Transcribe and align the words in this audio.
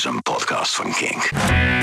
is 0.00 0.06
een 0.06 0.22
podcast 0.22 0.74
van 0.74 0.92
Kink. 0.92 1.30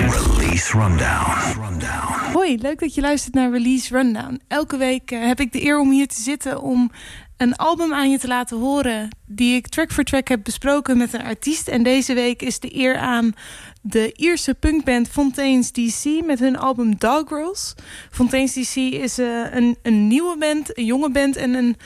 Release 0.10 0.78
Rundown. 0.78 1.62
Rundown. 1.62 2.32
Hoi, 2.34 2.58
leuk 2.58 2.80
dat 2.80 2.94
je 2.94 3.02
luistert 3.02 3.34
naar 3.34 3.52
Release 3.52 3.98
Rundown. 3.98 4.42
Elke 4.48 4.78
week 4.78 5.12
eh, 5.12 5.26
heb 5.26 5.40
ik 5.40 5.52
de 5.52 5.64
eer 5.64 5.80
om 5.80 5.92
hier 5.92 6.08
te 6.08 6.22
zitten 6.22 6.62
om 6.62 6.92
een 7.38 7.56
album 7.56 7.94
aan 7.94 8.10
je 8.10 8.18
te 8.18 8.28
laten 8.28 8.58
horen 8.58 9.10
die 9.26 9.56
ik 9.56 9.68
track 9.68 9.92
voor 9.92 10.04
track 10.04 10.28
heb 10.28 10.44
besproken 10.44 10.98
met 10.98 11.14
een 11.14 11.24
artiest. 11.24 11.68
En 11.68 11.84
deze 11.84 12.14
week 12.14 12.42
is 12.42 12.60
de 12.60 12.76
eer 12.76 12.98
aan 12.98 13.34
de 13.82 14.14
Ierse 14.16 14.54
punkband 14.54 15.08
Fontaine's 15.08 15.72
DC 15.72 16.26
met 16.26 16.40
hun 16.40 16.58
album 16.58 16.98
Doggirls. 16.98 17.76
Fontaine's 18.12 18.54
DC 18.54 18.76
is 18.76 19.20
uh, 19.20 19.54
een, 19.54 19.78
een 19.82 20.08
nieuwe 20.08 20.38
band, 20.38 20.78
een 20.78 20.86
jonge 20.86 21.12
band 21.12 21.36
en 21.36 21.54
een 21.54 21.78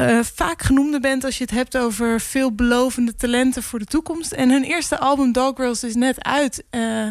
uh, 0.00 0.18
vaak 0.34 0.62
genoemde 0.62 1.00
band 1.00 1.24
als 1.24 1.38
je 1.38 1.44
het 1.44 1.52
hebt 1.52 1.76
over 1.76 2.20
veelbelovende 2.20 3.14
talenten 3.14 3.62
voor 3.62 3.78
de 3.78 3.84
toekomst. 3.84 4.32
En 4.32 4.50
hun 4.50 4.62
eerste 4.62 4.98
album 4.98 5.32
Doggirls 5.32 5.84
is 5.84 5.94
net 5.94 6.24
uit. 6.24 6.64
Uh, 6.70 7.02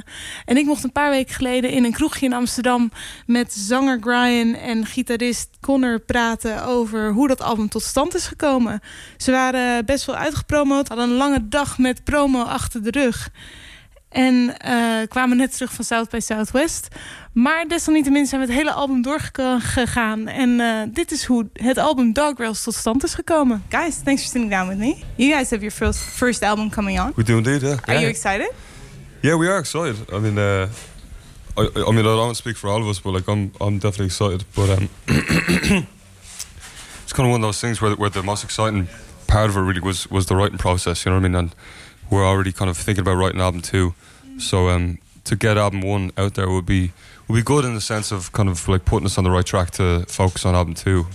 en 0.46 0.58
ik 0.58 0.66
mocht 0.66 0.84
een 0.84 0.92
paar 0.92 1.10
weken 1.10 1.36
geleden 1.36 1.70
in 1.70 1.84
een 1.84 1.92
kroegje 1.92 2.26
in 2.26 2.34
Amsterdam 2.34 2.92
met 3.26 3.54
zanger 3.54 4.00
Brian 4.00 4.56
en 4.56 4.86
gitarist 4.86 5.50
Connor 5.62 6.00
praten 6.00 6.66
over 6.66 7.12
hoe 7.12 7.28
dat 7.28 7.42
album 7.42 7.70
tot 7.70 7.84
stand 7.84 8.16
is 8.16 8.28
gekomen. 8.28 8.82
Ze 9.18 9.32
waren 9.32 9.86
best 9.86 10.06
wel 10.06 10.16
uitgepromoot, 10.16 10.88
hadden 10.88 11.10
een 11.10 11.16
lange 11.16 11.48
dag 11.48 11.78
met 11.78 12.04
promo 12.04 12.44
achter 12.44 12.84
de 12.84 12.92
rug. 12.92 13.30
En 14.10 14.56
uh, 14.68 15.08
kwamen 15.08 15.38
net 15.38 15.54
terug 15.54 15.74
van 15.74 15.86
South 15.86 16.10
by 16.10 16.20
Southwest. 16.20 16.88
Maar 17.34 17.68
desalniettemin 17.68 18.26
zijn 18.26 18.42
we 18.42 18.48
het 18.48 18.56
hele 18.56 18.72
album 18.72 19.02
doorgegaan. 19.02 20.28
En 20.28 20.50
uh, 20.50 20.82
dit 20.94 21.12
is 21.12 21.26
hoe 21.26 21.48
het 21.54 21.78
album 21.78 22.14
Doggrails 22.14 22.64
tot 22.64 22.76
stand 22.76 23.04
is 23.04 23.14
gekomen. 23.14 23.64
Guys, 23.70 23.96
thanks 24.04 24.22
for 24.22 24.32
sitting 24.32 24.52
down 24.52 24.68
with 24.68 24.78
me. 24.78 24.96
You 25.16 25.32
guys 25.32 25.50
have 25.50 25.62
your 25.62 25.72
first, 25.72 26.00
first 26.00 26.42
album 26.42 26.70
coming 26.70 27.00
on. 27.00 27.14
We 27.16 27.24
do 27.24 27.38
indeed, 27.38 27.62
yeah. 27.62 27.78
Are 27.86 28.00
you 28.00 28.08
excited? 28.08 28.52
Yeah, 29.22 29.38
we 29.38 29.48
are 29.48 29.60
excited. 29.60 29.96
I 30.14 30.20
mean, 30.20 30.38
uh, 30.38 30.68
I, 31.58 31.62
I 31.88 31.92
mean, 31.92 32.00
I 32.00 32.16
don't 32.16 32.36
speak 32.36 32.58
for 32.58 32.70
all 32.70 32.82
of 32.82 32.88
us, 32.88 33.00
but 33.00 33.14
like, 33.14 33.32
I'm, 33.32 33.52
I'm 33.60 33.80
definitely 33.80 34.06
excited. 34.06 34.44
But 34.56 34.70
um, 34.70 34.90
it's 37.04 37.14
kind 37.14 37.28
of 37.28 37.32
one 37.32 37.42
of 37.42 37.48
those 37.48 37.60
things 37.60 37.82
where, 37.82 37.96
where 37.96 38.10
the 38.10 38.24
most 38.24 38.44
exciting 38.44 38.88
part 39.28 39.50
of 39.50 39.58
it 39.58 39.62
really 39.62 39.82
was 39.82 40.08
was 40.10 40.26
the 40.26 40.36
writing 40.36 40.58
process. 40.58 41.06
You 41.06 41.12
know 41.12 41.18
what 41.20 41.26
I 41.26 41.30
mean? 41.30 41.36
And 41.36 41.56
we're 42.10 42.26
already 42.26 42.52
kind 42.52 42.70
of 42.70 42.78
thinking 42.78 43.02
about 43.02 43.18
writing 43.18 43.42
album 43.42 43.62
two. 43.62 43.94
So 44.38 44.70
um, 44.70 44.98
to 45.26 45.36
get 45.36 45.58
album 45.58 45.82
one 45.82 46.12
out 46.18 46.34
there 46.34 46.50
would 46.50 46.66
be 46.66 46.92
would 47.30 47.36
be 47.36 47.44
good 47.44 47.64
in 47.64 47.76
the 47.76 47.82
sense 47.82 48.12
of 48.12 48.32
kind 48.32 48.50
of 48.50 48.68
like 48.68 48.86
putting 48.86 49.06
us 49.06 49.18
on 49.18 49.24
the 49.24 49.30
right 49.30 49.46
track 49.46 49.72
to 49.72 50.04
focus 50.08 50.46
on 50.46 50.56
album 50.56 50.74
two 50.74 51.06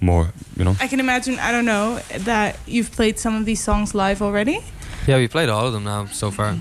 more. 0.00 0.32
You 0.56 0.64
know. 0.64 0.76
I 0.80 0.86
can 0.86 1.00
imagine. 1.00 1.38
I 1.38 1.50
don't 1.52 1.64
know 1.64 1.98
that 2.18 2.58
you've 2.66 2.92
played 2.92 3.18
some 3.18 3.34
of 3.34 3.44
these 3.44 3.62
songs 3.62 3.94
live 3.94 4.22
already. 4.22 4.60
Yeah, 5.06 5.16
we 5.16 5.28
played 5.28 5.48
all 5.48 5.66
of 5.66 5.72
them 5.72 5.84
now 5.84 6.06
so 6.06 6.30
far. 6.30 6.56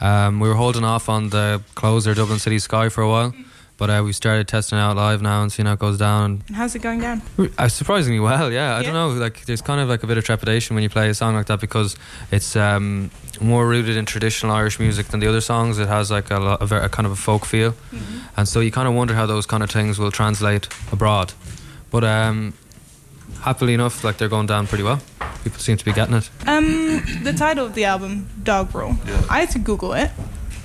Um, 0.00 0.40
we 0.40 0.48
were 0.48 0.54
holding 0.54 0.84
off 0.84 1.08
on 1.08 1.30
the 1.30 1.62
closer 1.74 2.14
Dublin 2.14 2.38
City 2.38 2.58
Sky 2.58 2.88
for 2.88 3.02
a 3.02 3.08
while. 3.08 3.32
But 3.78 3.90
uh, 3.90 4.02
we 4.04 4.12
started 4.12 4.48
testing 4.48 4.76
out 4.76 4.96
live 4.96 5.22
now 5.22 5.40
and 5.42 5.52
seeing 5.52 5.66
how 5.66 5.74
it 5.74 5.78
goes 5.78 5.96
down. 5.98 6.42
And 6.48 6.56
how's 6.56 6.74
it 6.74 6.80
going 6.82 7.00
down? 7.00 7.22
Uh, 7.56 7.68
surprisingly 7.68 8.18
well, 8.18 8.52
yeah. 8.52 8.74
I 8.74 8.80
Yeah? 8.80 8.82
don't 8.82 8.92
know, 8.94 9.08
like 9.10 9.44
there's 9.46 9.62
kind 9.62 9.80
of 9.80 9.88
like 9.88 10.02
a 10.02 10.06
bit 10.08 10.18
of 10.18 10.24
trepidation 10.24 10.74
when 10.74 10.82
you 10.82 10.88
play 10.90 11.08
a 11.08 11.14
song 11.14 11.34
like 11.36 11.46
that 11.46 11.60
because 11.60 11.94
it's 12.32 12.56
um, 12.56 13.10
more 13.40 13.68
rooted 13.68 13.96
in 13.96 14.04
traditional 14.04 14.50
Irish 14.52 14.80
music 14.80 15.06
than 15.08 15.20
the 15.20 15.28
other 15.28 15.40
songs. 15.40 15.78
It 15.78 15.86
has 15.86 16.10
like 16.10 16.28
a, 16.32 16.40
lo- 16.40 16.58
a, 16.60 16.66
ver- 16.66 16.82
a 16.82 16.88
kind 16.88 17.06
of 17.06 17.12
a 17.12 17.16
folk 17.16 17.44
feel, 17.46 17.74
and 18.36 18.48
so 18.48 18.58
you 18.58 18.72
kind 18.72 18.88
of 18.88 18.94
wonder 18.94 19.14
how 19.14 19.26
those 19.26 19.46
kind 19.46 19.62
of 19.62 19.70
things 19.70 19.96
will 19.96 20.10
translate 20.10 20.66
abroad. 20.90 21.32
But 21.92 22.02
um, 22.02 22.54
happily 23.42 23.74
enough, 23.74 24.02
like 24.02 24.18
they're 24.18 24.28
going 24.28 24.46
down 24.48 24.66
pretty 24.66 24.82
well. 24.84 25.00
People 25.44 25.60
seem 25.60 25.76
to 25.76 25.84
be 25.84 25.92
getting 25.92 26.16
it. 26.16 26.28
Um, 26.48 27.00
the 27.22 27.32
title 27.32 27.66
of 27.66 27.74
the 27.74 27.84
album, 27.84 28.28
Dogrel. 28.42 28.98
I 29.30 29.38
had 29.40 29.50
to 29.50 29.60
Google 29.60 29.92
it. 29.92 30.10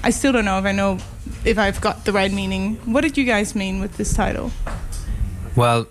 I 0.04 0.10
still 0.10 0.32
don't 0.32 0.46
know 0.46 0.58
if 0.58 0.66
I 0.66 0.72
know 0.72 0.98
if 1.46 1.58
I've 1.58 1.82
got 1.82 2.06
the 2.06 2.12
right 2.12 2.32
meaning. 2.32 2.76
What 2.86 3.02
did 3.02 3.18
you 3.18 3.26
guys 3.26 3.56
mean 3.56 3.80
with 3.80 3.98
this 3.98 4.14
title? 4.14 4.52
Well, 5.56 5.88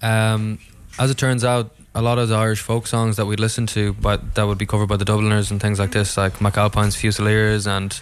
um, 0.00 0.58
as 0.98 1.10
it 1.10 1.18
turns 1.18 1.44
out, 1.44 1.74
a 1.94 2.02
lot 2.02 2.18
of 2.18 2.28
the 2.28 2.36
Irish 2.36 2.60
folk 2.60 2.86
songs 2.86 3.16
that 3.16 3.26
we'd 3.26 3.40
listen 3.40 3.66
to, 3.68 3.92
but 3.94 4.34
that 4.34 4.46
would 4.46 4.58
be 4.58 4.66
covered 4.66 4.86
by 4.86 4.96
the 4.96 5.04
Dubliners 5.04 5.50
and 5.50 5.60
things 5.60 5.78
like 5.78 5.92
this, 5.92 6.16
like 6.16 6.34
McAlpine's 6.34 6.96
Fusiliers 6.96 7.66
and 7.66 8.00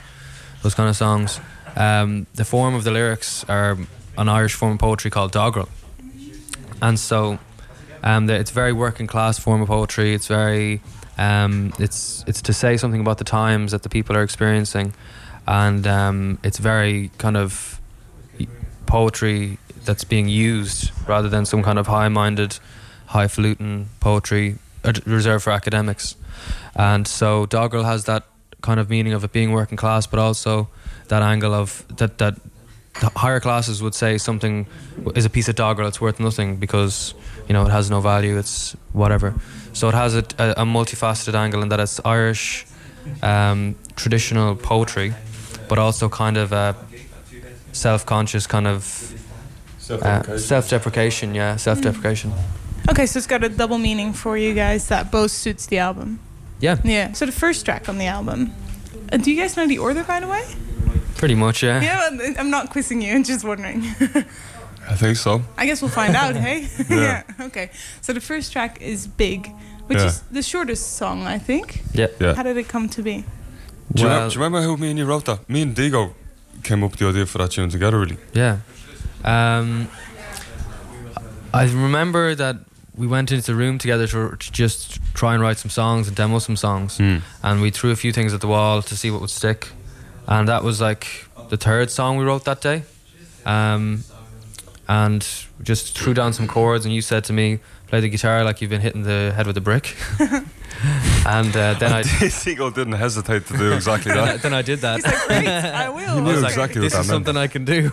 those 0.63 0.75
kind 0.75 0.89
of 0.89 0.97
songs. 0.97 1.41
Um, 1.77 2.27
the 2.35 2.45
form 2.45 2.75
of 2.75 2.85
the 2.85 2.91
lyrics 2.91 3.45
are 3.49 3.77
an 4.17 4.29
Irish 4.29 4.55
form 4.55 4.73
of 4.73 4.79
poetry 4.79 5.11
called 5.11 5.33
doggerel, 5.33 5.69
and 6.83 6.99
so 6.99 7.39
um, 8.03 8.27
the, 8.27 8.35
it's 8.35 8.51
very 8.51 8.73
working 8.73 9.07
class 9.07 9.39
form 9.39 9.63
of 9.63 9.69
poetry. 9.69 10.15
It's 10.15 10.27
very 10.27 10.81
um, 11.19 11.73
it's 11.79 12.25
it's 12.27 12.43
to 12.43 12.53
say 12.53 12.77
something 12.77 13.01
about 13.01 13.19
the 13.19 13.25
times 13.25 13.73
that 13.73 13.83
the 13.83 13.89
people 13.89 14.17
are 14.17 14.23
experiencing, 14.23 14.95
and 15.51 15.85
um, 15.85 16.39
it's 16.45 16.59
very 16.59 17.11
kind 17.19 17.37
of 17.37 17.81
poetry 18.87 19.59
that's 19.85 20.05
being 20.05 20.29
used 20.29 20.93
rather 21.09 21.29
than 21.29 21.45
some 21.45 21.61
kind 21.61 21.77
of 21.77 21.89
high-minded, 21.89 22.61
highfalutin 23.07 23.89
poetry 23.99 24.59
reserved 25.05 25.43
for 25.43 25.51
academics. 25.51 26.15
And 26.77 27.07
so 27.09 27.47
Doggerel 27.47 27.83
has 27.83 28.05
that 28.05 28.27
kind 28.61 28.79
of 28.79 28.89
meaning 28.89 29.13
of 29.13 29.25
it 29.25 29.33
being 29.33 29.51
working 29.51 29.77
class, 29.77 30.07
but 30.07 30.21
also 30.21 30.69
that 31.09 31.23
angle 31.23 31.53
of 31.53 31.85
that 31.97 32.19
that 32.19 32.37
higher 33.17 33.41
classes 33.41 33.83
would 33.83 33.95
say 33.95 34.19
something 34.19 34.69
is 35.17 35.25
a 35.25 35.31
piece 35.31 35.49
of 35.49 35.55
doggerel 35.55 35.89
it's 35.89 36.01
worth 36.01 36.19
nothing 36.19 36.57
because 36.57 37.15
you 37.47 37.55
know 37.55 37.65
it 37.65 37.71
has 37.71 37.89
no 37.89 38.01
value 38.01 38.37
it's 38.37 38.77
whatever 38.93 39.33
so 39.73 39.89
it 39.89 39.95
has 39.95 40.17
a, 40.17 40.25
a, 40.39 40.51
a 40.51 40.65
multifaceted 40.65 41.35
angle 41.35 41.63
in 41.63 41.69
that 41.69 41.79
it's 41.79 42.01
irish 42.05 42.67
um, 43.23 43.77
traditional 43.95 44.57
poetry 44.57 45.15
but 45.71 45.79
also 45.79 46.09
kind 46.09 46.37
of 46.37 46.53
a 46.53 46.75
self-conscious 47.73 48.47
kind 48.47 48.67
of 48.67 49.13
uh, 49.91 50.39
self-deprecation 50.39 51.35
yeah 51.35 51.57
self-deprecation 51.57 52.33
Okay, 52.89 53.07
so 53.07 53.19
it's 53.19 53.27
got 53.27 53.45
a 53.45 53.49
double 53.49 53.79
meaning 53.79 54.13
for 54.15 54.37
you 54.39 54.55
guys 54.55 54.89
that 54.89 55.11
both 55.13 55.31
suits 55.31 55.67
the 55.67 55.79
album. 55.79 56.19
yeah 56.61 56.77
Yeah. 56.85 57.13
So 57.13 57.27
the 57.27 57.33
first 57.33 57.65
track 57.65 57.89
on 57.89 57.99
the 57.99 58.07
album. 58.07 58.51
Uh, 59.13 59.19
do 59.19 59.31
you 59.31 59.41
guys 59.41 59.55
know 59.57 59.67
the 59.69 59.79
order, 59.79 60.03
by 60.05 60.19
the 60.21 60.27
way? 60.27 60.45
pretty 61.17 61.35
much 61.35 61.63
yeah 61.63 61.83
Yeah, 61.83 62.35
I'm 62.41 62.51
not 62.51 62.71
quizzing 62.71 63.03
you. 63.03 63.15
I'm 63.15 63.23
just 63.33 63.45
wondering. 63.45 63.83
I 64.93 64.97
think 64.97 65.17
so. 65.19 65.43
I 65.59 65.67
guess 65.67 65.83
we'll 65.83 65.91
find 66.03 66.17
out, 66.17 66.35
hey? 66.47 66.69
Yeah. 66.89 67.23
Okay. 67.49 67.71
So 68.01 68.13
the 68.15 68.21
first 68.21 68.51
track 68.53 68.81
is 68.81 69.07
Big, 69.07 69.47
which 69.87 69.99
Yeah. 69.99 70.07
is 70.07 70.23
the 70.33 70.43
shortest 70.43 70.97
song, 70.97 71.27
I 71.27 71.39
think. 71.39 71.83
yeah 71.95 72.09
Yeah. 72.21 72.35
How 72.35 72.43
did 72.43 72.57
it 72.57 72.67
come 72.69 72.89
to 72.89 73.03
be? 73.03 73.25
Do 73.93 74.03
you, 74.03 74.09
Well- 74.09 74.15
remember, 74.17 74.31
do 74.31 74.35
you 74.39 74.45
remember 74.45 74.63
how 74.69 74.77
me 74.77 74.91
and 74.91 74.99
you 74.99 75.05
wrote 75.07 75.25
that? 75.27 75.49
Me 75.49 75.63
and 75.63 75.75
Digo 75.77 76.13
came 76.63 76.85
up 76.85 76.93
with 76.93 77.01
the 77.01 77.09
idea 77.09 77.27
for 77.27 77.39
that 77.39 77.51
tune 77.53 77.71
together, 77.71 77.99
really. 77.99 78.19
Yeah. 78.33 78.59
Um, 79.25 79.89
I 81.53 81.65
remember 81.65 82.35
that 82.35 82.57
we 82.95 83.07
went 83.07 83.33
into 83.33 83.47
the 83.47 83.55
room 83.57 83.79
together 83.79 84.07
to, 84.09 84.37
to 84.37 84.53
just 84.53 85.01
try 85.15 85.35
and 85.35 85.43
write 85.43 85.59
some 85.59 85.71
songs 85.71 86.07
and 86.07 86.17
demo 86.17 86.39
some 86.39 86.57
songs. 86.57 86.99
And 87.01 87.63
we 87.63 87.71
threw 87.71 87.91
a 87.91 87.97
few 87.97 88.13
things 88.13 88.33
at 88.35 88.41
the 88.41 88.47
wall 88.47 88.83
to 88.83 88.97
see 88.97 89.11
what 89.11 89.21
would 89.21 89.31
stick. 89.31 89.69
And 90.27 90.49
that 90.49 90.63
was 90.63 90.81
like 90.81 91.27
the 91.49 91.57
third 91.57 91.91
song 91.91 92.17
we 92.19 92.25
wrote 92.25 92.45
that 92.45 92.61
day. 92.61 92.83
Um, 93.47 94.05
and 94.89 95.27
just 95.63 95.97
threw 95.99 96.15
down 96.15 96.33
some 96.33 96.47
chords, 96.49 96.85
and 96.85 96.93
you 96.95 97.01
said 97.01 97.25
to 97.25 97.33
me, 97.33 97.61
play 97.91 98.01
the 98.01 98.09
guitar 98.09 98.45
like 98.45 98.61
you've 98.61 98.71
been 98.71 98.81
hitting 98.81 99.03
the 99.03 99.33
head 99.37 99.47
with 99.47 99.57
a 99.57 99.61
brick. 99.61 99.97
and 101.27 101.55
uh, 101.57 101.75
then 101.75 101.93
I. 101.99 102.03
Digo 102.03 102.73
didn't 102.75 102.95
hesitate 102.95 103.47
to 103.49 103.57
do 103.59 103.73
exactly 103.79 104.13
Then 104.13 104.23
I, 104.23 104.27
that. 104.33 104.43
then 104.43 104.55
I 104.55 104.63
did 104.63 104.79
that. 104.81 104.97
He's 104.97 105.05
like, 105.07 105.27
great, 105.27 105.49
I 105.49 105.89
will. 105.91 106.15
You 106.17 106.21
knew 106.23 106.31
I 106.31 106.35
was 106.35 106.45
Okay. 106.45 106.47
exactly 106.53 106.81
what 106.81 106.85
this 106.85 106.93
that 106.95 107.01
is 107.01 107.09
meant. 107.09 107.27
something 107.27 107.37
I 107.37 107.49
can 107.49 107.65
do. 107.65 107.91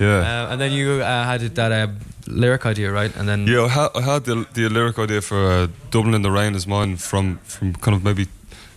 yeah. 0.00 0.18
Uh, 0.48 0.52
and 0.52 0.60
then 0.60 0.72
you 0.72 1.02
uh, 1.02 1.24
had 1.24 1.40
that 1.54 1.72
uh, 1.72 1.88
lyric 2.26 2.66
idea, 2.66 2.90
right? 2.90 3.14
And 3.16 3.28
then 3.28 3.46
Yeah, 3.46 3.64
I 3.64 3.68
had, 3.68 3.88
I 3.94 4.00
had 4.02 4.24
the, 4.24 4.46
the 4.54 4.68
lyric 4.68 4.98
idea 4.98 5.20
for 5.20 5.36
uh, 5.52 5.66
Dublin 5.90 6.14
in 6.14 6.22
the 6.22 6.30
Rain 6.30 6.54
is 6.54 6.66
mine 6.66 6.96
from, 6.96 7.38
from 7.44 7.74
kind 7.74 7.94
of 7.96 8.02
maybe 8.02 8.26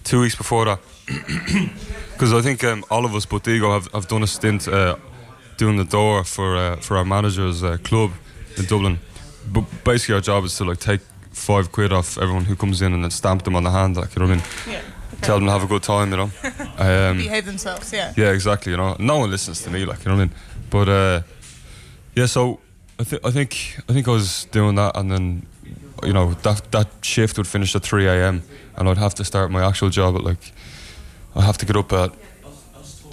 two 0.03 0.19
weeks 0.21 0.35
before 0.35 0.65
that. 0.65 0.79
Because 2.13 2.31
I 2.31 2.41
think 2.41 2.63
um, 2.63 2.83
all 2.91 3.05
of 3.05 3.15
us 3.15 3.25
but 3.25 3.43
Digo 3.43 3.73
have, 3.73 3.91
have 3.91 4.07
done 4.07 4.21
a 4.23 4.27
stint 4.27 4.67
uh, 4.67 4.95
doing 5.57 5.77
the 5.77 5.83
door 5.83 6.23
for 6.23 6.55
uh, 6.55 6.75
for 6.77 6.95
our 6.95 7.03
manager's 7.03 7.63
uh, 7.63 7.77
club 7.83 8.11
in 8.55 8.65
Dublin. 8.65 8.99
But 9.51 9.65
basically, 9.83 10.15
our 10.15 10.21
job 10.21 10.43
is 10.45 10.55
to 10.57 10.65
like 10.65 10.79
take 10.79 11.01
five 11.31 11.71
quid 11.71 11.91
off 11.91 12.17
everyone 12.17 12.45
who 12.45 12.55
comes 12.55 12.81
in 12.81 12.93
and 12.93 13.03
then 13.03 13.11
stamp 13.11 13.43
them 13.43 13.55
on 13.55 13.63
the 13.63 13.71
hand, 13.71 13.97
like, 13.97 14.15
you 14.15 14.21
know 14.21 14.27
what 14.27 14.33
I 14.33 14.35
mean? 14.37 14.75
Yeah. 14.75 14.81
Tell 15.21 15.37
them 15.37 15.45
to 15.45 15.51
have 15.51 15.63
a 15.63 15.67
good 15.67 15.83
time, 15.83 16.11
you 16.11 16.17
know? 16.17 16.31
Um, 16.77 17.17
Behave 17.17 17.45
themselves, 17.45 17.93
yeah. 17.93 18.13
yeah, 18.17 18.31
exactly. 18.31 18.71
You 18.71 18.77
know, 18.77 18.95
no 18.99 19.19
one 19.19 19.29
listens 19.29 19.61
to 19.61 19.69
me, 19.69 19.85
like 19.85 20.03
you 20.03 20.11
know 20.11 20.17
what 20.17 20.23
I 20.23 20.25
mean. 20.25 20.35
But 20.71 20.89
uh, 20.89 21.21
yeah, 22.15 22.25
so 22.25 22.59
I 22.99 23.03
think 23.03 23.25
I 23.25 23.31
think 23.31 23.83
I 23.87 23.93
think 23.93 24.07
I 24.07 24.11
was 24.11 24.45
doing 24.45 24.75
that, 24.75 24.97
and 24.97 25.11
then 25.11 25.45
you 26.03 26.13
know 26.13 26.33
that 26.33 26.71
that 26.71 26.87
shift 27.01 27.37
would 27.37 27.47
finish 27.47 27.75
at 27.75 27.83
three 27.83 28.07
a.m. 28.07 28.41
and 28.75 28.89
I'd 28.89 28.97
have 28.97 29.13
to 29.15 29.23
start 29.23 29.51
my 29.51 29.65
actual 29.65 29.89
job 29.89 30.15
at 30.15 30.23
like 30.23 30.51
I 31.35 31.41
have 31.41 31.57
to 31.59 31.65
get 31.65 31.75
up 31.77 31.93
at 31.93 32.11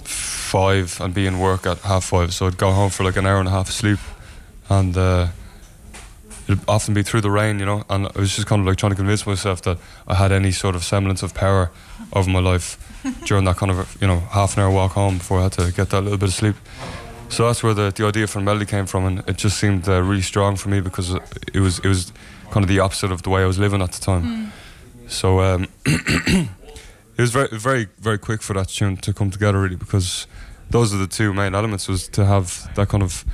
five 0.03 0.99
and 0.99 1.13
be 1.13 1.27
in 1.27 1.39
work 1.39 1.65
at 1.65 1.77
half 1.79 2.05
five. 2.05 2.33
So 2.33 2.47
I'd 2.47 2.57
go 2.57 2.71
home 2.71 2.89
for 2.89 3.03
like 3.03 3.15
an 3.15 3.25
hour 3.25 3.39
and 3.39 3.47
a 3.47 3.51
half 3.51 3.69
of 3.69 3.75
sleep, 3.75 3.99
and 4.69 4.97
uh, 4.97 5.27
it'd 6.51 6.63
often 6.67 6.93
be 6.93 7.03
through 7.03 7.21
the 7.21 7.31
rain, 7.31 7.59
you 7.59 7.65
know. 7.65 7.83
And 7.89 8.07
I 8.07 8.19
was 8.19 8.35
just 8.35 8.47
kind 8.47 8.59
of 8.59 8.67
like 8.67 8.77
trying 8.77 8.91
to 8.91 8.95
convince 8.95 9.25
myself 9.25 9.61
that 9.63 9.77
I 10.07 10.15
had 10.15 10.31
any 10.31 10.51
sort 10.51 10.75
of 10.75 10.83
semblance 10.83 11.23
of 11.23 11.33
power 11.33 11.71
over 12.13 12.29
my 12.29 12.39
life 12.39 12.77
during 13.25 13.45
that 13.45 13.57
kind 13.57 13.71
of 13.71 13.97
you 14.01 14.07
know 14.07 14.19
half 14.19 14.57
an 14.57 14.63
hour 14.63 14.71
walk 14.71 14.91
home 14.91 15.17
before 15.17 15.39
I 15.39 15.43
had 15.43 15.53
to 15.53 15.71
get 15.71 15.89
that 15.89 16.01
little 16.01 16.17
bit 16.17 16.29
of 16.29 16.35
sleep. 16.35 16.55
So 17.29 17.47
that's 17.47 17.63
where 17.63 17.73
the, 17.73 17.91
the 17.95 18.05
idea 18.05 18.27
for 18.27 18.41
melody 18.41 18.65
came 18.65 18.85
from, 18.85 19.05
and 19.05 19.19
it 19.29 19.37
just 19.37 19.57
seemed 19.57 19.87
uh, 19.87 20.01
really 20.01 20.21
strong 20.21 20.57
for 20.57 20.69
me 20.69 20.81
because 20.81 21.13
it 21.53 21.59
was 21.59 21.79
it 21.79 21.87
was 21.87 22.11
kind 22.51 22.63
of 22.63 22.67
the 22.67 22.79
opposite 22.79 23.11
of 23.11 23.21
the 23.23 23.29
way 23.29 23.41
I 23.41 23.45
was 23.45 23.57
living 23.57 23.81
at 23.81 23.93
the 23.93 24.01
time. 24.01 24.51
So 25.07 25.39
um, 25.39 25.67
it 25.85 26.49
was 27.17 27.31
very 27.31 27.47
very 27.51 27.87
very 27.99 28.17
quick 28.17 28.41
for 28.41 28.53
that 28.53 28.69
tune 28.69 28.97
to 28.97 29.13
come 29.13 29.31
together 29.31 29.61
really 29.61 29.77
because 29.77 30.27
those 30.69 30.93
are 30.93 30.97
the 30.97 31.07
two 31.07 31.33
main 31.33 31.53
elements 31.53 31.87
was 31.87 32.07
to 32.09 32.25
have 32.25 32.73
that 32.75 32.89
kind 32.89 33.03
of 33.03 33.25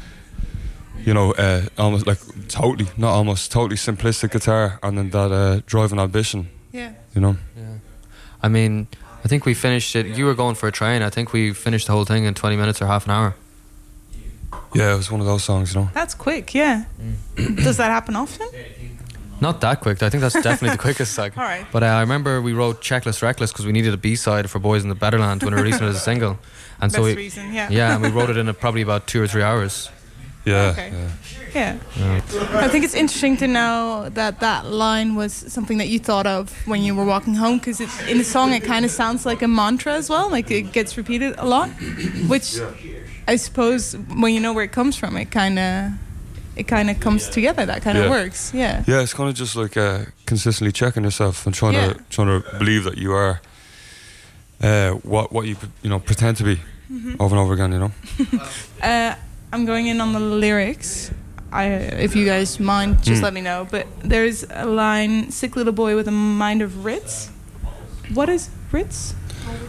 you 1.08 1.14
know 1.14 1.32
uh, 1.46 1.62
almost 1.78 2.06
like 2.06 2.20
totally 2.50 2.88
not 2.98 3.12
almost 3.20 3.52
totally 3.52 3.78
simplistic 3.78 4.32
guitar 4.32 4.78
and 4.84 4.98
then 4.98 5.10
that 5.10 5.32
uh, 5.32 5.62
driving 5.66 6.00
ambition 6.00 6.48
Yeah. 6.74 6.92
you 7.16 7.22
know 7.22 7.36
Yeah. 7.56 7.64
I 8.44 8.50
mean, 8.50 8.88
I 9.26 9.28
think 9.30 9.46
we 9.46 9.54
finished 9.56 9.96
it. 9.96 10.06
You 10.18 10.26
were 10.26 10.36
going 10.36 10.56
for 10.56 10.68
a 10.68 10.72
train. 10.72 11.02
I 11.02 11.10
think 11.10 11.34
we 11.34 11.54
finished 11.54 11.88
the 11.88 11.94
whole 11.94 12.06
thing 12.06 12.26
in 12.26 12.34
20 12.34 12.56
minutes 12.56 12.82
or 12.82 12.86
half 12.88 13.06
an 13.06 13.12
hour. 13.12 13.34
yeah 14.76 14.94
it 14.94 14.98
was 14.98 15.10
one 15.12 15.22
of 15.22 15.28
those 15.28 15.44
songs 15.44 15.74
you 15.74 15.82
know 15.82 15.90
That's 15.94 16.14
quick, 16.16 16.54
yeah. 16.54 16.84
Does 17.36 17.78
that 17.78 17.90
happen 17.98 18.16
often? 18.16 18.48
Not 19.40 19.62
that 19.62 19.80
quick. 19.82 20.02
I 20.04 20.10
think 20.10 20.22
that's 20.22 20.34
definitely 20.34 20.72
the 20.78 20.84
quickest. 20.88 21.18
Like, 21.18 21.38
All 21.38 21.44
right. 21.44 21.66
But 21.72 21.84
uh, 21.84 22.00
I 22.00 22.02
remember 22.02 22.42
we 22.42 22.54
wrote 22.54 22.82
"Chequeless 22.82 23.22
Reckless" 23.22 23.52
because 23.52 23.66
we 23.68 23.72
needed 23.72 23.94
a 23.94 23.98
B 23.98 24.16
side 24.16 24.50
for 24.50 24.60
"Boys 24.60 24.82
in 24.84 24.90
the 24.90 24.96
Better 24.96 25.20
Land 25.20 25.44
when 25.44 25.54
we 25.54 25.58
were 25.60 25.64
releasing 25.66 25.86
it 25.88 25.92
as 25.92 25.98
a 25.98 26.00
single, 26.12 26.34
and 26.82 26.92
Best 26.92 26.96
so 26.96 27.04
we, 27.04 27.16
reason, 27.16 27.54
yeah. 27.54 27.70
yeah, 27.70 27.94
and 27.94 28.02
we 28.02 28.10
wrote 28.10 28.32
it 28.32 28.38
in 28.38 28.48
a, 28.50 28.54
probably 28.54 28.82
about 28.82 29.06
two 29.06 29.22
or 29.22 29.28
three 29.28 29.44
hours. 29.44 29.92
Yeah, 30.48 30.72
Okay. 30.72 30.90
yeah. 30.92 31.10
Yeah. 31.56 31.76
I 32.66 32.68
think 32.68 32.84
it's 32.86 32.94
interesting 32.94 33.38
to 33.38 33.48
know 33.48 34.10
that 34.14 34.40
that 34.42 34.66
line 34.66 35.16
was 35.16 35.34
something 35.34 35.80
that 35.80 35.88
you 35.88 36.00
thought 36.00 36.28
of 36.28 36.52
when 36.68 36.84
you 36.84 36.94
were 36.96 37.06
walking 37.06 37.36
home 37.36 37.58
because 37.58 37.80
in 38.12 38.18
the 38.18 38.24
song 38.24 38.54
it 38.54 38.64
kind 38.64 38.86
of 38.86 38.92
sounds 38.92 39.26
like 39.26 39.42
a 39.46 39.48
mantra 39.48 39.94
as 39.94 40.10
well. 40.10 40.30
Like 40.30 40.52
it 40.52 40.72
gets 40.74 40.98
repeated 40.98 41.34
a 41.38 41.46
lot, 41.46 41.70
which 42.28 42.60
I 43.28 43.38
suppose 43.38 43.96
when 44.22 44.34
you 44.34 44.40
know 44.40 44.54
where 44.54 44.66
it 44.66 44.72
comes 44.72 44.96
from, 44.98 45.18
it 45.18 45.32
kind 45.32 45.58
of 45.60 45.92
it 46.56 46.68
kind 46.68 46.90
of 46.90 47.00
comes 47.00 47.30
together. 47.30 47.66
That 47.66 47.82
kind 47.82 47.98
of 47.98 48.04
Yeah. 48.06 48.10
works. 48.24 48.52
Yeah. 48.54 48.84
Yeah, 48.88 49.02
it's 49.04 49.14
kind 49.14 49.30
of 49.30 49.36
just 49.36 49.56
like 49.56 49.78
uh, 49.78 50.06
consistently 50.26 50.72
checking 50.72 51.04
yourself 51.04 51.46
and 51.46 51.56
trying 51.56 51.74
Yeah. 51.74 51.94
to 51.94 52.00
trying 52.10 52.28
to 52.42 52.58
believe 52.60 52.84
that 52.84 52.98
you 52.98 53.14
are 53.14 53.40
uh, 54.62 54.92
what 55.04 55.32
what 55.32 55.46
you 55.48 55.56
you 55.82 55.90
know 55.90 56.00
pretend 56.00 56.38
to 56.38 56.44
be 56.44 56.60
Mm-hmm. 56.92 57.16
over 57.22 57.36
and 57.36 57.44
over 57.44 57.54
again. 57.54 57.72
You 57.74 57.80
know. 57.80 57.92
Uh, 58.82 59.16
I'm 59.54 59.66
going 59.66 59.88
in 59.88 60.02
on 60.02 60.14
the 60.14 60.20
lyrics. 60.20 61.12
I, 61.52 61.66
if 62.04 62.16
you 62.16 62.26
guys 62.26 62.60
mind, 62.60 63.02
just 63.04 63.22
Mm. 63.22 63.24
let 63.24 63.34
me 63.34 63.42
know. 63.42 63.68
But 63.72 63.88
there's 64.04 64.44
a 64.50 64.66
line: 64.66 65.32
"Sick 65.32 65.56
little 65.56 65.74
boy 65.74 65.96
with 65.96 66.08
a 66.08 66.12
mind 66.12 66.62
of 66.62 66.84
Ritz." 66.86 67.30
What 68.14 68.30
is 68.30 68.50
Ritz? 68.72 69.14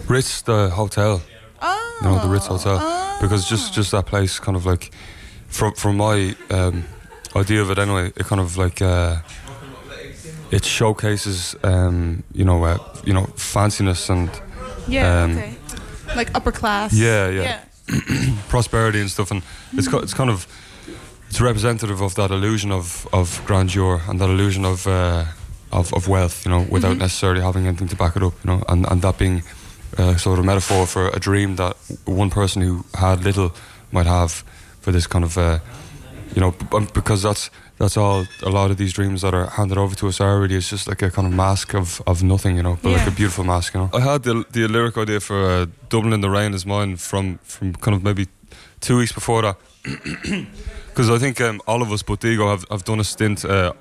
Ritz, 0.08 0.42
the 0.42 0.70
hotel, 0.70 1.22
Oh, 1.62 1.98
you 2.02 2.08
know, 2.08 2.18
the 2.20 2.28
Ritz 2.28 2.46
Hotel, 2.46 2.78
oh. 2.80 3.18
because 3.20 3.48
just 3.48 3.74
just 3.74 3.90
that 3.92 4.06
place, 4.06 4.38
kind 4.40 4.56
of 4.56 4.66
like, 4.66 4.90
from 5.48 5.72
from 5.74 5.96
my 5.96 6.34
um, 6.50 6.84
idea 7.36 7.62
of 7.62 7.70
it 7.70 7.78
anyway, 7.78 8.06
it 8.16 8.26
kind 8.26 8.40
of 8.40 8.56
like. 8.56 8.82
Uh, 8.82 9.16
it 10.50 10.64
showcases, 10.64 11.54
um, 11.62 12.22
you 12.32 12.42
know, 12.42 12.64
uh, 12.64 12.78
you 13.04 13.12
know, 13.12 13.26
fanciness 13.36 14.08
and 14.08 14.30
yeah, 14.88 15.24
um, 15.24 15.36
okay, 15.36 15.54
like 16.16 16.34
upper 16.34 16.50
class. 16.52 16.94
Yeah, 16.94 17.28
yeah. 17.28 17.60
prosperity 18.48 19.00
and 19.00 19.10
stuff, 19.10 19.30
and 19.30 19.42
it's 19.72 19.92
it's 19.92 20.14
kind 20.14 20.30
of 20.30 20.46
it's 21.28 21.40
representative 21.40 22.00
of 22.00 22.14
that 22.14 22.30
illusion 22.30 22.72
of, 22.72 23.06
of 23.12 23.42
grandeur 23.44 24.00
and 24.08 24.20
that 24.20 24.30
illusion 24.30 24.64
of 24.64 24.86
uh, 24.86 25.24
of, 25.72 25.92
of 25.92 26.08
wealth, 26.08 26.46
you 26.46 26.50
know, 26.50 26.66
without 26.70 26.96
necessarily 26.96 27.42
having 27.42 27.66
anything 27.66 27.88
to 27.88 27.96
back 27.96 28.16
it 28.16 28.22
up, 28.22 28.32
you 28.42 28.50
know, 28.50 28.62
and, 28.68 28.90
and 28.90 29.02
that 29.02 29.18
being 29.18 29.42
uh, 29.98 30.16
sort 30.16 30.38
of 30.38 30.44
a 30.44 30.46
metaphor 30.46 30.86
for 30.86 31.08
a 31.08 31.20
dream 31.20 31.56
that 31.56 31.76
one 32.06 32.30
person 32.30 32.62
who 32.62 32.84
had 32.94 33.22
little 33.22 33.54
might 33.92 34.06
have 34.06 34.32
for 34.80 34.92
this 34.92 35.06
kind 35.06 35.24
of, 35.24 35.36
uh, 35.36 35.58
you 36.34 36.40
know, 36.40 36.52
because 36.94 37.22
that's 37.22 37.50
that's 37.78 37.96
all 37.96 38.26
a 38.42 38.50
lot 38.50 38.70
of 38.70 38.76
these 38.76 38.92
dreams 38.92 39.22
that 39.22 39.34
are 39.34 39.46
handed 39.46 39.78
over 39.78 39.94
to 39.96 40.08
us 40.08 40.20
are 40.20 40.40
really 40.40 40.56
it's 40.56 40.70
just 40.70 40.88
like 40.88 41.02
a 41.02 41.10
kind 41.10 41.26
of 41.28 41.32
mask 41.34 41.74
of, 41.74 42.02
of 42.06 42.22
nothing, 42.22 42.56
you 42.56 42.62
know, 42.62 42.78
but 42.82 42.92
like 42.92 43.06
a 43.06 43.10
beautiful 43.10 43.44
mask, 43.44 43.74
you 43.74 43.80
know. 43.80 43.90
I 43.92 44.00
had 44.00 44.22
the 44.22 44.44
the 44.50 44.66
lyric 44.68 44.96
idea 44.96 45.20
for 45.20 45.50
uh, 45.50 45.66
Dublin 45.88 46.12
in 46.12 46.20
the 46.20 46.30
Rain 46.30 46.54
is 46.54 46.66
mine 46.66 46.96
from 46.96 47.38
from 47.42 47.74
kind 47.74 47.96
of 47.96 48.02
maybe 48.02 48.26
two 48.80 48.98
weeks 48.98 49.12
before 49.12 49.42
that. 49.42 49.56
Because 50.98 51.10
I 51.10 51.18
think 51.18 51.40
um, 51.40 51.60
all 51.68 51.80
of 51.80 51.92
us 51.92 52.02
but 52.02 52.18
Digo 52.18 52.50
have, 52.50 52.64
have 52.70 52.82
done 52.82 52.98
a 52.98 53.04
stint 53.04 53.44
uh, 53.44 53.72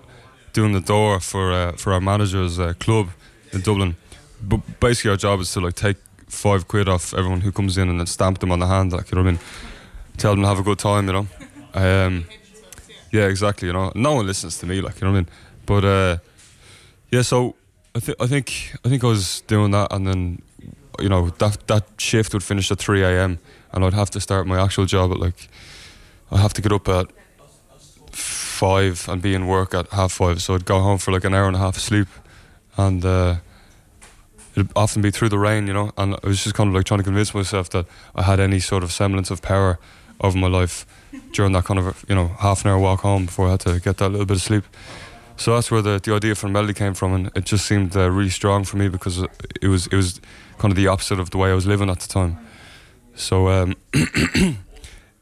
doing 0.54 0.74
the 0.74 0.80
door 0.80 1.20
for 1.20 1.52
uh, 1.52 1.72
for 1.72 1.92
our 1.94 2.00
manager's 2.00 2.60
uh, 2.60 2.74
club 2.80 3.08
in 3.52 3.62
Dublin. 3.62 3.96
But 4.40 4.80
basically, 4.80 5.12
our 5.12 5.18
job 5.18 5.40
is 5.40 5.52
to 5.54 5.62
like 5.62 5.74
take 5.74 5.98
five 6.28 6.68
quid 6.68 6.88
off 6.88 7.16
everyone 7.16 7.42
who 7.42 7.52
comes 7.52 7.76
in 7.76 7.90
and 7.90 8.00
then 8.00 8.06
stamp 8.06 8.38
them 8.38 8.52
on 8.52 8.60
the 8.60 8.68
hand, 8.68 8.92
like 8.94 9.10
you 9.10 9.16
know 9.16 9.24
what 9.24 9.30
I 9.30 9.32
mean. 9.32 9.40
Tell 10.18 10.34
them 10.34 10.44
to 10.44 10.48
have 10.48 10.60
a 10.60 10.64
good 10.64 10.78
time, 10.78 11.08
you 11.08 11.14
know. 11.14 11.28
Um, 11.74 12.26
yeah, 13.12 13.28
exactly. 13.28 13.68
You 13.68 13.74
know, 13.74 13.92
no 13.96 14.16
one 14.16 14.28
listens 14.28 14.58
to 14.60 14.66
me, 14.66 14.82
like 14.82 15.00
you 15.00 15.08
know 15.08 15.14
what 15.14 15.18
I 15.18 15.22
mean. 15.22 15.30
But 15.66 15.86
uh, 15.86 16.18
yeah, 17.12 17.22
so 17.22 17.56
I 17.96 18.00
think 18.00 18.22
I 18.22 18.28
think 18.28 18.76
I 18.86 18.90
think 18.90 19.04
I 19.04 19.08
was 19.08 19.42
doing 19.48 19.72
that, 19.72 19.92
and 19.92 20.06
then 20.08 20.42
you 21.00 21.10
know 21.10 21.30
that 21.30 21.68
that 21.68 21.86
shift 21.98 22.34
would 22.34 22.44
finish 22.44 22.72
at 22.72 22.80
three 22.80 23.04
a.m. 23.04 23.40
and 23.72 23.86
I'd 23.86 23.94
have 23.94 24.10
to 24.12 24.20
start 24.20 24.48
my 24.48 24.62
actual 24.62 24.86
job 24.86 25.12
at 25.12 25.20
like 25.20 25.50
I 26.32 26.38
have 26.38 26.54
to 26.54 26.62
get 26.62 26.72
up 26.72 26.88
at 26.88 27.08
five 28.12 29.08
and 29.08 29.22
be 29.22 29.34
in 29.34 29.48
work 29.48 29.74
at 29.74 29.88
half 29.90 30.14
five. 30.14 30.42
So 30.42 30.56
I'd 30.56 30.66
go 30.66 30.80
home 30.80 30.98
for 30.98 31.12
like 31.12 31.24
an 31.24 31.34
hour 31.34 31.48
and 31.48 31.56
a 31.56 31.60
half 31.60 31.78
sleep, 31.78 32.08
and 32.78 33.06
uh, 33.06 33.36
it'd 34.56 34.72
often 34.76 35.02
be 35.02 35.12
through 35.12 35.30
the 35.30 35.40
rain, 35.40 35.68
you 35.68 35.74
know. 35.74 35.92
And 35.98 36.16
I 36.16 36.28
was 36.28 36.44
just 36.44 36.56
kind 36.56 36.68
of 36.68 36.76
like 36.76 36.86
trying 36.86 37.00
to 37.00 37.04
convince 37.04 37.34
myself 37.34 37.70
that 37.70 37.86
I 38.16 38.24
had 38.24 38.40
any 38.40 38.60
sort 38.60 38.84
of 38.84 38.92
semblance 38.92 39.32
of 39.32 39.42
power 39.42 39.80
over 40.22 40.38
my 40.38 40.48
life 40.48 40.86
during 41.34 41.54
that 41.54 41.66
kind 41.66 41.80
of 41.80 42.06
you 42.08 42.16
know 42.16 42.28
half 42.40 42.66
an 42.66 42.72
hour 42.72 42.80
walk 42.80 43.02
home 43.02 43.26
before 43.26 43.48
I 43.48 43.52
had 43.52 43.60
to 43.62 43.80
get 43.80 43.98
that 43.98 44.10
little 44.10 44.26
bit 44.26 44.38
of 44.38 44.44
sleep. 44.44 44.64
So 45.38 45.54
that's 45.54 45.70
where 45.70 45.84
the, 45.84 46.00
the 46.04 46.16
idea 46.16 46.34
for 46.34 46.48
melody 46.48 46.74
came 46.74 46.96
from, 46.96 47.14
and 47.14 47.32
it 47.36 47.46
just 47.46 47.68
seemed 47.68 47.96
uh, 47.96 48.10
really 48.10 48.32
strong 48.32 48.64
for 48.64 48.78
me 48.78 48.90
because 48.90 49.24
it 49.62 49.68
was 49.68 49.88
it 49.88 49.96
was 49.96 50.20
kind 50.58 50.72
of 50.72 50.76
the 50.76 50.88
opposite 50.88 51.20
of 51.20 51.30
the 51.30 51.38
way 51.38 51.52
I 51.52 51.54
was 51.54 51.68
living 51.68 51.90
at 51.90 52.00
the 52.00 52.08
time. 52.08 52.38
So 53.16 53.48
um, 53.50 53.76
it 53.94 54.58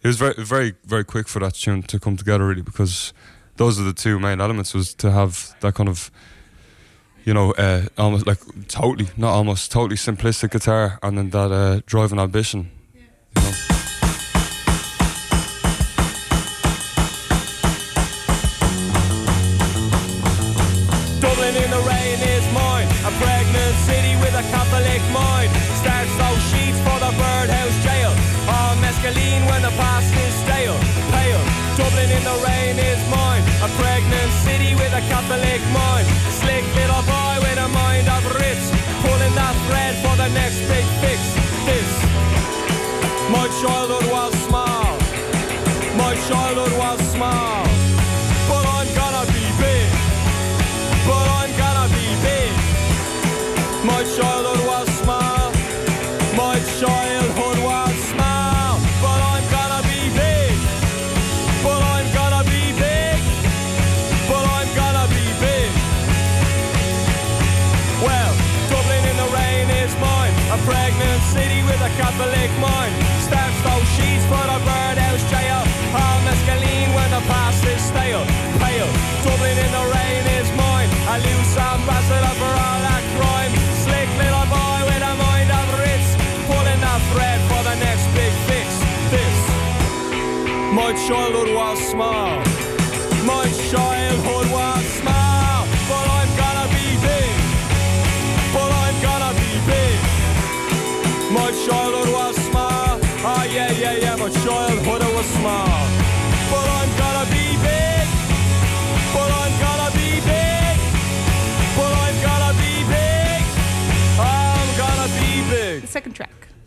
was 0.03 0.17
very 0.17 0.35
very 0.37 0.75
very 0.85 1.03
quick 1.03 1.27
for 1.27 1.39
that 1.39 1.55
tune 1.55 1.83
to 1.83 1.99
come 1.99 2.15
together 2.15 2.47
really 2.47 2.61
because 2.61 3.13
those 3.57 3.79
are 3.79 3.83
the 3.83 3.93
two 3.93 4.19
main 4.19 4.39
elements 4.39 4.73
was 4.73 4.93
to 4.95 5.11
have 5.11 5.55
that 5.59 5.75
kind 5.75 5.89
of 5.89 6.11
you 7.25 7.33
know 7.33 7.51
uh, 7.53 7.83
almost 7.97 8.25
like 8.25 8.39
totally 8.67 9.09
not 9.17 9.33
almost 9.33 9.71
totally 9.71 9.97
simplistic 9.97 10.51
guitar 10.51 10.97
and 11.03 11.17
then 11.17 11.29
that 11.31 11.51
uh, 11.51 11.81
driving 11.85 12.19
ambition. 12.19 12.71
You 12.93 13.41
know? 13.41 13.74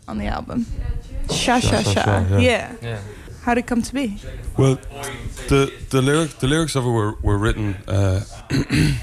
On 0.09 0.17
the 0.17 0.27
album. 0.27 0.65
Sha 1.31 1.59
Sha 1.59 1.81
Sha. 1.81 1.93
Sha, 1.93 2.19
yeah. 2.27 2.39
Yeah. 2.39 2.75
Yeah. 2.81 3.01
How 3.43 3.53
did 3.53 3.63
it 3.63 3.67
come 3.67 3.81
to 3.81 3.93
be? 3.93 4.17
Well, 4.57 4.75
the 5.47 5.71
the 5.89 6.01
lyric 6.01 6.31
the 6.39 6.47
lyrics 6.47 6.75
of 6.75 6.85
it 6.85 6.89
were 6.89 7.15
were 7.21 7.37
written 7.37 7.75
uh, 7.87 8.21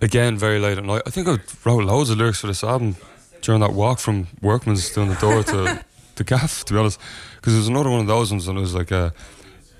again 0.00 0.36
very 0.36 0.58
late 0.58 0.78
at 0.78 0.84
night. 0.84 1.02
I 1.06 1.10
think 1.10 1.28
I 1.28 1.38
wrote 1.64 1.84
loads 1.84 2.10
of 2.10 2.18
lyrics 2.18 2.40
for 2.40 2.48
this 2.48 2.62
album 2.62 2.96
during 3.40 3.60
that 3.60 3.72
walk 3.72 3.98
from 3.98 4.26
Workman's 4.42 4.90
down 4.94 5.08
the 5.08 5.14
door 5.14 5.42
to 5.44 5.84
the 6.16 6.24
gaff. 6.24 6.64
To 6.64 6.74
be 6.74 6.78
honest, 6.78 7.00
because 7.36 7.54
it 7.54 7.58
was 7.58 7.68
another 7.68 7.90
one 7.90 8.00
of 8.00 8.06
those 8.06 8.30
ones, 8.30 8.48
and 8.48 8.58
it 8.58 8.60
was 8.60 8.74
like 8.74 8.90
a 8.90 9.12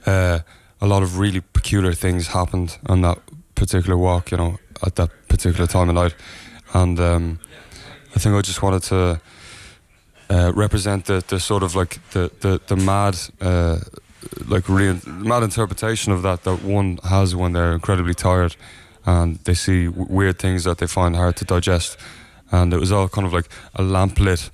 uh, 0.07 0.39
a 0.81 0.87
lot 0.87 1.03
of 1.03 1.19
really 1.19 1.41
peculiar 1.41 1.93
things 1.93 2.29
happened 2.29 2.79
on 2.87 3.03
that 3.03 3.19
particular 3.55 3.97
walk. 3.97 4.31
You 4.31 4.39
know, 4.39 4.59
at 4.85 4.95
that 4.95 5.11
particular 5.29 5.67
time 5.67 5.89
of 5.91 5.95
night, 5.97 6.15
and 6.73 6.99
um, 6.99 7.39
I 8.15 8.19
think 8.19 8.35
I 8.35 8.41
just 8.41 8.63
wanted 8.63 8.83
to. 8.85 9.21
Uh, 10.29 10.51
represent 10.57 11.05
the, 11.05 11.23
the 11.29 11.39
sort 11.39 11.63
of 11.63 11.77
like 11.77 12.01
the 12.11 12.31
the, 12.41 12.61
the 12.67 12.77
mad 12.77 13.17
uh, 13.41 13.79
like 14.49 14.69
real 14.69 14.99
mad 15.07 15.43
interpretation 15.43 16.13
of 16.13 16.23
that 16.23 16.43
that 16.43 16.65
one 16.65 16.99
has 17.05 17.35
when 17.37 17.53
they're 17.53 17.73
incredibly 17.73 18.15
tired 18.15 18.57
and 19.05 19.37
they 19.45 19.55
see 19.55 19.87
w- 19.87 20.07
weird 20.11 20.39
things 20.39 20.65
that 20.65 20.79
they 20.79 20.87
find 20.87 21.17
hard 21.17 21.37
to 21.37 21.45
digest. 21.45 21.97
And 22.51 22.73
it 22.73 22.79
was 22.79 22.93
all 22.93 23.09
kind 23.09 23.27
of 23.27 23.33
like 23.33 23.49
a 23.75 23.83
lamplit 23.83 24.51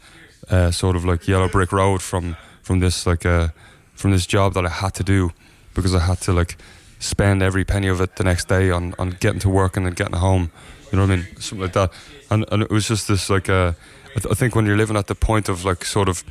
uh, 0.50 0.70
sort 0.70 0.96
of 0.96 1.04
like 1.04 1.26
yellow 1.26 1.48
brick 1.48 1.72
road 1.72 2.02
from 2.02 2.36
from 2.62 2.80
this 2.80 3.06
like 3.06 3.26
uh, 3.26 3.48
from 3.94 4.10
this 4.12 4.26
job 4.26 4.54
that 4.54 4.64
I 4.64 4.68
had 4.68 4.94
to 4.94 5.02
do 5.02 5.32
because 5.74 5.94
I 5.94 6.00
had 6.00 6.20
to 6.22 6.32
like 6.32 6.56
spend 6.98 7.42
every 7.42 7.64
penny 7.64 7.88
of 7.88 8.00
it 8.00 8.16
the 8.16 8.24
next 8.24 8.48
day 8.48 8.70
on, 8.70 8.94
on 8.98 9.16
getting 9.20 9.40
to 9.40 9.48
work 9.48 9.76
and 9.76 9.86
then 9.86 9.94
getting 9.94 10.16
home. 10.16 10.52
You 10.90 10.98
know 10.98 11.06
what 11.06 11.12
I 11.12 11.16
mean? 11.16 11.26
Something 11.40 11.60
like 11.60 11.72
that. 11.72 11.92
And 12.30 12.44
and 12.52 12.62
it 12.62 12.70
was 12.70 12.88
just 12.88 13.08
this 13.08 13.30
like 13.30 13.48
uh, 13.48 13.72
I, 14.16 14.20
th- 14.20 14.30
I 14.30 14.34
think 14.34 14.54
when 14.54 14.66
you're 14.66 14.76
living 14.76 14.96
at 14.96 15.06
the 15.06 15.14
point 15.14 15.48
of 15.48 15.64
like 15.64 15.84
sort 15.84 16.08
of 16.08 16.24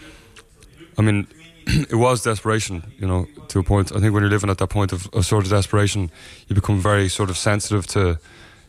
I 0.97 1.01
mean, 1.01 1.27
it 1.67 1.95
was 1.95 2.23
desperation, 2.23 2.83
you 2.99 3.07
know, 3.07 3.27
to 3.49 3.59
a 3.59 3.63
point. 3.63 3.91
I 3.91 3.99
think 3.99 4.13
when 4.13 4.23
you're 4.23 4.29
living 4.29 4.49
at 4.49 4.57
that 4.57 4.69
point 4.69 4.93
of, 4.93 5.09
of 5.13 5.25
sort 5.25 5.45
of 5.45 5.49
desperation, 5.49 6.11
you 6.47 6.55
become 6.55 6.79
very 6.79 7.09
sort 7.09 7.29
of 7.29 7.37
sensitive 7.37 7.87
to 7.87 8.19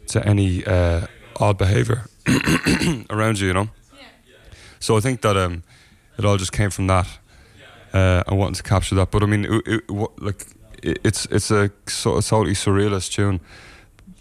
to 0.08 0.26
any 0.26 0.64
uh, 0.66 1.06
odd 1.36 1.58
behaviour 1.58 2.04
around 3.10 3.38
you, 3.38 3.48
you 3.48 3.54
know. 3.54 3.68
So 4.80 4.96
I 4.96 5.00
think 5.00 5.20
that 5.20 5.36
um, 5.36 5.62
it 6.18 6.24
all 6.24 6.36
just 6.36 6.52
came 6.52 6.70
from 6.70 6.86
that. 6.88 7.06
Uh, 7.94 8.22
and 8.26 8.38
wanting 8.38 8.54
to 8.54 8.62
capture 8.62 8.94
that, 8.94 9.10
but 9.10 9.22
I 9.22 9.26
mean, 9.26 9.44
it, 9.44 9.62
it, 9.66 9.90
what, 9.90 10.18
like 10.18 10.46
it, 10.82 10.98
it's 11.04 11.26
it's 11.26 11.50
a 11.50 11.70
sort 11.86 12.16
of 12.16 12.26
totally 12.26 12.54
surrealist 12.54 13.12
tune 13.12 13.38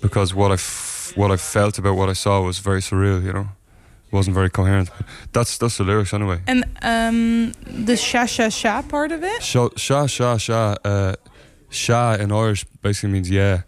because 0.01 0.36
what 0.36 0.51
I 0.51 0.55
f- 0.55 1.13
what 1.15 1.31
I 1.31 1.38
felt 1.38 1.77
about 1.77 1.95
what 1.95 2.10
I 2.10 2.13
saw 2.13 2.41
was 2.41 2.60
very 2.60 2.81
surreal, 2.81 3.24
you 3.24 3.31
know. 3.31 3.48
Wasn't 4.12 4.34
very 4.36 4.50
coherent. 4.50 4.89
But 4.98 5.06
that's 5.34 5.58
that's 5.58 5.77
the 5.77 5.84
lyrics 5.84 6.13
anyway. 6.13 6.39
And 6.48 6.65
um, 6.82 7.51
the 7.86 7.96
Sha 7.96 8.25
Sha 8.25 8.50
Sha 8.50 8.82
part 8.82 9.12
of 9.12 9.24
it? 9.24 9.41
Sha 9.41 9.70
sha 9.77 10.06
sha 10.08 10.38
sha. 10.38 10.75
Uh, 10.84 11.13
sha 11.70 12.15
in 12.20 12.32
Irish 12.32 12.65
basically 12.82 13.10
means 13.12 13.30
yeah, 13.30 13.62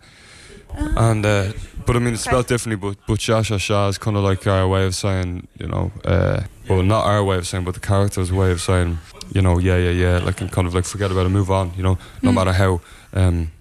and 0.97 1.25
uh, 1.25 1.53
but 1.85 1.95
I 1.95 2.00
mean 2.00 2.13
it's 2.13 2.23
spelled 2.23 2.47
differently. 2.47 2.75
But 2.89 2.97
but 3.07 3.21
sha 3.21 3.41
sha 3.41 3.57
sha 3.57 3.88
is 3.88 3.97
kind 3.97 4.17
of 4.17 4.23
like 4.23 4.45
our 4.47 4.67
way 4.67 4.85
of 4.85 4.93
saying 4.95 5.47
you 5.59 5.67
know, 5.67 5.91
uh, 6.03 6.41
well 6.67 6.83
not 6.83 7.05
our 7.05 7.23
way 7.23 7.38
of 7.38 7.47
saying, 7.47 7.63
but 7.63 7.73
the 7.75 7.79
character's 7.79 8.31
way 8.31 8.51
of 8.51 8.59
saying 8.59 8.97
you 9.33 9.41
know 9.41 9.59
yeah 9.59 9.77
yeah 9.77 9.91
yeah, 9.91 10.17
like 10.25 10.41
and 10.41 10.51
kind 10.51 10.67
of 10.67 10.73
like 10.75 10.85
forget 10.85 11.09
about 11.12 11.25
it, 11.25 11.29
move 11.29 11.50
on. 11.51 11.71
You 11.77 11.83
know, 11.83 11.97
no 12.21 12.31
Mm. 12.31 12.35
matter 12.35 12.53
how 12.53 12.81
um, 13.13 13.51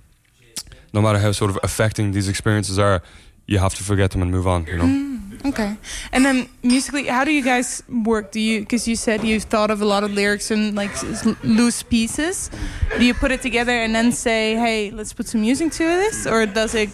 no 0.93 1.01
matter 1.01 1.19
how 1.21 1.31
sort 1.33 1.51
of 1.51 1.59
affecting 1.63 2.11
these 2.13 2.29
experiences 2.29 2.79
are, 2.79 3.03
you 3.47 3.59
have 3.59 3.75
to 3.77 3.85
forget 3.85 4.11
them 4.11 4.23
and 4.23 4.31
move 4.33 4.49
on. 4.49 4.67
You 4.67 4.79
know. 4.79 5.12
Okay. 5.45 5.77
And 6.13 6.25
then 6.25 6.49
musically, 6.63 7.07
how 7.07 7.25
do 7.25 7.33
you 7.33 7.43
guys 7.43 7.83
work? 7.89 8.33
Do 8.33 8.41
you, 8.41 8.61
because 8.61 8.87
you 8.87 8.97
said 8.97 9.25
you've 9.25 9.45
thought 9.45 9.71
of 9.71 9.83
a 9.83 9.85
lot 9.85 10.05
of 10.05 10.13
lyrics 10.13 10.51
and 10.51 10.75
like 10.75 10.91
loose 11.43 11.83
pieces. 11.83 12.51
Do 12.99 13.05
you 13.05 13.15
put 13.15 13.31
it 13.33 13.43
together 13.43 13.73
and 13.73 13.95
then 13.95 14.13
say, 14.13 14.55
hey, 14.57 14.91
let's 14.91 15.13
put 15.13 15.27
some 15.27 15.41
music 15.41 15.73
to 15.73 15.85
this? 15.85 16.27
Or 16.27 16.47
does 16.47 16.75
it 16.75 16.91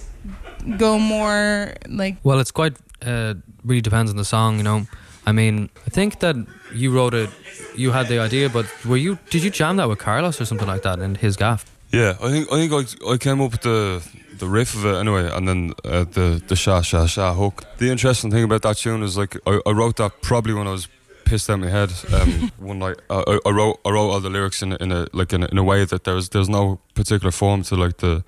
go 0.76 0.99
more 0.99 1.75
like, 1.88 2.17
Well, 2.23 2.40
it's 2.40 2.50
quite 2.50 2.76
uh, 3.05 3.35
really 3.64 3.81
depends 3.81 4.11
on 4.11 4.17
the 4.17 4.25
song, 4.25 4.57
you 4.57 4.62
know. 4.64 4.87
I 5.26 5.33
mean, 5.33 5.69
I 5.87 5.90
think 5.90 6.21
that 6.21 6.37
you 6.73 6.90
wrote 6.90 7.12
it, 7.12 7.31
you 7.76 7.90
had 7.93 8.09
the 8.09 8.19
idea, 8.19 8.49
but 8.49 8.67
were 8.85 8.97
you 8.97 9.19
did 9.31 9.43
you 9.43 9.50
jam 9.50 9.76
that 9.76 9.88
with 9.88 9.99
Carlos 9.99 10.40
or 10.40 10.47
something 10.47 10.67
like 10.67 10.83
that 10.83 10.99
in 11.00 11.17
his 11.17 11.37
gaff? 11.37 11.64
Yeah, 11.93 12.17
I 12.23 12.31
think 12.31 12.52
I 12.52 12.57
think 12.57 12.73
I, 12.73 13.12
I 13.12 13.17
came 13.19 13.40
up 13.43 13.52
with 13.52 13.62
the 13.62 14.02
the 14.38 14.49
riff 14.49 14.75
of 14.75 14.85
it 14.87 14.95
anyway, 14.97 15.30
and 15.33 15.47
then 15.49 15.73
uh, 15.85 16.04
the 16.04 16.42
the 16.49 16.57
sha 16.57 16.83
sha 16.83 17.07
sha 17.07 17.35
hook. 17.35 17.64
The 17.78 17.90
interesting 17.90 18.30
thing 18.30 18.45
about 18.45 18.62
that 18.62 18.76
tune 18.78 19.02
is 19.02 19.16
like 19.16 19.37
I, 19.47 19.61
I 19.66 19.71
wrote 19.73 19.97
that 19.97 20.23
probably 20.23 20.54
when 20.54 20.66
I 20.66 20.73
was 20.73 20.88
pissed 21.25 21.50
out 21.50 21.59
my 21.61 21.68
head 21.68 21.90
um, 22.12 22.50
one 22.59 22.78
night. 22.78 22.97
I, 23.11 23.38
I- 23.47 23.50
wrote 23.50 23.80
I 23.85 23.90
wrote 23.90 24.11
all 24.11 24.21
the 24.21 24.30
lyrics 24.30 24.62
in 24.62 24.73
a, 24.73 24.76
in 24.80 24.92
a 24.92 25.07
like 25.12 25.33
in 25.33 25.42
a, 25.42 25.47
in 25.47 25.59
a 25.59 25.62
way 25.64 25.85
that 25.85 26.04
there's 26.04 26.28
there's 26.30 26.49
no 26.49 26.78
particular 26.95 27.30
form 27.33 27.62
to 27.64 27.76
like 27.76 27.97
the 27.99 28.23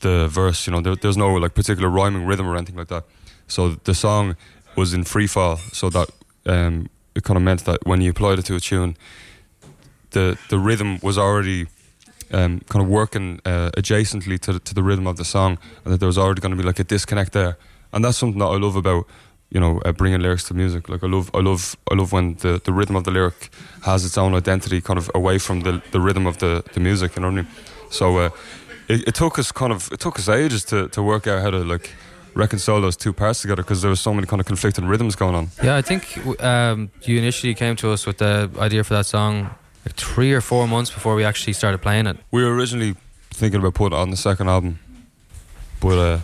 the 0.00 0.28
verse. 0.28 0.66
You 0.66 0.72
know, 0.72 0.80
there, 0.80 0.96
there's 0.96 1.16
no 1.16 1.34
like 1.34 1.54
particular 1.54 1.88
rhyming 1.88 2.26
rhythm 2.26 2.46
or 2.46 2.56
anything 2.56 2.76
like 2.76 2.88
that. 2.88 3.04
So 3.46 3.76
the 3.84 3.94
song 3.94 4.36
was 4.76 4.92
in 4.94 5.04
free 5.04 5.26
fall, 5.26 5.56
so 5.72 5.90
that 5.90 6.08
um, 6.46 6.88
it 7.14 7.24
kind 7.24 7.36
of 7.36 7.42
meant 7.42 7.64
that 7.64 7.78
when 7.86 8.00
you 8.00 8.10
applied 8.10 8.38
it 8.38 8.44
to 8.46 8.54
a 8.54 8.60
tune, 8.60 8.96
the 10.10 10.36
the 10.48 10.58
rhythm 10.58 10.98
was 11.02 11.18
already 11.18 11.66
um, 12.32 12.60
kind 12.68 12.82
of 12.82 12.88
working 12.88 13.40
uh, 13.44 13.70
adjacently 13.76 14.38
to 14.40 14.54
the, 14.54 14.58
to 14.60 14.74
the 14.74 14.82
rhythm 14.82 15.06
of 15.06 15.16
the 15.16 15.24
song, 15.24 15.58
and 15.84 15.92
that 15.92 15.98
there 15.98 16.06
was 16.06 16.18
already 16.18 16.40
going 16.40 16.52
to 16.52 16.56
be 16.56 16.66
like 16.66 16.78
a 16.78 16.84
disconnect 16.84 17.32
there, 17.32 17.56
and 17.92 18.04
that's 18.04 18.18
something 18.18 18.38
that 18.38 18.46
I 18.46 18.56
love 18.56 18.76
about 18.76 19.06
you 19.50 19.60
know 19.60 19.80
uh, 19.84 19.92
bringing 19.92 20.20
lyrics 20.20 20.44
to 20.44 20.54
music. 20.54 20.88
Like 20.88 21.02
I 21.02 21.06
love 21.06 21.30
I 21.34 21.40
love 21.40 21.76
I 21.90 21.94
love 21.94 22.12
when 22.12 22.34
the, 22.34 22.60
the 22.62 22.72
rhythm 22.72 22.96
of 22.96 23.04
the 23.04 23.10
lyric 23.10 23.50
has 23.82 24.04
its 24.04 24.18
own 24.18 24.34
identity, 24.34 24.80
kind 24.80 24.98
of 24.98 25.10
away 25.14 25.38
from 25.38 25.60
the 25.60 25.82
the 25.92 26.00
rhythm 26.00 26.26
of 26.26 26.38
the, 26.38 26.62
the 26.72 26.80
music. 26.80 27.16
You 27.16 27.22
know 27.22 27.28
what 27.28 27.38
I 27.38 27.42
mean? 27.42 27.48
So 27.90 28.18
uh, 28.18 28.30
it, 28.88 29.08
it 29.08 29.14
took 29.14 29.38
us 29.38 29.52
kind 29.52 29.72
of 29.72 29.90
it 29.92 30.00
took 30.00 30.18
us 30.18 30.28
ages 30.28 30.64
to, 30.66 30.88
to 30.88 31.02
work 31.02 31.26
out 31.26 31.42
how 31.42 31.50
to 31.50 31.58
like 31.58 31.90
reconcile 32.34 32.80
those 32.80 32.96
two 32.96 33.12
parts 33.12 33.42
together 33.42 33.62
because 33.62 33.82
there 33.82 33.90
was 33.90 34.00
so 34.00 34.14
many 34.14 34.26
kind 34.26 34.40
of 34.40 34.46
conflicting 34.46 34.86
rhythms 34.86 35.16
going 35.16 35.34
on. 35.34 35.48
Yeah, 35.62 35.76
I 35.76 35.82
think 35.82 36.18
um, 36.42 36.90
you 37.02 37.18
initially 37.18 37.54
came 37.54 37.74
to 37.76 37.90
us 37.90 38.06
with 38.06 38.18
the 38.18 38.50
idea 38.58 38.84
for 38.84 38.94
that 38.94 39.06
song 39.06 39.50
like 39.88 39.96
three 39.96 40.32
or 40.32 40.40
four 40.40 40.68
months 40.68 40.90
before 40.90 41.14
we 41.14 41.24
actually 41.24 41.54
started 41.54 41.78
playing 41.80 42.06
it. 42.06 42.16
We 42.30 42.44
were 42.44 42.54
originally 42.54 42.94
thinking 43.30 43.60
about 43.60 43.74
putting 43.74 43.96
it 43.98 44.00
on 44.00 44.10
the 44.10 44.16
second 44.16 44.48
album, 44.48 44.78
but 45.80 45.98
uh, 45.98 46.18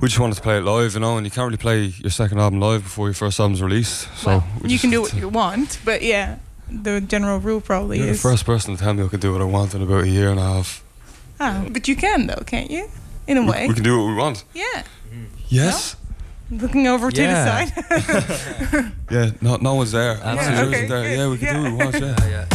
we 0.00 0.08
just 0.08 0.18
wanted 0.18 0.36
to 0.36 0.42
play 0.42 0.56
it 0.58 0.62
live, 0.62 0.94
you 0.94 1.00
know, 1.00 1.16
and 1.18 1.26
you 1.26 1.30
can't 1.30 1.44
really 1.46 1.58
play 1.58 1.84
your 2.02 2.10
second 2.10 2.38
album 2.38 2.60
live 2.60 2.82
before 2.84 3.08
your 3.08 3.14
first 3.14 3.38
album's 3.38 3.60
released. 3.62 4.08
So 4.16 4.28
well, 4.28 4.48
we 4.62 4.70
you 4.70 4.78
can 4.78 4.90
do 4.90 5.02
what 5.02 5.12
you 5.14 5.28
want, 5.28 5.78
but 5.84 6.02
yeah, 6.02 6.38
the 6.70 7.00
general 7.02 7.38
rule 7.38 7.60
probably 7.60 7.98
You're 7.98 8.06
the 8.06 8.12
is. 8.12 8.22
first 8.22 8.46
person 8.46 8.76
to 8.76 8.82
tell 8.82 8.94
me 8.94 9.04
I 9.04 9.08
can 9.08 9.20
do 9.20 9.32
what 9.32 9.42
I 9.42 9.44
want 9.46 9.74
in 9.74 9.82
about 9.82 10.04
a 10.04 10.08
year 10.08 10.30
and 10.30 10.40
a 10.40 10.42
half. 10.42 10.82
Oh, 11.40 11.66
but 11.70 11.86
you 11.86 11.96
can 11.96 12.26
though, 12.28 12.42
can't 12.46 12.70
you? 12.70 12.88
In 13.26 13.36
a 13.36 13.42
We, 13.42 13.50
way. 13.50 13.68
we 13.68 13.74
can 13.74 13.84
do 13.84 13.98
what 13.98 14.06
we 14.08 14.14
want. 14.14 14.44
yeah. 14.54 14.84
Yes. 15.50 15.96
Looking 16.50 16.86
over 16.86 17.10
to 17.10 17.20
the 17.20 17.44
side. 17.44 18.92
Yeah. 19.10 19.30
No, 19.40 19.56
no 19.56 19.74
one's 19.74 19.92
there. 19.92 20.20
Absolutely. 20.22 20.52
No 20.52 20.64
one 20.64 20.74
okay, 20.74 20.86
there. 20.88 21.16
Yeah, 21.16 21.28
we 21.28 21.38
can 21.38 21.54
do 21.54 21.62
what 21.62 21.94
we 21.94 22.00
want. 22.00 22.20
Yeah. 22.28 22.46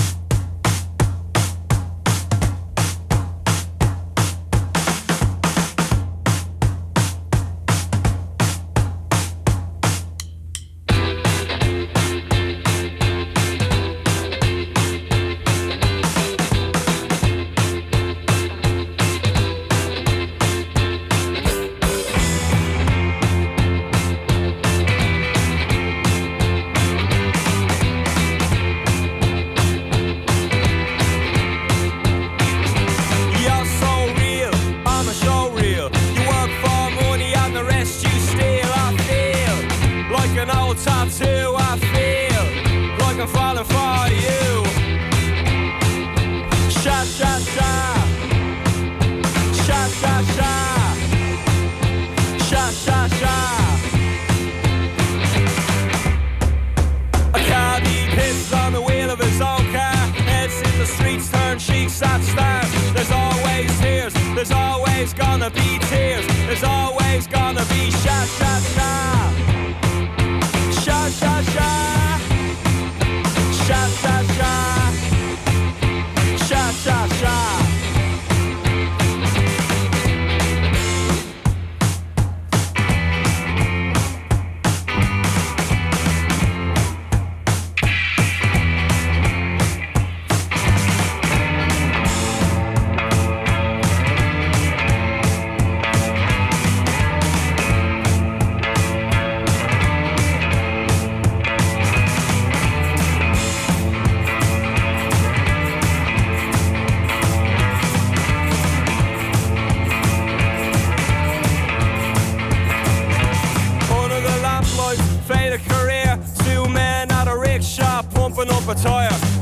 Pumping 118.75 119.32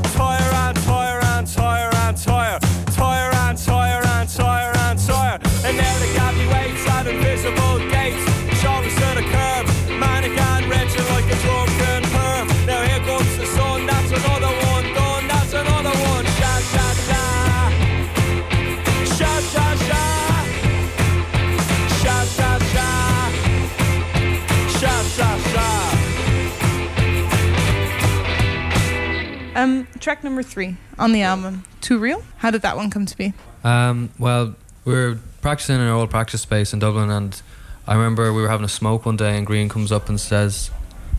track 30.22 30.30
number 30.30 30.42
three 30.42 30.76
on 30.98 31.12
the 31.12 31.22
album, 31.22 31.64
Too 31.80 31.98
Real. 31.98 32.22
How 32.38 32.50
did 32.50 32.62
that 32.62 32.76
one 32.76 32.90
come 32.90 33.06
to 33.06 33.16
be? 33.16 33.32
Um, 33.64 34.10
well, 34.18 34.54
we 34.84 34.92
were 34.92 35.18
practicing 35.40 35.76
in 35.76 35.82
our 35.82 35.94
old 35.94 36.10
practice 36.10 36.42
space 36.42 36.72
in 36.72 36.78
Dublin, 36.78 37.10
and 37.10 37.42
I 37.88 37.94
remember 37.94 38.32
we 38.32 38.40
were 38.40 38.48
having 38.48 38.64
a 38.64 38.68
smoke 38.68 39.04
one 39.04 39.16
day, 39.16 39.36
and 39.36 39.46
Grian 39.46 39.68
comes 39.68 39.90
up 39.90 40.08
and 40.08 40.20
says, 40.20 40.70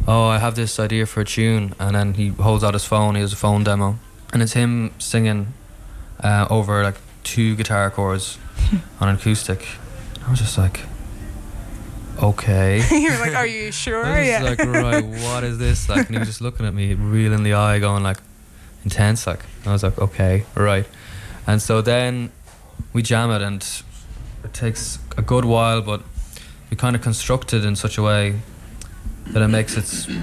"Oh, 0.07 0.27
I 0.27 0.37
have 0.39 0.55
this 0.55 0.79
idea 0.79 1.05
for 1.05 1.21
a 1.21 1.25
tune," 1.25 1.75
and 1.79 1.95
then 1.95 2.13
he 2.13 2.29
holds 2.29 2.63
out 2.63 2.73
his 2.73 2.85
phone. 2.85 3.15
He 3.15 3.21
has 3.21 3.33
a 3.33 3.35
phone 3.35 3.63
demo, 3.63 3.97
and 4.31 4.41
it's 4.41 4.53
him 4.53 4.91
singing 4.99 5.53
uh, 6.23 6.47
over 6.49 6.83
like 6.83 6.95
two 7.23 7.55
guitar 7.55 7.91
chords 7.91 8.37
on 9.01 9.09
an 9.09 9.15
acoustic. 9.15 9.67
I 10.25 10.29
was 10.29 10.39
just 10.39 10.57
like, 10.57 10.79
"Okay." 12.21 12.81
You're 12.91 13.19
like, 13.19 13.35
are 13.35 13.47
you 13.47 13.71
sure? 13.73 14.05
I 14.05 14.19
was 14.19 14.27
yeah. 14.27 14.43
like, 14.43 14.59
right, 14.59 15.03
what 15.03 15.43
is 15.43 15.57
this? 15.57 15.89
Like, 15.89 16.07
and 16.07 16.15
he 16.15 16.19
was 16.19 16.29
just 16.29 16.41
looking 16.41 16.65
at 16.65 16.73
me, 16.73 16.93
real 16.93 17.33
in 17.33 17.43
the 17.43 17.55
eye, 17.55 17.79
going 17.79 18.03
like, 18.03 18.19
intense. 18.83 19.27
Like, 19.27 19.39
I 19.65 19.71
was 19.71 19.83
like, 19.83 19.97
okay, 19.99 20.45
right. 20.55 20.85
And 21.47 21.61
so 21.61 21.81
then 21.81 22.31
we 22.93 23.01
jam 23.01 23.31
it, 23.31 23.41
and 23.41 23.65
it 24.43 24.53
takes 24.53 24.99
a 25.17 25.21
good 25.21 25.45
while, 25.45 25.81
but 25.81 26.01
we 26.69 26.77
kind 26.77 26.95
of 26.95 27.01
construct 27.01 27.53
it 27.53 27.65
in 27.65 27.75
such 27.75 27.97
a 27.97 28.01
way 28.01 28.39
that 29.27 29.41
it 29.41 29.47
makes 29.47 29.77
it. 29.77 30.15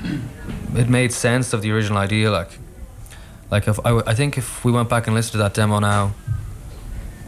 It 0.77 0.89
made 0.89 1.13
sense 1.13 1.53
of 1.53 1.63
the 1.63 1.73
original 1.73 1.99
idea. 1.99 2.31
Like, 2.31 2.59
like 3.51 3.67
if 3.69 3.85
I, 3.85 3.99
I 4.07 4.15
think 4.15 4.39
if 4.39 4.65
we 4.65 4.73
went 4.73 4.89
back 4.89 5.07
and 5.07 5.15
listened 5.15 5.33
to 5.33 5.39
that 5.39 5.55
demo 5.55 5.79
now, 5.81 6.13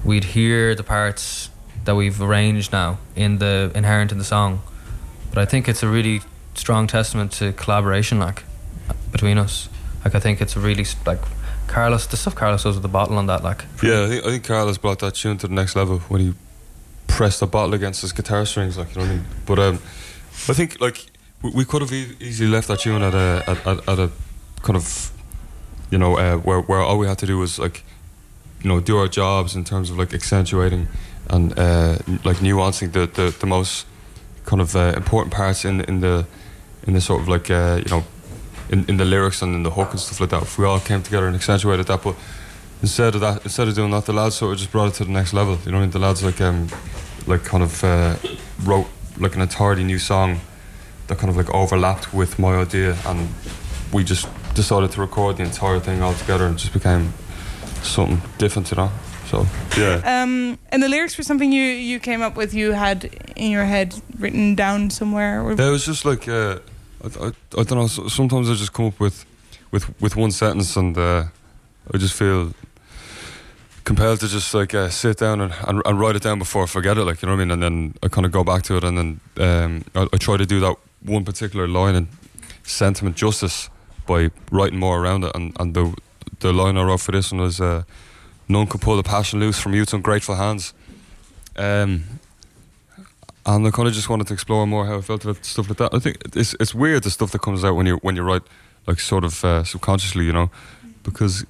we'd 0.04 0.24
hear 0.24 0.74
the 0.74 0.82
parts 0.82 1.50
that 1.84 1.94
we've 1.94 2.20
arranged 2.20 2.72
now 2.72 2.98
in 3.16 3.38
the 3.38 3.72
inherent 3.74 4.12
in 4.12 4.18
the 4.18 4.24
song. 4.24 4.62
But 5.30 5.38
I 5.38 5.44
think 5.44 5.68
it's 5.68 5.82
a 5.82 5.88
really 5.88 6.20
strong 6.54 6.86
testament 6.86 7.32
to 7.32 7.52
collaboration, 7.52 8.18
like 8.18 8.44
between 9.10 9.38
us. 9.38 9.68
Like 10.04 10.14
I 10.14 10.20
think 10.20 10.40
it's 10.40 10.56
a 10.56 10.60
really 10.60 10.86
like 11.06 11.20
Carlos, 11.66 12.06
the 12.06 12.16
stuff 12.16 12.34
Carlos 12.34 12.62
does 12.64 12.74
with 12.74 12.82
the 12.82 12.88
bottle 12.88 13.18
on 13.18 13.26
that, 13.26 13.42
like 13.42 13.64
Yeah, 13.82 14.04
I 14.04 14.08
think, 14.08 14.24
I 14.26 14.28
think 14.30 14.44
Carlos 14.44 14.78
brought 14.78 14.98
that 15.00 15.14
tune 15.14 15.38
to 15.38 15.48
the 15.48 15.54
next 15.54 15.76
level 15.76 15.98
when 16.08 16.20
he 16.20 16.34
pressed 17.06 17.40
the 17.40 17.46
bottle 17.46 17.74
against 17.74 18.00
his 18.02 18.12
guitar 18.12 18.44
strings, 18.46 18.76
like 18.76 18.94
you 18.94 19.02
know 19.02 19.06
what 19.06 19.12
I 19.12 19.16
mean. 19.16 19.24
But 19.46 19.58
um, 19.58 19.74
I 20.48 20.54
think 20.54 20.80
like 20.80 21.06
we, 21.42 21.50
we 21.50 21.64
could 21.64 21.82
have 21.82 21.92
e- 21.92 22.16
easily 22.20 22.50
left 22.50 22.68
that 22.68 22.80
tune 22.80 23.02
at 23.02 23.14
a 23.14 23.44
at, 23.46 23.66
at, 23.66 23.88
at 23.88 23.98
a 23.98 24.10
kind 24.62 24.76
of 24.76 25.12
you 25.90 25.98
know 25.98 26.18
uh, 26.18 26.36
where 26.38 26.60
where 26.60 26.80
all 26.80 26.98
we 26.98 27.06
had 27.06 27.18
to 27.18 27.26
do 27.26 27.38
was 27.38 27.58
like 27.58 27.84
you 28.62 28.68
know 28.68 28.80
do 28.80 28.96
our 28.96 29.08
jobs 29.08 29.54
in 29.54 29.64
terms 29.64 29.90
of 29.90 29.98
like 29.98 30.12
accentuating 30.14 30.88
and 31.28 31.58
uh, 31.58 31.98
like 32.24 32.38
nuancing 32.38 32.92
the, 32.92 33.06
the, 33.06 33.34
the 33.38 33.46
most 33.46 33.86
kind 34.44 34.60
of 34.60 34.74
uh, 34.74 34.92
important 34.96 35.32
parts 35.32 35.64
in 35.64 35.80
in 35.82 36.00
the 36.00 36.26
in 36.86 36.94
the 36.94 37.00
sort 37.00 37.20
of 37.20 37.28
like 37.28 37.50
uh, 37.50 37.80
you 37.84 37.90
know 37.90 38.04
in, 38.72 38.84
in 38.88 38.96
the 38.96 39.04
lyrics 39.04 39.42
and 39.42 39.54
in 39.54 39.62
the 39.62 39.70
hook 39.70 39.90
and 39.90 40.00
stuff 40.00 40.20
like 40.20 40.30
that. 40.30 40.42
If 40.42 40.58
we 40.58 40.64
all 40.64 40.80
came 40.80 41.02
together 41.02 41.26
and 41.26 41.36
accentuated 41.36 41.86
that, 41.86 42.02
but 42.02 42.16
instead 42.80 43.14
of 43.14 43.20
that, 43.20 43.44
instead 43.44 43.68
of 43.68 43.74
doing 43.74 43.90
that, 43.92 44.06
the 44.06 44.12
lads 44.12 44.34
sort 44.36 44.52
of 44.52 44.58
just 44.58 44.72
brought 44.72 44.88
it 44.88 44.94
to 44.94 45.04
the 45.04 45.12
next 45.12 45.32
level. 45.32 45.58
You 45.64 45.70
know, 45.70 45.78
what 45.78 45.82
I 45.82 45.86
mean? 45.86 45.90
the 45.90 45.98
lads 45.98 46.24
like 46.24 46.40
um, 46.40 46.68
like 47.26 47.44
kind 47.44 47.62
of 47.62 47.84
uh, 47.84 48.16
wrote 48.64 48.86
like 49.18 49.36
an 49.36 49.42
entirely 49.42 49.84
new 49.84 49.98
song 49.98 50.40
that 51.06 51.18
kind 51.18 51.30
of 51.30 51.36
like 51.36 51.50
overlapped 51.54 52.14
with 52.14 52.38
my 52.38 52.56
idea, 52.56 52.96
and 53.06 53.28
we 53.92 54.02
just 54.02 54.26
decided 54.54 54.90
to 54.92 55.00
record 55.00 55.36
the 55.36 55.42
entire 55.42 55.78
thing 55.80 56.02
all 56.02 56.14
together, 56.14 56.46
and 56.46 56.58
just 56.58 56.72
became 56.72 57.12
something 57.82 58.20
different, 58.38 58.70
you 58.70 58.76
know. 58.76 58.90
So 59.26 59.46
yeah, 59.78 60.02
Um, 60.04 60.58
and 60.70 60.82
the 60.82 60.88
lyrics 60.88 61.16
were 61.16 61.24
something 61.24 61.52
you, 61.52 61.64
you 61.64 61.98
came 62.00 62.20
up 62.20 62.36
with, 62.36 62.52
you 62.52 62.72
had 62.72 63.04
in 63.34 63.50
your 63.50 63.64
head 63.64 63.94
written 64.18 64.54
down 64.54 64.90
somewhere. 64.90 65.42
Or 65.42 65.52
it 65.52 65.70
was 65.70 65.86
just 65.86 66.04
like 66.04 66.28
uh, 66.28 66.58
I, 67.02 67.26
I, 67.26 67.26
I 67.58 67.62
don't 67.64 67.70
know. 67.72 67.86
Sometimes 67.86 68.50
I 68.50 68.54
just 68.54 68.72
come 68.72 68.86
up 68.86 69.00
with 69.00 69.24
with 69.70 70.00
with 70.00 70.16
one 70.16 70.30
sentence, 70.30 70.76
and 70.76 70.96
uh, 70.96 71.24
I 71.92 71.98
just 71.98 72.14
feel 72.14 72.54
compelled 73.84 74.20
to 74.20 74.28
just 74.28 74.54
like 74.54 74.74
uh, 74.74 74.88
sit 74.88 75.18
down 75.18 75.40
and, 75.40 75.52
and, 75.66 75.82
and 75.84 75.98
write 75.98 76.16
it 76.16 76.22
down 76.22 76.38
before 76.38 76.62
I 76.62 76.66
forget 76.66 76.96
it. 76.98 77.04
Like 77.04 77.22
you 77.22 77.26
know 77.26 77.34
what 77.34 77.42
I 77.42 77.44
mean. 77.44 77.50
And 77.50 77.62
then 77.62 77.94
I 78.02 78.08
kind 78.08 78.26
of 78.26 78.32
go 78.32 78.44
back 78.44 78.62
to 78.64 78.76
it, 78.76 78.84
and 78.84 78.96
then 78.98 79.20
um, 79.38 79.84
I, 79.94 80.08
I 80.12 80.16
try 80.16 80.36
to 80.36 80.46
do 80.46 80.60
that 80.60 80.76
one 81.02 81.24
particular 81.24 81.66
line 81.66 81.94
and 81.94 82.08
sentiment 82.62 83.16
justice 83.16 83.68
by 84.06 84.30
writing 84.50 84.78
more 84.78 85.02
around 85.02 85.24
it. 85.24 85.32
And, 85.34 85.56
and 85.58 85.74
the 85.74 85.94
the 86.40 86.52
line 86.52 86.76
I 86.76 86.84
wrote 86.84 87.00
for 87.00 87.12
this 87.12 87.32
one 87.32 87.40
was. 87.40 87.60
Uh, 87.60 87.82
None 88.48 88.66
can 88.66 88.80
pull 88.80 88.96
the 88.96 89.02
passion 89.02 89.40
loose 89.40 89.58
from 89.58 89.74
youth's 89.74 89.94
ungrateful 89.94 90.34
hands. 90.34 90.74
Um, 91.56 92.04
and 93.44 93.66
I 93.66 93.70
kind 93.70 93.88
of 93.88 93.94
just 93.94 94.08
wanted 94.08 94.28
to 94.28 94.34
explore 94.34 94.66
more 94.66 94.86
how 94.86 94.98
I 94.98 95.00
felt 95.00 95.24
about 95.24 95.44
stuff 95.44 95.68
like 95.68 95.78
that. 95.78 95.94
I 95.94 95.98
think 95.98 96.18
it's 96.34 96.54
it's 96.60 96.74
weird 96.74 97.02
the 97.02 97.10
stuff 97.10 97.32
that 97.32 97.40
comes 97.40 97.64
out 97.64 97.74
when 97.74 97.86
you 97.86 97.96
when 97.96 98.16
you 98.16 98.22
write 98.22 98.42
like 98.86 99.00
sort 99.00 99.24
of 99.24 99.44
uh, 99.44 99.64
subconsciously, 99.64 100.24
you 100.24 100.32
know, 100.32 100.50
because 101.02 101.44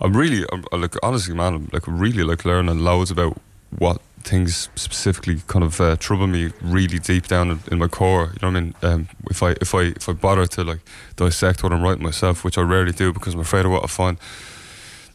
I'm 0.00 0.16
really 0.16 0.44
I'm, 0.52 0.64
I 0.72 0.76
like 0.76 0.94
honestly, 1.02 1.34
man, 1.34 1.54
I'm 1.54 1.68
like 1.72 1.86
really 1.86 2.24
like 2.24 2.44
learning 2.44 2.80
loads 2.80 3.10
about 3.10 3.40
what 3.78 4.00
things 4.22 4.68
specifically 4.74 5.40
kind 5.46 5.64
of 5.64 5.80
uh, 5.80 5.96
trouble 5.96 6.26
me 6.26 6.50
really 6.60 6.98
deep 6.98 7.28
down 7.28 7.50
in, 7.50 7.60
in 7.70 7.78
my 7.78 7.88
core. 7.88 8.32
You 8.34 8.38
know 8.42 8.48
what 8.48 8.56
I 8.56 8.60
mean? 8.60 8.74
Um, 8.82 9.08
if 9.30 9.42
I 9.42 9.50
if 9.60 9.74
I 9.74 9.82
if 9.82 10.08
I 10.08 10.12
bother 10.12 10.46
to 10.46 10.64
like 10.64 10.80
dissect 11.16 11.62
what 11.62 11.72
I'm 11.72 11.82
writing 11.82 12.02
myself, 12.02 12.44
which 12.44 12.58
I 12.58 12.62
rarely 12.62 12.92
do 12.92 13.12
because 13.12 13.34
I'm 13.34 13.40
afraid 13.40 13.64
of 13.64 13.70
what 13.70 13.84
I 13.84 13.86
find. 13.86 14.18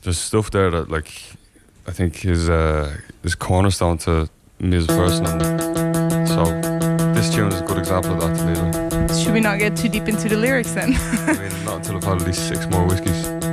There's 0.02 0.18
stuff 0.18 0.50
there 0.50 0.72
that 0.72 0.90
like 0.90 1.36
I 1.86 1.92
think 1.92 2.26
is 2.26 2.50
uh, 2.50 2.98
is 3.24 3.36
cornerstone 3.36 4.00
to 4.00 4.28
a 4.64 4.88
person. 4.88 5.26
And 5.26 6.28
so 6.28 6.44
this 7.14 7.34
tune 7.34 7.52
is 7.52 7.62
a 7.62 7.66
good 7.66 7.80
example 7.80 8.14
of 8.14 8.22
that 8.22 8.38
to 8.38 9.16
should 9.24 9.34
we 9.34 9.40
not 9.40 9.60
get 9.60 9.76
too 9.76 9.90
deep 9.90 10.08
into 10.08 10.30
the 10.30 10.38
lyrics 10.38 10.72
then? 10.72 10.96
I 11.28 11.34
mean, 11.34 11.66
not 11.66 11.78
until 11.78 11.98
I've 11.98 12.04
had 12.04 12.22
at 12.22 12.28
least 12.28 12.48
six 12.48 12.68
more 12.68 12.86
whiskies. 12.86 13.51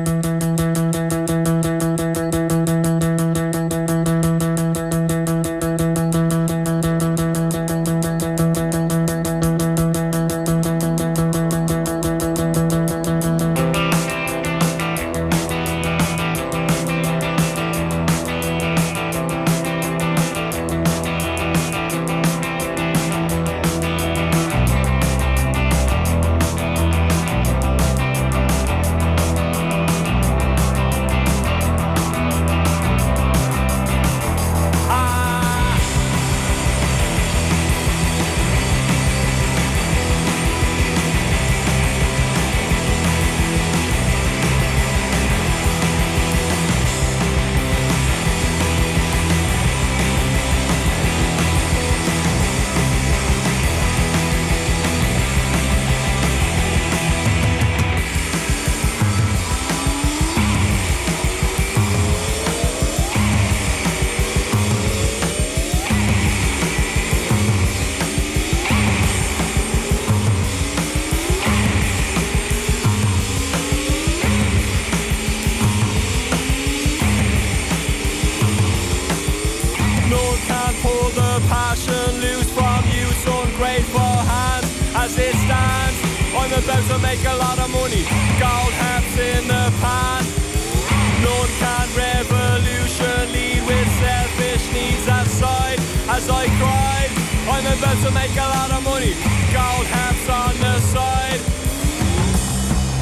About 97.78 97.94
to 98.02 98.10
make 98.10 98.34
a 98.34 98.42
lot 98.42 98.72
of 98.72 98.82
money. 98.82 99.14
Gold 99.54 99.86
hats 99.86 100.26
on 100.28 100.50
the 100.58 100.80
side. 100.90 101.38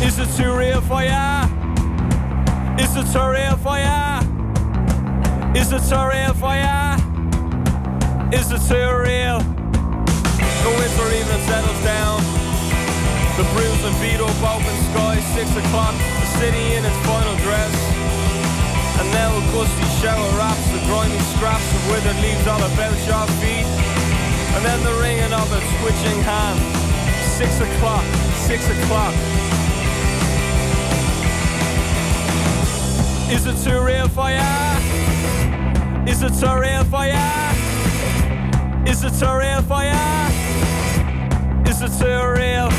Is 0.05 0.19
it 0.19 0.29
too 0.37 0.53
real 0.53 0.83
for 0.83 1.03
ya? 1.03 1.49
Is 2.77 2.93
it 2.93 3.09
too 3.09 3.25
real 3.25 3.57
for 3.57 3.81
ya? 3.81 4.21
Is 5.57 5.73
it 5.73 5.81
too 5.89 6.05
real 6.13 6.35
for 6.37 6.53
ya? 6.53 7.01
Is 8.37 8.53
it 8.53 8.61
too 8.69 8.91
real? 9.01 9.41
The 10.61 10.73
winter 10.77 11.09
evening 11.09 11.45
settles 11.49 11.81
down. 11.81 12.21
The 13.41 13.49
bruised 13.57 13.81
and 13.81 13.97
beat 14.05 14.21
up 14.21 14.37
open 14.45 14.77
sky, 14.93 15.17
six 15.33 15.49
o'clock, 15.57 15.97
the 15.97 16.29
city 16.37 16.77
in 16.77 16.85
its 16.85 17.01
final 17.09 17.37
dress. 17.41 17.73
And 19.01 19.09
now 19.09 19.33
a 19.33 19.43
gusty 19.57 19.89
shower 20.05 20.29
wraps 20.37 20.69
the 20.69 20.85
grimy 20.85 21.19
scraps 21.33 21.65
of 21.65 21.81
withered 21.89 22.21
leaves 22.21 22.47
all 22.47 22.61
about 22.61 22.99
your 23.09 23.25
feet. 23.41 24.06
And 24.57 24.65
then 24.65 24.83
the 24.83 24.95
ringing 25.03 25.35
of 25.35 25.53
a 25.53 25.61
twitching 25.77 26.19
hand. 26.23 26.59
Six 27.37 27.61
o'clock, 27.61 28.05
six 28.49 28.65
o'clock. 28.71 29.13
Is 33.31 33.45
it 33.45 33.57
too 33.63 33.79
real 33.85 34.09
for 34.09 34.31
ya? 34.31 34.81
Is 36.09 36.23
it 36.23 36.33
too 36.41 36.57
real 36.59 36.85
for 36.85 37.05
ya? 37.05 37.53
Is 38.87 39.05
it 39.05 39.13
too 39.21 39.35
real 39.37 39.61
for 39.61 39.85
ya? 39.85 40.31
Is 41.69 41.83
it 41.83 41.93
too 42.01 42.21
real? 42.41 42.73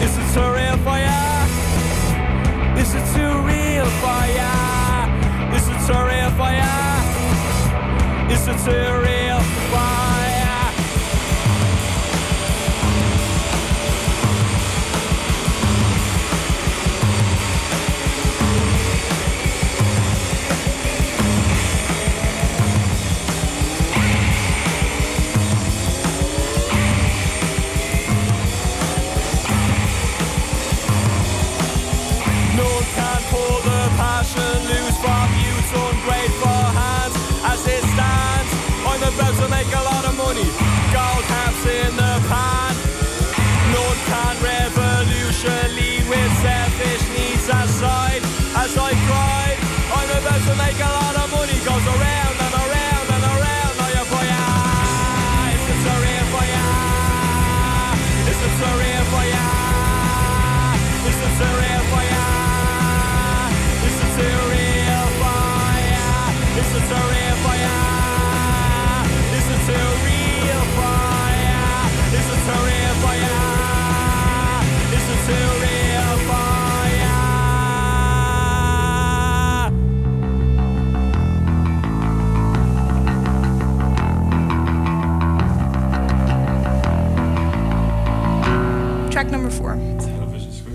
Is 0.00 0.16
it 0.16 0.26
too 0.32 0.48
real 0.56 0.76
for 0.86 0.96
ya? 0.96 1.20
Is 2.80 2.94
it 2.94 3.04
too 3.12 3.32
real 3.44 3.88
for 4.00 4.22
ya? 4.38 4.52
Is 5.52 5.68
it 5.68 5.80
too 5.86 6.00
real 6.08 6.30
for 6.40 6.52
ya? 6.56 6.72
Is 8.32 8.48
it 8.48 8.58
too 8.64 9.02
real 9.04 9.25
far. 9.70 10.15
To 39.46 39.50
make 39.52 39.72
a 39.72 39.85
Track 89.26 89.32
number 89.32 89.50
four. 89.50 89.74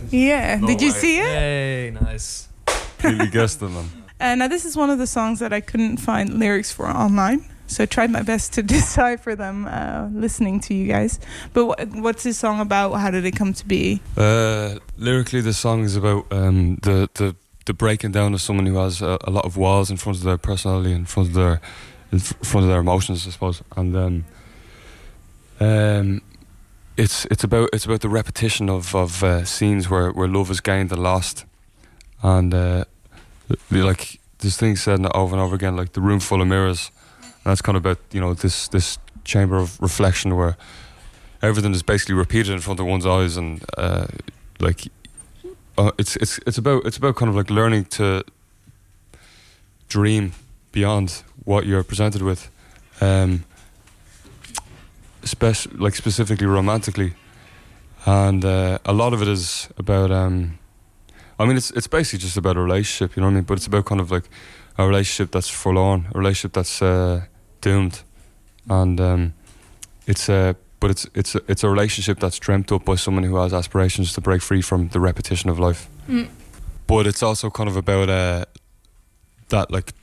Yeah. 0.10 0.58
No 0.58 0.68
Did 0.68 0.82
you 0.82 0.92
way. 0.92 0.98
see 1.00 1.20
it? 1.20 1.24
Hey, 1.24 1.98
nice. 2.02 2.50
Completely 2.66 3.28
guessed 3.30 3.60
them, 3.62 3.74
man. 3.76 3.90
Uh, 4.22 4.36
now, 4.36 4.48
this 4.48 4.66
is 4.66 4.78
one 4.78 4.92
of 4.92 5.00
the 5.00 5.08
songs 5.08 5.40
that 5.40 5.52
I 5.52 5.62
couldn't 5.62 5.98
find 5.98 6.38
lyrics 6.38 6.72
for 6.72 6.88
online. 6.88 7.44
So 7.66 7.82
I 7.82 7.86
tried 7.88 8.12
my 8.12 8.22
best 8.22 8.54
to 8.54 8.62
decipher 8.78 9.36
them 9.36 9.66
uh, 9.66 10.10
listening 10.14 10.60
to 10.60 10.76
you 10.76 10.86
guys. 10.88 11.20
But 11.54 11.66
wh- 11.66 11.96
what's 12.04 12.22
this 12.22 12.38
song 12.38 12.60
about? 12.60 12.94
How 12.94 13.10
did 13.10 13.26
it 13.26 13.32
come 13.36 13.52
to 13.54 13.66
be? 13.66 14.00
Uh, 14.16 14.76
lyrically, 14.96 15.42
the 15.42 15.54
song 15.54 15.84
is 15.86 15.96
about 15.96 16.32
um, 16.32 16.76
the, 16.84 17.10
the 17.16 17.36
the 17.66 17.74
breaking 17.74 18.12
down 18.12 18.36
of 18.36 18.42
someone 18.42 18.68
who 18.68 18.76
has 18.78 19.02
a, 19.02 19.18
a 19.24 19.32
lot 19.32 19.46
of 19.46 19.58
walls 19.58 19.90
in 19.90 19.98
front 19.98 20.20
of 20.20 20.24
their 20.24 20.38
personality, 20.38 20.92
in 20.92 21.06
front 21.06 21.30
of 21.30 21.34
their 21.34 21.60
in 22.12 22.20
f- 22.20 22.36
front 22.44 22.66
of 22.66 22.70
their 22.70 22.82
emotions, 22.82 23.26
I 23.26 23.32
suppose. 23.32 23.64
And 23.76 23.96
um, 23.98 24.26
um, 25.60 26.22
it's 26.98 27.26
it's 27.26 27.44
about 27.44 27.70
it's 27.74 27.86
about 27.86 28.02
the 28.02 28.10
repetition 28.10 28.70
of 28.70 28.96
of 28.96 29.24
uh, 29.24 29.46
scenes 29.46 29.90
where, 29.90 30.12
where 30.12 30.28
love 30.28 30.52
is 30.52 30.62
gained 30.62 30.92
and 30.92 31.02
lost, 31.02 31.46
and 32.22 32.54
uh, 32.54 32.86
like 33.70 34.20
this 34.40 34.58
thing 34.58 34.76
said 34.76 35.06
over 35.14 35.36
and 35.36 35.42
over 35.42 35.56
again, 35.56 35.76
like 35.76 35.94
the 35.94 36.02
room 36.02 36.20
full 36.20 36.42
of 36.42 36.48
mirrors. 36.48 36.92
And 37.24 37.52
that's 37.52 37.62
kind 37.62 37.78
of 37.78 37.86
about 37.86 38.00
you 38.12 38.20
know 38.20 38.34
this 38.34 38.68
this 38.68 38.98
chamber 39.24 39.58
of 39.58 39.80
reflection 39.82 40.36
where 40.36 40.58
everything 41.42 41.74
is 41.74 41.84
basically 41.84 42.16
repeated 42.16 42.54
in 42.54 42.60
front 42.60 42.80
of 42.80 42.86
one's 42.86 43.06
eyes, 43.06 43.38
and 43.38 43.64
uh, 43.78 44.08
like 44.60 44.88
uh, 45.78 45.92
it's 45.98 46.16
it's 46.18 46.40
it's 46.46 46.58
about 46.58 46.86
it's 46.86 46.98
about 46.98 47.16
kind 47.16 47.30
of 47.30 47.36
like 47.36 47.50
learning 47.50 47.86
to 47.86 48.24
dream 49.88 50.34
beyond 50.72 51.24
what 51.44 51.66
you're 51.66 51.84
presented 51.84 52.22
with, 52.22 52.50
um, 53.02 53.44
spec- 55.24 55.80
like 55.80 55.96
specifically 55.96 56.48
romantically, 56.48 57.14
and 58.06 58.44
uh, 58.44 58.80
a 58.86 58.94
lot 58.94 59.14
of 59.14 59.22
it 59.22 59.28
is 59.28 59.70
about. 59.78 60.12
Um, 60.12 60.58
I 61.40 61.46
mean, 61.46 61.58
it's 61.58 61.72
it's 61.72 61.88
basically 61.88 62.20
just 62.20 62.38
about 62.38 62.56
a 62.56 62.62
relationship, 62.62 63.16
you 63.16 63.22
know 63.22 63.28
what 63.28 63.32
I 63.32 63.36
mean? 63.36 63.44
But 63.46 63.58
it's 63.58 63.68
about 63.68 63.86
kind 63.86 64.00
of 64.00 64.12
like 64.12 64.30
a 64.78 64.86
relationship 64.86 65.32
that's 65.32 65.50
forlorn, 65.50 66.08
a 66.14 66.18
relationship 66.18 66.54
that's 66.54 66.82
uh, 66.82 67.22
doomed, 67.62 68.04
and 68.70 69.02
um, 69.02 69.34
it's 70.06 70.30
a 70.30 70.56
but 70.80 70.92
it's 70.92 71.08
it's 71.14 71.36
a, 71.36 71.42
it's 71.48 71.64
a 71.64 71.70
relationship 71.70 72.20
that's 72.20 72.40
dreamt 72.40 72.72
up 72.72 72.86
by 72.86 72.96
someone 72.96 73.24
who 73.24 73.38
has 73.38 73.54
aspirations 73.54 74.14
to 74.14 74.22
break 74.22 74.42
free 74.42 74.62
from 74.62 74.90
the 74.90 75.00
repetition 75.00 75.50
of 75.50 75.60
life. 75.60 75.88
Mm. 76.08 76.30
But 76.88 77.08
it's 77.08 77.24
also 77.24 77.50
kind 77.50 77.70
of 77.70 77.78
about 77.78 78.10
uh, 78.10 78.46
that 79.50 79.72
like 79.72 79.94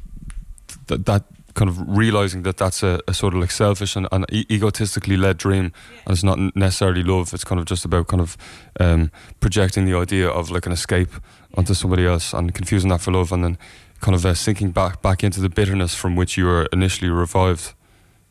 th- 0.87 1.03
that 1.05 1.25
kind 1.59 1.69
of 1.69 1.77
realizing 1.89 2.45
that 2.45 2.57
that's 2.57 2.85
a, 2.85 3.01
a 3.09 3.13
sort 3.13 3.35
of 3.35 3.41
like 3.41 3.51
selfish 3.51 3.97
and, 3.97 4.07
and 4.13 4.25
e- 4.31 4.47
egotistically 4.49 5.17
led 5.17 5.37
dream, 5.37 5.73
and 6.07 6.15
it's 6.15 6.23
not 6.23 6.39
necessarily 6.55 7.03
love. 7.03 7.35
It's 7.35 7.43
kind 7.43 7.59
of 7.59 7.67
just 7.67 7.85
about 7.85 8.07
kind 8.07 8.21
of 8.21 8.37
um, 8.79 9.11
projecting 9.41 9.85
the 9.85 9.97
idea 9.97 10.29
of 10.29 10.53
like 10.53 10.67
an 10.67 10.73
escape 10.73 11.11
onto 11.57 11.75
somebody 11.75 12.07
else 12.07 12.33
and 12.33 12.55
confusing 12.55 12.91
that 12.91 13.01
for 13.01 13.11
love, 13.11 13.33
and 13.33 13.43
then 13.43 13.59
kind 14.01 14.15
of 14.15 14.25
uh, 14.25 14.35
sinking 14.35 14.71
back 14.71 15.03
back 15.03 15.25
into 15.25 15.41
the 15.41 15.49
bitterness 15.49 15.97
from 15.97 16.15
which 16.15 16.37
you 16.37 16.47
were 16.47 16.69
initially 16.73 17.11
revived. 17.11 17.75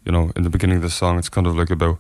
You 0.06 0.14
know, 0.14 0.32
in 0.38 0.44
the 0.44 0.50
beginning 0.50 0.78
of 0.78 0.84
the 0.84 0.90
song, 0.90 1.20
it's 1.20 1.28
kind 1.28 1.48
of 1.48 1.58
like 1.58 1.70
about 1.70 2.00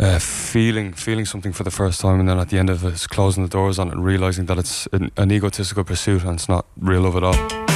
uh, 0.00 0.18
feeling 0.18 0.94
feeling 0.94 1.26
something 1.26 1.52
for 1.52 1.62
the 1.62 1.70
first 1.70 2.00
time, 2.00 2.18
and 2.18 2.28
then 2.28 2.40
at 2.40 2.48
the 2.48 2.58
end 2.58 2.70
of 2.70 2.84
it, 2.84 2.88
it's 2.88 3.06
closing 3.06 3.44
the 3.44 3.48
doors 3.48 3.78
on 3.78 3.86
it 3.86 3.94
and 3.94 4.04
realizing 4.04 4.46
that 4.46 4.58
it's 4.58 4.88
an, 4.92 5.12
an 5.16 5.30
egotistical 5.30 5.84
pursuit 5.84 6.24
and 6.24 6.34
it's 6.34 6.48
not 6.48 6.66
real 6.76 7.02
love 7.02 7.14
at 7.14 7.22
all. 7.22 7.71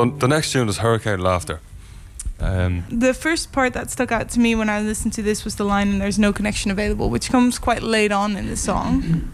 So 0.00 0.10
the 0.18 0.28
next 0.28 0.52
tune 0.52 0.68
is 0.68 0.78
Hurricane 0.78 1.20
Laughter. 1.20 1.60
Um, 2.40 2.84
The 2.90 3.12
first 3.12 3.52
part 3.52 3.74
that 3.74 3.90
stuck 3.90 4.10
out 4.10 4.30
to 4.30 4.40
me 4.40 4.54
when 4.54 4.70
I 4.70 4.80
listened 4.80 5.12
to 5.14 5.22
this 5.22 5.44
was 5.44 5.56
the 5.56 5.64
line 5.64 5.98
"There's 5.98 6.18
no 6.18 6.32
connection 6.32 6.70
available," 6.70 7.10
which 7.10 7.30
comes 7.30 7.58
quite 7.58 7.82
late 7.82 8.10
on 8.10 8.36
in 8.36 8.46
the 8.46 8.56
song. 8.56 9.30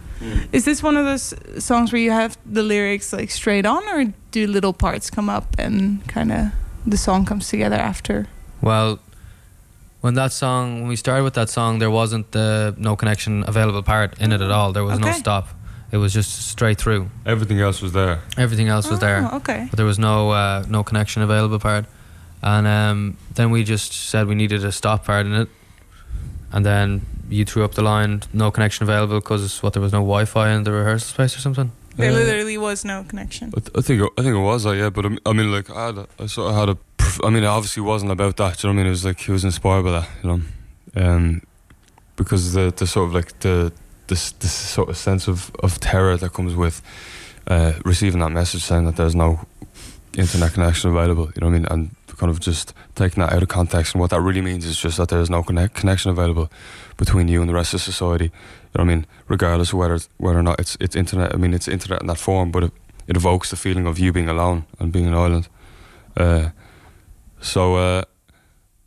Is 0.51 0.65
this 0.65 0.83
one 0.83 0.97
of 0.97 1.05
those 1.05 1.35
songs 1.65 1.93
where 1.93 2.03
you 2.03 2.11
have 2.11 2.37
the 2.45 2.63
lyrics 2.63 3.13
like 3.13 3.31
straight 3.31 3.65
on, 3.67 3.83
or 3.89 4.13
do 4.33 4.47
little 4.47 4.73
parts 4.73 5.09
come 5.11 5.29
up 5.31 5.55
and 5.59 6.05
kind 6.09 6.33
of 6.33 6.47
the 6.85 6.97
song 6.97 7.25
comes 7.25 7.49
together 7.49 7.77
after? 7.77 8.27
Well, 8.61 8.99
when 10.01 10.15
that 10.15 10.33
song, 10.33 10.81
when 10.81 10.89
we 10.89 10.97
started 10.97 11.23
with 11.23 11.35
that 11.35 11.49
song, 11.49 11.79
there 11.79 11.91
wasn't 11.91 12.33
the 12.33 12.75
no 12.77 12.97
connection 12.97 13.45
available 13.47 13.83
part 13.83 14.19
in 14.19 14.33
it 14.33 14.41
at 14.41 14.51
all. 14.51 14.73
There 14.73 14.85
was 14.85 14.99
no 14.99 15.13
stop. 15.13 15.47
It 15.97 16.01
was 16.07 16.13
just 16.13 16.31
straight 16.53 16.79
through. 16.83 17.09
everything 17.25 17.59
else 17.67 17.81
was 17.83 17.93
there. 17.93 18.17
Everything 18.37 18.69
else 18.69 18.91
was 18.91 18.99
there, 19.01 19.21
Oh, 19.33 19.37
okay. 19.39 19.67
but 19.71 19.77
there 19.79 19.87
was 19.93 19.99
no 19.99 20.17
uh, 20.31 20.65
no 20.69 20.83
connection 20.85 21.23
available 21.23 21.59
part. 21.59 21.85
And 22.43 22.67
um, 22.67 23.17
then 23.35 23.51
we 23.51 23.65
just 23.65 23.93
said 24.11 24.27
we 24.29 24.35
needed 24.35 24.63
a 24.65 24.71
stop 24.71 25.05
part 25.07 25.25
in 25.27 25.33
it, 25.43 25.49
and 26.53 26.65
then 26.67 27.01
you 27.31 27.45
threw 27.45 27.65
up 27.65 27.73
the 27.75 27.83
line 27.83 28.23
no 28.33 28.51
connection 28.51 28.83
available 28.89 29.19
because 29.21 29.63
what 29.63 29.73
there 29.73 29.83
was 29.83 29.93
no 29.93 30.01
Wi-Fi 30.01 30.51
in 30.55 30.65
the 30.65 30.73
rehearsal 30.73 31.09
space 31.15 31.35
or 31.37 31.41
something. 31.41 31.71
There 31.97 32.11
Uh, 32.11 32.15
literally 32.15 32.59
was 32.59 32.85
no 32.85 33.05
connection. 33.09 33.47
I, 33.57 33.61
th- 33.61 33.71
I 33.79 33.81
think 33.81 34.03
it- 34.03 34.13
I 34.19 34.23
think 34.23 34.35
it 34.37 34.45
was, 34.53 34.67
uh, 34.67 34.73
yeah. 34.73 34.91
But 34.91 35.07
I 35.07 35.33
mean- 35.33 35.51
like 35.57 35.71
I 35.71 35.87
had, 35.87 35.99
a, 35.99 36.07
I 36.21 36.27
sort 36.27 36.51
of 36.51 36.55
had 36.61 36.69
a. 36.69 36.77
prof- 36.99 37.25
I 37.25 37.31
mean, 37.31 37.43
it 37.43 37.47
obviously 37.59 37.83
wasn't 37.83 38.13
about 38.13 38.37
that. 38.37 38.59
Do 38.59 38.69
you 38.69 38.75
know 38.75 38.77
what 38.77 38.81
I 38.81 38.85
mean? 38.85 38.87
It 38.89 38.97
was 38.99 39.05
like 39.09 39.21
he 39.27 39.33
was 39.33 39.45
inspired 39.45 39.85
by 39.89 39.93
that, 39.99 40.09
you 40.23 40.29
know, 40.31 40.41
um, 41.03 41.25
because 42.21 42.53
the 42.53 42.71
the 42.81 42.87
sort 42.87 43.09
of 43.09 43.15
like 43.15 43.31
the 43.41 43.73
this 44.09 44.33
this 44.33 44.53
sort 44.53 44.89
of 44.89 44.97
sense 44.97 45.29
of 45.29 45.51
of 45.61 45.81
terror 45.81 46.17
that 46.17 46.33
comes 46.33 46.55
with 46.55 46.83
uh, 47.47 47.73
receiving 47.85 48.21
that 48.21 48.31
message 48.31 48.63
saying 48.63 48.85
that 48.87 48.97
there's 48.97 49.15
no 49.15 49.47
internet 50.17 50.53
connection 50.53 50.91
available. 50.91 51.31
You 51.35 51.41
know 51.41 51.49
what 51.49 51.55
I 51.55 51.59
mean? 51.59 51.67
And 51.71 51.91
kind 52.17 52.31
of 52.31 52.41
just 52.41 52.73
taking 52.95 53.23
that 53.23 53.33
out 53.33 53.43
of 53.43 53.49
context 53.49 53.95
and 53.95 54.01
what 54.01 54.11
that 54.11 54.21
really 54.21 54.41
means 54.41 54.65
is 54.65 54.79
just 54.79 54.97
that 54.97 55.09
there's 55.09 55.31
no 55.31 55.43
connect, 55.43 55.75
connection 55.75 56.11
available 56.11 56.51
between 56.97 57.29
you 57.29 57.41
and 57.41 57.49
the 57.49 57.55
rest 57.55 57.75
of 57.75 57.81
society. 57.81 58.25
You 58.25 58.31
know 58.31 58.85
what 58.85 58.91
I 58.91 58.95
mean? 58.95 59.07
Regardless 59.29 59.73
of 59.73 59.79
whether 59.79 59.99
whether 60.17 60.39
or 60.39 60.43
not 60.43 60.59
it's 60.59 60.77
it's 60.81 60.97
internet. 60.97 61.35
I 61.35 61.37
mean, 61.37 61.55
it's 61.55 61.69
internet 61.69 62.01
in 62.01 62.07
that 62.09 62.19
form, 62.19 62.51
but 62.51 62.65
it, 62.65 62.73
it 63.07 63.17
evokes 63.17 63.51
the 63.51 63.57
feeling 63.57 63.87
of 63.87 63.99
you 63.99 64.13
being 64.13 64.29
alone 64.29 64.65
and 64.79 64.93
being 64.93 65.07
an 65.07 65.15
island. 65.15 65.49
Uh, 66.17 66.51
so 67.41 67.77
uh, 67.77 68.03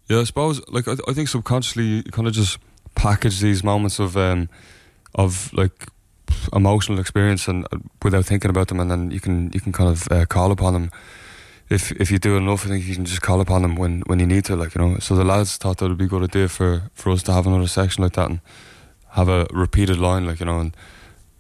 yeah, 0.08 0.20
I 0.20 0.24
suppose 0.24 0.62
like 0.70 0.88
I, 0.88 0.96
I 1.08 1.14
think 1.14 1.30
subconsciously 1.30 1.84
you 1.84 2.04
kind 2.04 2.28
of 2.28 2.34
just 2.34 2.58
package 2.96 3.40
these 3.40 3.64
moments 3.64 4.00
of 4.00 4.18
um, 4.18 4.50
of 5.16 5.52
like 5.54 5.88
emotional 6.54 7.00
experience 7.00 7.48
and 7.48 7.66
uh, 7.72 7.78
without 8.04 8.26
thinking 8.26 8.50
about 8.50 8.68
them, 8.68 8.80
and 8.80 8.90
then 8.92 9.12
you 9.12 9.20
can 9.20 9.52
you 9.54 9.60
can 9.60 9.72
kind 9.72 9.90
of 9.90 10.08
uh, 10.12 10.26
call 10.26 10.52
upon 10.52 10.74
them. 10.74 10.92
If 11.70 11.92
if 11.92 12.12
you 12.12 12.20
do 12.20 12.38
enough, 12.38 12.66
I 12.66 12.70
think 12.70 12.86
you 12.86 12.96
can 12.96 13.06
just 13.06 13.22
call 13.22 13.42
upon 13.42 13.62
them 13.62 13.76
when, 13.76 14.02
when 14.08 14.20
you 14.20 14.26
need 14.26 14.46
to, 14.46 14.56
like 14.56 14.76
you 14.76 14.82
know. 14.82 15.00
So 15.00 15.16
the 15.16 15.24
lads 15.24 15.58
thought 15.58 15.78
that 15.78 15.88
would 15.88 15.98
be 15.98 16.06
a 16.06 16.08
good 16.08 16.24
idea 16.24 16.48
for, 16.48 16.90
for 16.94 17.12
us 17.12 17.24
to 17.24 17.34
have 17.34 17.46
another 17.46 17.68
section 17.68 18.04
like 18.04 18.14
that 18.14 18.30
and 18.30 18.40
have 19.10 19.30
a 19.30 19.46
repeated 19.52 19.98
line, 19.98 20.26
like 20.26 20.40
you 20.40 20.48
know. 20.48 20.60
And 20.60 20.76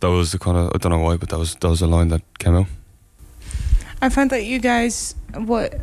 that 0.01 0.09
was 0.09 0.31
the 0.31 0.39
kind 0.39 0.57
of 0.57 0.71
I 0.75 0.77
don't 0.77 0.91
know 0.91 0.99
why, 0.99 1.17
but 1.17 1.29
that 1.29 1.39
was 1.39 1.55
that 1.55 1.69
was 1.69 1.81
a 1.81 1.87
line 1.87 2.09
that 2.09 2.21
came 2.37 2.55
out. 2.55 2.67
I 4.01 4.09
find 4.09 4.29
that 4.29 4.45
you 4.45 4.59
guys, 4.59 5.15
what 5.33 5.81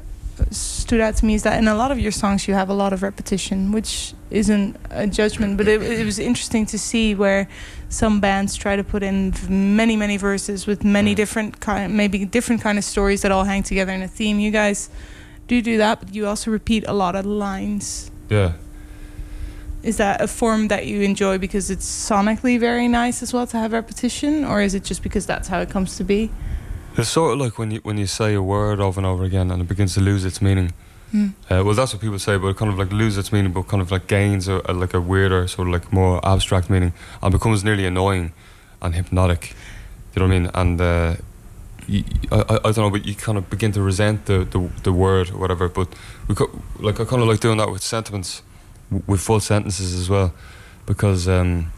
stood 0.51 1.01
out 1.01 1.17
to 1.17 1.27
me 1.27 1.35
is 1.35 1.43
that 1.43 1.59
in 1.59 1.69
a 1.69 1.75
lot 1.75 1.91
of 1.91 1.99
your 1.99 2.13
songs 2.13 2.47
you 2.47 2.55
have 2.55 2.69
a 2.69 2.75
lot 2.75 2.93
of 2.93 3.03
repetition, 3.03 3.73
which 3.73 4.15
isn't 4.31 4.77
a 4.91 5.07
judgment, 5.07 5.57
but 5.57 5.69
it, 5.69 5.83
it 5.83 6.05
was 6.05 6.19
interesting 6.19 6.67
to 6.67 6.79
see 6.79 7.15
where 7.15 7.49
some 7.89 8.21
bands 8.21 8.57
try 8.57 8.77
to 8.77 8.85
put 8.85 9.03
in 9.03 9.33
many, 9.49 9.97
many 9.97 10.17
verses 10.17 10.67
with 10.67 10.85
many 10.85 11.15
different 11.15 11.61
kind, 11.61 11.97
maybe 11.97 12.25
different 12.25 12.61
kind 12.61 12.79
of 12.79 12.85
stories 12.85 13.23
that 13.23 13.33
all 13.33 13.45
hang 13.45 13.63
together 13.63 13.93
in 13.93 14.03
a 14.03 14.09
theme. 14.09 14.39
You 14.39 14.51
guys 14.51 14.91
do 15.47 15.63
do 15.63 15.79
that, 15.79 16.01
but 16.01 16.15
you 16.15 16.27
also 16.27 16.51
repeat 16.51 16.85
a 16.87 16.93
lot 16.93 17.15
of 17.15 17.25
lines. 17.25 18.11
Yeah, 18.29 18.55
Is 19.83 19.97
that 19.99 20.21
a 20.21 20.27
form 20.27 20.69
that 20.69 20.87
you 20.87 21.03
enjoy 21.03 21.39
because 21.39 21.71
it's 21.71 21.87
sonically 21.87 22.59
very 22.59 22.89
nice 22.89 23.23
as 23.23 23.33
well 23.33 23.47
to 23.47 23.57
have 23.57 23.73
repetition, 23.73 24.45
or 24.45 24.61
is 24.61 24.75
it 24.75 24.83
just 24.83 25.03
because 25.03 25.27
that's 25.27 25.49
how 25.49 25.61
it 25.61 25.71
comes 25.71 25.97
to 25.97 26.05
be? 26.05 26.31
It's 26.97 27.09
sort 27.09 27.35
of 27.35 27.39
like 27.39 27.59
when 27.59 27.71
you 27.71 27.81
when 27.81 27.99
you 27.99 28.07
say 28.07 28.35
a 28.35 28.43
word 28.43 28.81
over 28.81 28.99
and 28.99 29.07
over 29.07 29.25
again 29.25 29.51
and 29.51 29.63
it 29.63 29.69
begins 29.69 29.95
to 29.95 30.01
lose 30.01 30.25
its 30.25 30.41
meaning. 30.41 30.73
Hmm. 31.13 31.29
Uh, 31.49 31.63
well, 31.65 31.75
that's 31.75 31.93
what 31.93 32.03
people 32.03 32.19
say, 32.19 32.37
but 32.37 32.49
it 32.49 32.57
kind 32.57 32.71
of 32.71 32.79
like 32.79 32.91
loses 32.91 33.19
its 33.19 33.33
meaning, 33.33 33.53
but 33.53 33.69
kind 33.69 33.81
of 33.81 33.91
like 33.91 34.07
gains 34.09 34.49
a, 34.49 34.61
a, 34.65 34.73
like 34.73 34.93
a 34.93 35.01
weirder, 35.01 35.47
sort 35.47 35.69
of 35.69 35.73
like 35.73 35.93
more 35.93 36.27
abstract 36.27 36.69
meaning, 36.69 36.93
and 37.23 37.33
becomes 37.33 37.63
nearly 37.63 37.87
annoying 37.87 38.33
and 38.83 38.95
hypnotic. 38.95 39.55
You 40.15 40.23
know 40.23 40.29
what 40.29 40.35
I 40.35 40.39
mean? 40.39 40.51
And 40.55 40.81
uh, 40.81 41.15
you, 41.87 42.03
I, 42.33 42.37
I, 42.37 42.55
I 42.57 42.73
don't 42.73 42.79
know, 42.79 42.91
but 42.91 43.07
you 43.07 43.15
kind 43.15 43.39
of 43.39 43.49
begin 43.49 43.73
to 43.73 43.83
resent 43.83 44.27
the, 44.27 44.45
the, 44.45 44.69
the 44.83 44.93
word 44.93 45.31
or 45.31 45.39
whatever. 45.39 45.69
But 45.69 45.89
we 46.27 46.35
co- 46.35 46.63
like 46.81 46.99
I 46.99 47.05
kind 47.05 47.23
of 47.23 47.29
like 47.29 47.41
doing 47.41 47.59
that 47.59 47.71
with 47.71 47.83
sentiments, 47.83 48.43
w- 48.91 49.05
with 49.07 49.21
full 49.21 49.41
sentences 49.41 49.95
as 49.95 50.11
well, 50.11 50.35
because 50.87 51.29
um, 51.29 51.73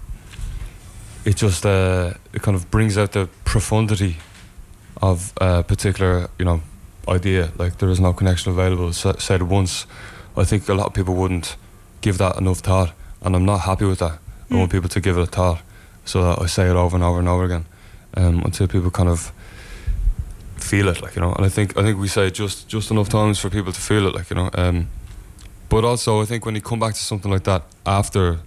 it 1.25 1.37
just 1.37 1.67
uh, 1.67 2.15
it 2.33 2.41
kind 2.41 2.57
of 2.57 2.71
brings 2.71 2.97
out 2.97 3.13
the 3.13 3.29
profundity 3.45 4.17
of 5.01 5.33
a 5.41 5.63
particular 5.63 6.29
you 6.39 6.45
know 6.45 6.61
idea. 7.09 7.51
Like 7.57 7.79
there 7.79 7.89
is 7.89 8.01
no 8.01 8.13
connection 8.13 8.53
available. 8.53 8.93
So, 8.93 9.13
said 9.19 9.43
once, 9.43 9.87
I 10.37 10.45
think 10.45 10.69
a 10.69 10.75
lot 10.75 10.87
of 10.87 10.95
people 10.95 11.15
wouldn't 11.15 11.57
give 12.01 12.19
that 12.19 12.37
enough 12.37 12.59
thought, 12.59 12.93
and 13.23 13.35
I'm 13.35 13.45
not 13.45 13.61
happy 13.61 13.85
with 13.85 13.99
that. 14.01 14.19
I 14.51 14.57
want 14.57 14.73
people 14.73 14.89
to 14.89 15.01
give 15.01 15.19
it 15.19 15.23
a 15.23 15.27
thought, 15.27 15.61
so 16.05 16.23
that 16.23 16.43
I 16.43 16.47
say 16.47 16.71
it 16.71 16.77
over 16.77 16.97
and 16.97 17.05
over 17.05 17.19
and 17.19 17.29
over 17.29 17.45
again, 17.45 17.67
um, 18.17 18.43
until 18.45 18.67
people 18.67 18.91
kind 18.91 19.09
of 19.09 19.33
feel 20.57 20.89
it. 20.89 21.03
Like 21.03 21.17
you 21.17 21.23
know, 21.23 21.33
and 21.33 21.45
I 21.45 21.49
think 21.49 21.77
I 21.77 21.83
think 21.83 21.99
we 21.99 22.09
say 22.09 22.29
it 22.29 22.35
just 22.35 22.69
just 22.69 22.91
enough 22.91 23.09
times 23.09 23.39
for 23.39 23.51
people 23.51 23.73
to 23.73 23.81
feel 23.81 24.07
it. 24.07 24.15
Like 24.15 24.31
you 24.31 24.37
know, 24.37 24.51
um, 24.55 24.89
but 25.69 25.85
also 25.85 26.23
I 26.23 26.25
think 26.25 26.47
when 26.47 26.55
you 26.55 26.61
come 26.61 26.81
back 26.81 26.95
to 26.95 27.01
something 27.01 27.31
like 27.31 27.45
that 27.45 27.63
after 27.85 28.41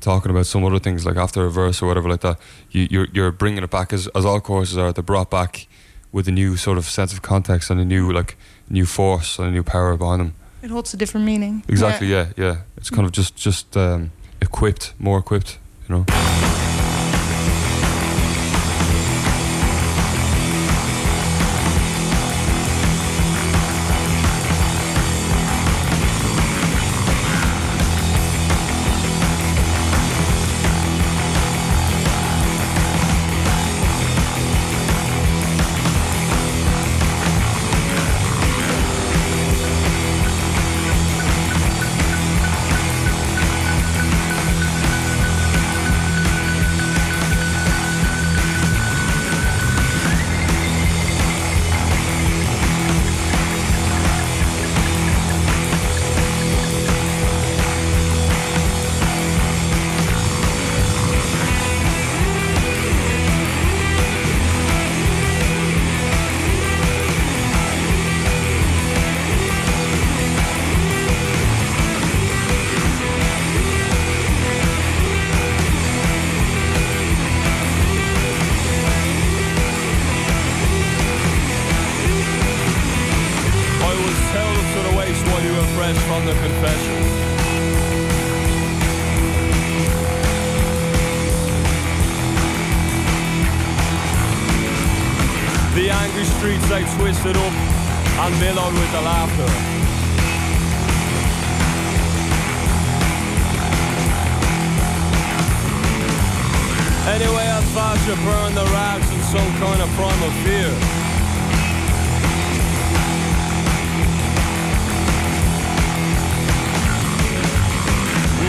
talking 0.00 0.30
about 0.30 0.46
some 0.46 0.64
other 0.64 0.78
things 0.78 1.04
like 1.04 1.16
after 1.16 1.44
a 1.44 1.50
verse 1.50 1.82
or 1.82 1.86
whatever 1.86 2.08
like 2.08 2.22
that 2.22 2.38
you, 2.70 2.88
you're, 2.90 3.08
you're 3.12 3.30
bringing 3.30 3.62
it 3.62 3.70
back 3.70 3.92
as, 3.92 4.08
as 4.14 4.24
all 4.24 4.40
courses 4.40 4.78
are 4.78 4.94
they're 4.94 5.02
brought 5.02 5.30
back 5.30 5.66
with 6.12 6.28
a 6.28 6.32
new 6.32 6.56
sort 6.56 6.78
of 6.78 6.84
sense 6.84 7.12
of 7.12 7.20
context 7.22 7.70
and 7.70 7.80
a 7.80 7.84
new 7.84 8.12
like 8.12 8.36
new 8.68 8.86
force 8.86 9.38
and 9.38 9.48
a 9.48 9.50
new 9.50 9.62
power 9.62 9.96
behind 9.96 10.20
them 10.20 10.32
It 10.62 10.70
holds 10.70 10.94
a 10.94 10.96
different 10.96 11.26
meaning. 11.26 11.62
exactly 11.68 12.08
yeah 12.08 12.26
yeah, 12.36 12.56
it's 12.76 12.90
kind 12.90 13.06
of 13.06 13.12
just 13.12 13.36
just 13.36 13.76
um, 13.76 14.10
equipped 14.40 14.92
more 14.98 15.18
equipped 15.18 15.58
you 15.88 15.94
know 15.96 16.04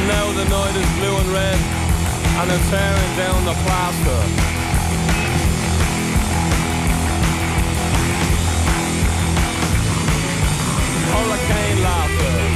Now 0.08 0.32
the 0.34 0.46
night 0.46 0.76
is 0.76 0.90
blue 0.98 1.16
and 1.18 1.30
red, 1.32 1.60
and 2.40 2.50
they're 2.50 2.68
tearing 2.70 3.16
down 3.18 3.46
the 3.46 3.54
plaster. 3.64 4.22
Hurricane 11.12 11.84
laughter. 11.84 12.51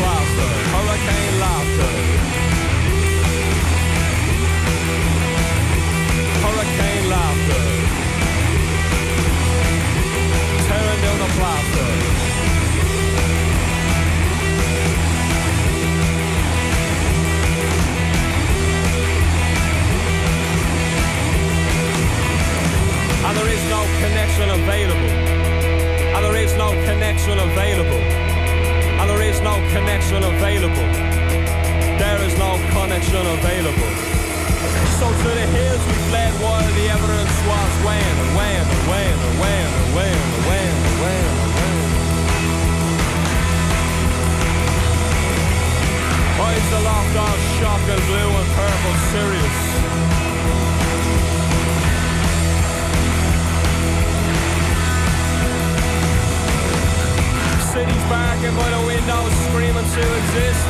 Plaster. 0.00 0.48
Hurricane 0.74 1.34
laughter. 1.44 1.92
Hurricane 6.44 7.04
laughter. 7.14 7.62
Tearing 10.68 11.00
down 11.04 11.18
the 11.24 11.30
plaster. 11.36 11.88
And 23.26 23.34
there 23.38 23.50
is 23.56 23.62
no 23.68 23.80
connection 24.02 24.48
available. 24.60 25.12
And 26.14 26.24
there 26.24 26.36
is 26.36 26.52
no 26.56 26.70
connection 26.88 27.38
available. 27.38 28.19
There 29.20 29.28
is 29.28 29.42
no 29.42 29.52
connection 29.68 30.24
available. 30.24 30.88
There 32.00 32.20
is 32.24 32.32
no 32.38 32.56
connection 32.72 33.20
available. 33.20 33.92
So 34.96 35.12
to 35.12 35.28
the 35.36 35.44
hills 35.44 35.82
we 35.88 35.92
fled 36.08 36.32
while 36.40 36.64
the 36.72 36.88
evidence 36.88 37.36
was 37.44 37.70
weighing 37.84 38.18
and 38.24 38.32
weighing 38.34 38.64
and 38.64 38.88
weighing 38.88 39.20
and 39.20 39.36
weighing 39.44 39.76
and 39.76 39.92
weighing 39.92 40.32
and 40.32 40.44
weighing 40.48 40.72
and 40.80 40.96
weighing. 41.04 41.84
Eyes 46.40 46.72
aloft 46.80 47.16
all 47.20 47.38
shock 47.60 47.84
and 47.92 48.02
blue 48.08 48.30
and 48.40 48.48
purple 48.56 48.96
serious. 49.12 50.19
Cities 57.80 58.04
barking 58.10 58.54
by 58.56 58.68
the 58.68 58.86
windows, 58.86 59.32
screaming 59.48 59.88
to 59.96 60.04
exist. 60.20 60.66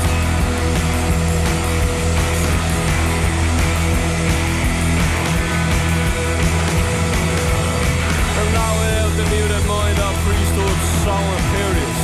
And 8.39 8.49
now 8.55 8.73
we 8.79 8.87
have 8.95 9.13
the 9.17 9.27
muted 9.27 9.67
mind 9.67 9.99
of 9.99 10.15
priesthood 10.23 10.79
so 11.03 11.17
imperious. 11.35 12.01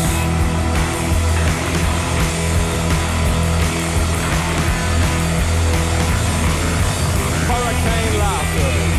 Hurricane 7.46 8.18
laughter. 8.18 8.95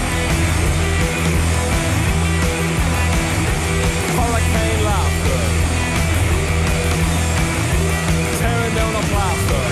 Tearing 9.07 9.66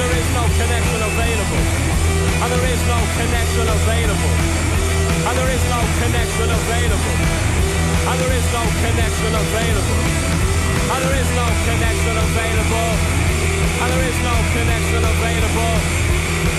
there 0.00 0.16
is 0.16 0.28
no 0.32 0.44
connection 0.56 1.00
available. 1.12 1.64
And 2.40 2.48
there 2.48 2.68
is 2.72 2.82
no 2.88 2.98
connection 3.20 3.66
available. 3.68 4.34
And 5.28 5.34
there 5.36 5.52
is 5.52 5.64
no 5.68 5.80
connection 6.00 6.48
available. 6.48 7.16
And 8.08 8.16
there 8.20 8.34
is 8.40 8.48
no 8.56 8.64
connection 8.80 9.32
available. 9.44 10.00
And 10.90 11.00
there 11.04 11.16
is 11.20 11.30
no 11.36 11.46
connection 11.68 12.16
available. 12.16 12.92
And 13.80 13.88
there 13.92 14.06
is 14.08 14.18
no 14.24 14.36
connection 14.56 15.02
available. 15.04 15.76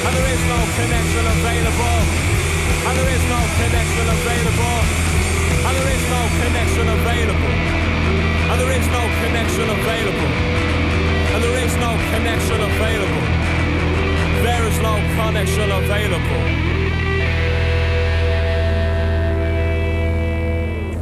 And 0.06 0.14
there 0.18 0.30
is 0.30 0.44
no 0.46 0.60
connection 0.78 1.26
available. 1.26 1.98
And 2.86 2.94
there 2.94 3.12
is 3.18 3.24
no 3.26 3.42
connection 3.58 4.06
available. 4.22 4.78
And 5.66 5.74
there 5.78 5.92
is 5.98 6.06
no 6.14 6.22
connection 6.42 6.86
available. 6.94 7.56
And 8.52 8.58
there 8.62 8.74
is 8.78 8.88
no 8.94 9.02
connection 9.26 9.66
available. 9.66 10.71
And 11.34 11.44
there 11.44 11.66
is 11.66 11.76
no 11.78 11.92
connection 12.14 12.60
available. 12.62 13.26
There 14.44 14.64
is 14.68 14.80
no 14.80 14.96
connection 15.16 15.72
available. 15.72 16.42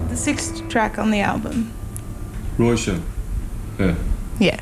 The 0.10 0.18
sixth 0.18 0.68
track 0.70 0.98
on 1.00 1.12
the 1.12 1.22
album. 1.22 1.72
Russian. 2.58 3.04
Yeah. 3.80 3.96
Yeah. 4.40 4.60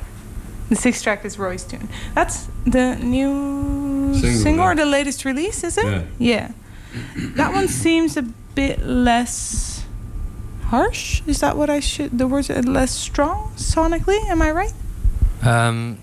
The 0.70 0.76
sixth 0.76 1.04
track 1.04 1.26
is 1.26 1.38
Roy's 1.40 1.64
tune. 1.64 1.90
That's 2.14 2.48
the 2.66 2.96
new 2.96 4.14
Single, 4.14 4.40
single, 4.42 4.66
or 4.66 4.76
the 4.76 4.86
latest 4.86 5.26
release, 5.26 5.64
is 5.64 5.78
it? 5.78 5.86
Yeah. 5.86 6.04
Yeah. 6.18 6.52
that 7.36 7.54
one 7.54 7.68
seems 7.68 8.18
a 8.18 8.22
bit 8.56 8.86
less 8.86 9.86
harsh. 10.66 11.22
Is 11.28 11.40
that 11.40 11.58
what 11.58 11.70
I 11.70 11.80
should? 11.80 12.18
The 12.18 12.28
words 12.28 12.50
are 12.50 12.62
less 12.62 12.92
strong 12.92 13.52
sonically. 13.56 14.20
Am 14.30 14.42
I 14.42 14.52
right? 14.52 14.74
Um, 15.48 16.00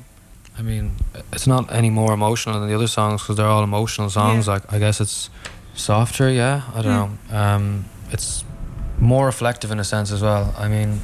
I 0.59 0.63
mean, 0.63 0.93
it's 1.33 1.47
not 1.47 1.73
any 1.73 1.91
more 1.91 2.13
emotional 2.13 2.59
than 2.61 2.69
the 2.69 2.75
other 2.75 2.87
songs 2.87 3.23
because 3.23 3.37
they're 3.37 3.47
all 3.47 3.65
emotional 3.65 4.09
songs. 4.11 4.47
Yeah. 4.47 4.55
Like, 4.55 4.73
I 4.73 4.79
guess 4.79 5.01
it's 5.01 5.31
softer. 5.75 6.31
Yeah, 6.31 6.63
I 6.75 6.83
don't 6.83 7.19
know. 7.31 7.37
Um, 7.37 7.85
it's 8.11 8.45
more 8.99 9.27
reflective 9.27 9.71
in 9.71 9.81
a 9.81 9.85
sense 9.85 10.13
as 10.13 10.23
well. 10.23 10.55
I 10.57 10.69
mean, 10.69 11.01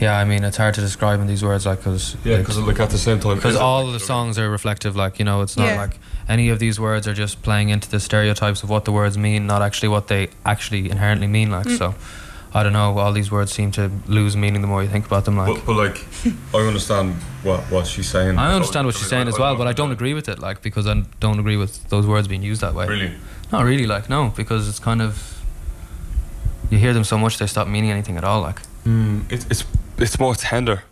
yeah, 0.00 0.18
I 0.18 0.24
mean, 0.24 0.42
it's 0.44 0.56
hard 0.56 0.74
to 0.74 0.80
describe 0.80 1.20
in 1.20 1.26
these 1.28 1.44
words, 1.44 1.64
like, 1.66 1.78
because 1.78 2.16
Yeah, 2.24 2.38
because 2.38 2.58
like 2.58 2.80
at 2.80 2.90
the 2.90 2.98
same 2.98 3.20
time. 3.20 3.36
because 3.36 3.54
all 3.56 3.86
the 3.92 4.00
songs 4.00 4.38
are 4.38 4.50
reflective. 4.50 4.96
Like, 4.96 5.18
you 5.20 5.24
know, 5.24 5.42
it's 5.42 5.56
not 5.56 5.66
Yeah. 5.68 5.76
like 5.82 5.98
any 6.28 6.48
of 6.48 6.58
these 6.58 6.80
words 6.80 7.06
are 7.06 7.14
just 7.14 7.42
playing 7.42 7.68
into 7.68 7.88
the 7.88 8.00
stereotypes 8.00 8.62
of 8.64 8.70
what 8.70 8.84
the 8.84 8.92
words 8.92 9.16
mean, 9.16 9.46
not 9.46 9.62
actually 9.62 9.88
what 9.88 10.08
they 10.08 10.28
actually 10.44 10.90
inherently 10.90 11.26
mean. 11.28 11.50
Like, 11.52 11.66
Mm. 11.66 11.78
so. 11.78 11.94
I 12.52 12.62
don't 12.64 12.72
know. 12.72 12.98
All 12.98 13.12
these 13.12 13.30
words 13.30 13.52
seem 13.52 13.70
to 13.72 13.90
lose 14.08 14.36
meaning 14.36 14.60
the 14.60 14.66
more 14.66 14.82
you 14.82 14.88
think 14.88 15.06
about 15.06 15.24
them. 15.24 15.36
Like, 15.36 15.54
But, 15.54 15.66
but 15.66 15.76
like, 15.76 16.06
I 16.54 16.58
understand 16.66 17.14
what 17.44 17.60
what 17.70 17.86
she's 17.86 18.08
saying. 18.08 18.38
I 18.38 18.52
understand 18.54 18.86
what 18.86 18.96
she's 18.96 19.08
saying 19.08 19.28
as 19.28 19.38
well, 19.38 19.54
but 19.56 19.66
I 19.68 19.72
don't 19.72 19.92
agree 19.92 20.14
with 20.14 20.28
it, 20.28 20.38
like 20.40 20.60
because 20.62 20.86
I 20.88 21.04
don't 21.20 21.38
agree 21.38 21.56
with 21.56 21.88
those 21.90 22.06
words 22.06 22.26
being 22.28 22.42
used 22.42 22.60
that 22.62 22.74
way. 22.74 22.86
Really? 22.88 23.12
Not 23.52 23.64
really, 23.64 23.86
like 23.86 24.08
no, 24.08 24.32
because 24.36 24.68
it's 24.68 24.80
kind 24.80 25.00
of 25.00 25.12
you 26.70 26.78
hear 26.78 26.92
them 26.92 27.04
so 27.04 27.16
much 27.18 27.38
they 27.38 27.46
stop 27.46 27.66
meaning 27.68 27.90
anything 27.90 28.16
at 28.16 28.24
all. 28.24 28.40
Like 28.42 28.60
Mm, 28.84 29.30
it, 29.30 29.46
it's 29.50 29.64
it's 29.98 30.18
more 30.18 30.34
tender, 30.34 30.82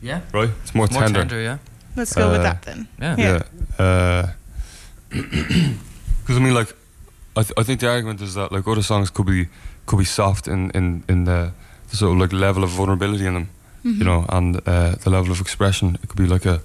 yeah, 0.00 0.20
right? 0.32 0.50
It's 0.62 0.72
more, 0.74 0.86
more 0.90 1.02
tender. 1.02 1.18
tender, 1.20 1.40
yeah, 1.42 1.58
Let's 1.96 2.14
go 2.14 2.30
with 2.30 2.40
Uh, 2.40 2.42
that 2.44 2.62
then. 2.62 2.86
yeah. 3.00 3.16
Yeah. 3.18 3.42
Yeah. 3.78 4.32
Because 6.22 6.36
I 6.36 6.40
mean, 6.40 6.54
like, 6.54 6.72
I 7.36 7.42
th- 7.42 7.52
I 7.58 7.62
think 7.64 7.80
the 7.80 7.88
argument 7.90 8.20
is 8.20 8.34
that 8.34 8.52
like 8.52 8.66
other 8.68 8.82
songs 8.82 9.10
could 9.10 9.26
be 9.26 9.48
could 9.86 9.98
be 9.98 10.04
soft 10.04 10.46
in 10.48 10.70
in 10.74 11.02
in 11.08 11.24
the, 11.24 11.52
the 11.90 11.96
sort 11.96 12.12
of 12.12 12.18
like 12.18 12.32
level 12.32 12.62
of 12.64 12.70
vulnerability 12.70 13.26
in 13.26 13.34
them, 13.34 13.48
you 13.84 14.04
know, 14.04 14.24
and 14.28 14.56
uh, 14.66 14.94
the 15.04 15.10
level 15.10 15.32
of 15.32 15.40
expression. 15.40 15.98
It 16.02 16.08
could 16.08 16.16
be 16.18 16.26
like 16.26 16.46
a 16.46 16.60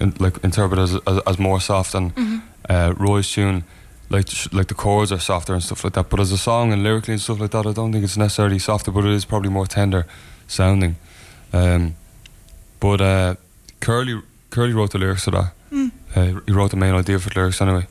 in, 0.00 0.14
like 0.18 0.38
interpreted 0.44 0.82
as, 0.84 0.94
as 1.06 1.18
as 1.26 1.38
more 1.38 1.60
soft 1.60 1.94
and 1.94 2.12
uh, 2.70 2.94
Roy's 2.96 3.30
tune. 3.32 3.62
Like 4.10 4.28
sh- 4.30 4.48
like 4.52 4.68
the 4.68 4.74
chords 4.74 5.12
are 5.12 5.20
softer 5.20 5.52
and 5.52 5.62
stuff 5.62 5.84
like 5.84 5.92
that, 5.94 6.08
but 6.08 6.18
as 6.20 6.32
a 6.32 6.38
song 6.38 6.72
and 6.72 6.82
lyrically 6.82 7.12
and 7.12 7.20
stuff 7.20 7.40
like 7.40 7.50
that, 7.50 7.66
I 7.66 7.72
don't 7.72 7.92
think 7.92 8.04
it's 8.04 8.16
necessarily 8.16 8.58
softer, 8.58 8.90
but 8.90 9.04
it 9.04 9.12
is 9.12 9.24
probably 9.26 9.50
more 9.50 9.66
tender 9.66 10.06
sounding. 10.46 10.96
Um, 11.52 11.94
but 12.80 13.00
uh, 13.00 13.34
Curley 13.80 14.22
Curley 14.50 14.72
wrote 14.72 14.92
the 14.92 14.98
lyrics 14.98 15.24
to 15.24 15.30
that. 15.32 15.52
Uh, 16.16 16.40
he 16.46 16.52
wrote 16.52 16.70
the 16.70 16.76
main 16.76 16.94
idea 16.94 17.18
for 17.18 17.28
the 17.28 17.38
lyrics 17.38 17.60
anyway, 17.60 17.86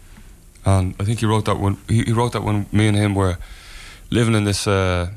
and 0.65 0.95
I 0.99 1.03
think 1.05 1.19
he 1.19 1.27
wrote 1.27 1.45
that 1.45 1.59
when 1.59 1.77
he, 1.87 2.03
he 2.03 2.13
wrote 2.13 2.31
that 2.31 2.41
when 2.43 2.65
me 2.71 2.87
and 2.87 2.97
him 2.97 3.13
were 3.13 3.37
living 4.09 4.35
in 4.35 4.43
this 4.43 4.67
uh, 4.67 5.09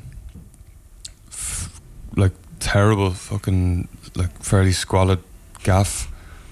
f- 1.27 1.79
like 2.15 2.33
terrible 2.59 3.11
fucking 3.11 3.87
like 4.15 4.31
fairly 4.43 4.71
squalid 4.71 5.19
gaff. 5.63 6.07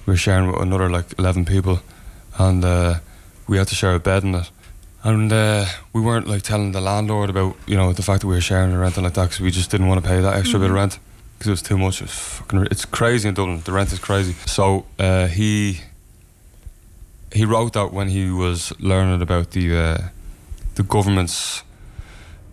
We 0.05 0.11
were 0.13 0.17
sharing 0.17 0.51
with 0.51 0.61
another 0.61 0.89
like 0.89 1.17
eleven 1.19 1.45
people, 1.45 1.79
and 2.37 2.63
uh, 2.63 2.95
we 3.47 3.57
had 3.57 3.67
to 3.67 3.75
share 3.75 3.95
a 3.95 3.99
bed 3.99 4.23
in 4.23 4.35
it. 4.35 4.49
And 5.03 5.31
uh, 5.31 5.65
we 5.93 6.01
weren't 6.01 6.27
like 6.27 6.41
telling 6.41 6.73
the 6.73 6.81
landlord 6.81 7.29
about 7.29 7.55
you 7.67 7.77
know 7.77 7.93
the 7.93 8.03
fact 8.03 8.21
that 8.21 8.27
we 8.27 8.35
were 8.35 8.41
sharing 8.41 8.73
a 8.73 8.79
rent 8.79 8.97
and 8.97 9.05
like 9.05 9.13
that 9.13 9.25
because 9.25 9.39
we 9.39 9.51
just 9.51 9.71
didn't 9.71 9.87
want 9.87 10.03
to 10.03 10.07
pay 10.07 10.19
that 10.21 10.35
extra 10.35 10.59
bit 10.59 10.69
of 10.69 10.75
rent 10.75 10.99
because 11.37 11.47
it 11.47 11.51
was 11.51 11.61
too 11.61 11.77
much. 11.77 12.01
It 12.01 12.05
was 12.05 12.11
fucking, 12.11 12.67
it's 12.69 12.85
crazy 12.85 13.29
in 13.29 13.33
Dublin. 13.33 13.61
The 13.61 13.71
rent 13.71 13.93
is 13.93 13.99
crazy. 13.99 14.33
So 14.45 14.85
uh, 14.97 15.27
he 15.27 15.81
he 17.31 17.45
wrote 17.45 17.73
that 17.73 17.93
when 17.93 18.09
he 18.09 18.29
was 18.29 18.73
learning 18.79 19.21
about 19.21 19.51
the 19.51 19.77
uh, 19.77 19.97
the 20.75 20.83
government's 20.83 21.63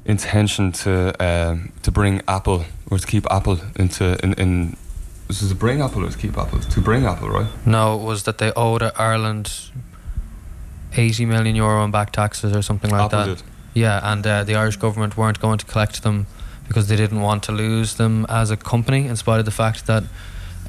intention 0.07 0.73
to 0.73 1.13
um, 1.21 1.73
to 1.83 1.91
bring 1.91 2.23
Apple 2.27 2.65
or 2.91 2.99
to 2.99 3.07
keep 3.07 3.27
Apple 3.31 3.59
into 3.77 4.19
in, 4.25 4.33
in 4.35 4.77
this 5.29 5.43
is 5.43 5.51
to 5.51 5.57
bring 5.57 5.81
Apple 5.81 6.05
or 6.05 6.11
to 6.11 6.19
keep 6.19 6.39
Apple? 6.39 6.61
To 6.61 6.81
bring 6.81 7.05
Apple 7.05 7.29
right? 7.29 7.47
No, 7.67 7.99
it 7.99 8.03
was 8.03 8.23
that 8.23 8.39
they 8.39 8.53
owed 8.53 8.83
Ireland 8.97 9.53
eighty 10.95 11.27
million 11.27 11.57
euro 11.57 11.85
in 11.85 11.91
back 11.91 12.13
taxes 12.13 12.55
or 12.55 12.63
something 12.63 12.91
like 12.91 13.03
Apple 13.03 13.19
that. 13.19 13.37
did? 13.37 13.43
Yeah, 13.75 14.01
and 14.03 14.27
uh, 14.27 14.45
the 14.45 14.55
Irish 14.55 14.77
government 14.77 15.17
weren't 15.17 15.41
going 15.41 15.59
to 15.59 15.67
collect 15.67 16.03
them 16.03 16.27
because 16.67 16.89
they 16.89 16.97
didn't 16.97 17.21
want 17.21 17.43
to 17.45 17.53
lose 17.53 17.97
them 17.97 18.25
as 18.29 18.51
a 18.51 18.57
company, 18.57 19.07
in 19.07 19.17
spite 19.17 19.39
of 19.39 19.45
the 19.45 19.51
fact 19.51 19.87
that 19.87 20.05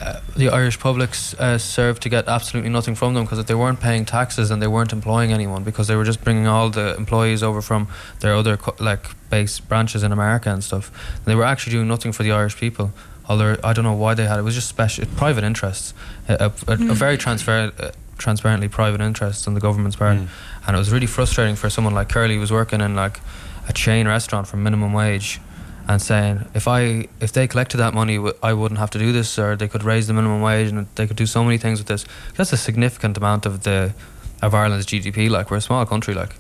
uh, 0.02 0.20
the 0.36 0.50
Irish 0.50 0.80
public 0.80 1.12
uh, 1.39 1.58
served 1.58 2.02
to 2.04 2.10
get 2.10 2.28
absolutely 2.28 2.70
nothing 2.70 2.95
from 2.95 3.14
them 3.14 3.24
because 3.26 3.43
they 3.45 3.56
weren't 3.56 3.80
paying 3.80 4.06
taxes 4.06 4.52
and 4.52 4.62
they 4.62 4.68
weren't 4.68 4.93
employing 4.93 5.32
anyone 5.34 5.64
because 5.64 5.88
they 5.88 5.95
were 5.95 6.04
just 6.06 6.24
bringing 6.24 6.48
all 6.48 6.70
the 6.70 6.95
employees 6.98 7.41
over 7.43 7.62
from 7.62 7.88
their 8.20 8.36
other 8.36 8.58
co- 8.58 8.76
like 8.84 9.06
base 9.30 9.60
branches 9.60 10.04
in 10.04 10.12
America 10.12 10.50
and 10.52 10.64
stuff. 10.64 10.91
they 11.26 11.36
were 11.36 11.43
actually 11.43 11.72
doing 11.72 11.88
nothing 11.88 12.12
for 12.12 12.24
the 12.24 12.32
Irish 12.32 12.56
people. 12.58 12.91
Although 13.30 13.58
I 13.64 13.74
don't 13.74 13.84
know 13.84 13.93
why 13.93 14.14
they 14.14 14.26
had 14.26 14.38
it. 14.38 14.39
It 14.39 14.43
was 14.43 14.56
just 14.56 14.70
special 14.70 15.06
private 15.18 15.43
interests, 15.43 15.93
a, 16.30 16.34
a, 16.68 16.72
a, 16.72 16.74
a 16.91 16.93
very 16.93 17.18
transfer, 17.18 17.74
uh, 17.78 17.91
transparently 18.18 18.70
private 18.70 19.02
interests 19.02 19.48
on 19.48 19.54
the 19.54 19.60
government's 19.60 19.98
part, 19.98 20.16
Mm. 20.18 20.28
and 20.66 20.76
it 20.76 20.80
was 20.80 20.91
really 20.91 21.08
frustrating 21.08 21.56
for 21.58 21.70
someone 21.70 21.93
like 21.93 22.08
Curley 22.08 22.36
who 22.36 22.39
was 22.39 22.52
working 22.54 22.80
in 22.80 22.95
like 22.95 23.20
a 23.68 23.74
chain 23.74 24.08
restaurant 24.08 24.48
for 24.48 24.56
minimum 24.56 24.93
wage 24.93 25.41
and 25.88 26.02
saying 26.02 26.46
if 26.54 26.68
I 26.68 27.08
if 27.22 27.32
they 27.32 27.48
collected 27.48 27.78
that 27.78 27.94
money 27.94 28.20
I 28.44 28.54
wouldn't 28.54 28.80
have 28.80 28.90
to 28.92 29.00
do 29.00 29.12
this 29.12 29.40
or 29.40 29.56
they 29.56 29.68
could 29.68 29.84
raise 29.84 30.08
the 30.08 30.14
minimum 30.14 30.42
wage 30.42 30.70
and 30.70 30.88
they 30.96 31.08
could 31.08 31.16
do 31.16 31.26
so 31.26 31.44
many 31.44 31.58
things 31.58 31.80
with 31.80 31.88
this. 31.88 32.06
That's 32.36 32.52
a 32.54 32.58
significant 32.58 33.18
amount 33.18 33.46
of 33.46 33.64
the 33.64 33.94
of 34.42 34.54
Ireland's 34.54 34.86
GDP 34.86 35.30
like 35.30 35.50
we're 35.50 35.58
a 35.58 35.62
small 35.62 35.86
country 35.86 36.14
like. 36.14 36.36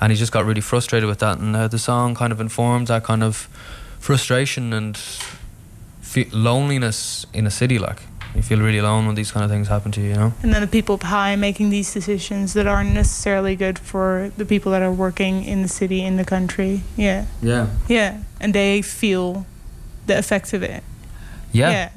And 0.00 0.12
he 0.12 0.18
just 0.18 0.32
got 0.32 0.44
really 0.44 0.60
frustrated 0.60 1.08
with 1.08 1.20
that 1.20 1.38
and 1.38 1.56
uh, 1.56 1.68
the 1.68 1.78
song 1.78 2.14
kind 2.14 2.32
of 2.32 2.40
informed 2.40 2.88
that 2.88 3.04
kind 3.04 3.22
of 3.22 3.48
frustration 3.98 4.72
and 4.72 5.00
loneliness 6.32 7.26
in 7.32 7.46
a 7.46 7.50
city 7.50 7.78
like 7.78 8.02
you 8.36 8.42
feel 8.42 8.60
really 8.60 8.78
alone 8.78 9.06
when 9.06 9.14
these 9.14 9.32
kind 9.32 9.44
of 9.44 9.50
things 9.50 9.68
happen 9.68 9.90
to 9.92 10.00
you 10.00 10.08
you 10.08 10.14
know 10.14 10.32
And 10.42 10.52
then 10.52 10.60
the 10.60 10.66
people 10.68 10.94
up 10.94 11.02
high 11.04 11.36
making 11.36 11.70
these 11.70 11.92
decisions 11.92 12.52
that 12.52 12.66
aren't 12.66 12.92
necessarily 12.94 13.56
good 13.56 13.78
for 13.78 14.30
the 14.36 14.44
people 14.44 14.72
that 14.72 14.82
are 14.82 14.92
working 14.92 15.44
in 15.44 15.62
the 15.62 15.68
city, 15.68 16.04
in 16.04 16.16
the 16.16 16.24
country. 16.24 16.80
Yeah. 16.96 17.24
yeah 17.42 17.66
Yeah. 17.88 18.18
And 18.40 18.52
they 18.54 18.82
feel 18.82 19.46
the 20.06 20.16
effects 20.18 20.52
of 20.54 20.62
it. 20.62 20.82
yeah 21.52 21.90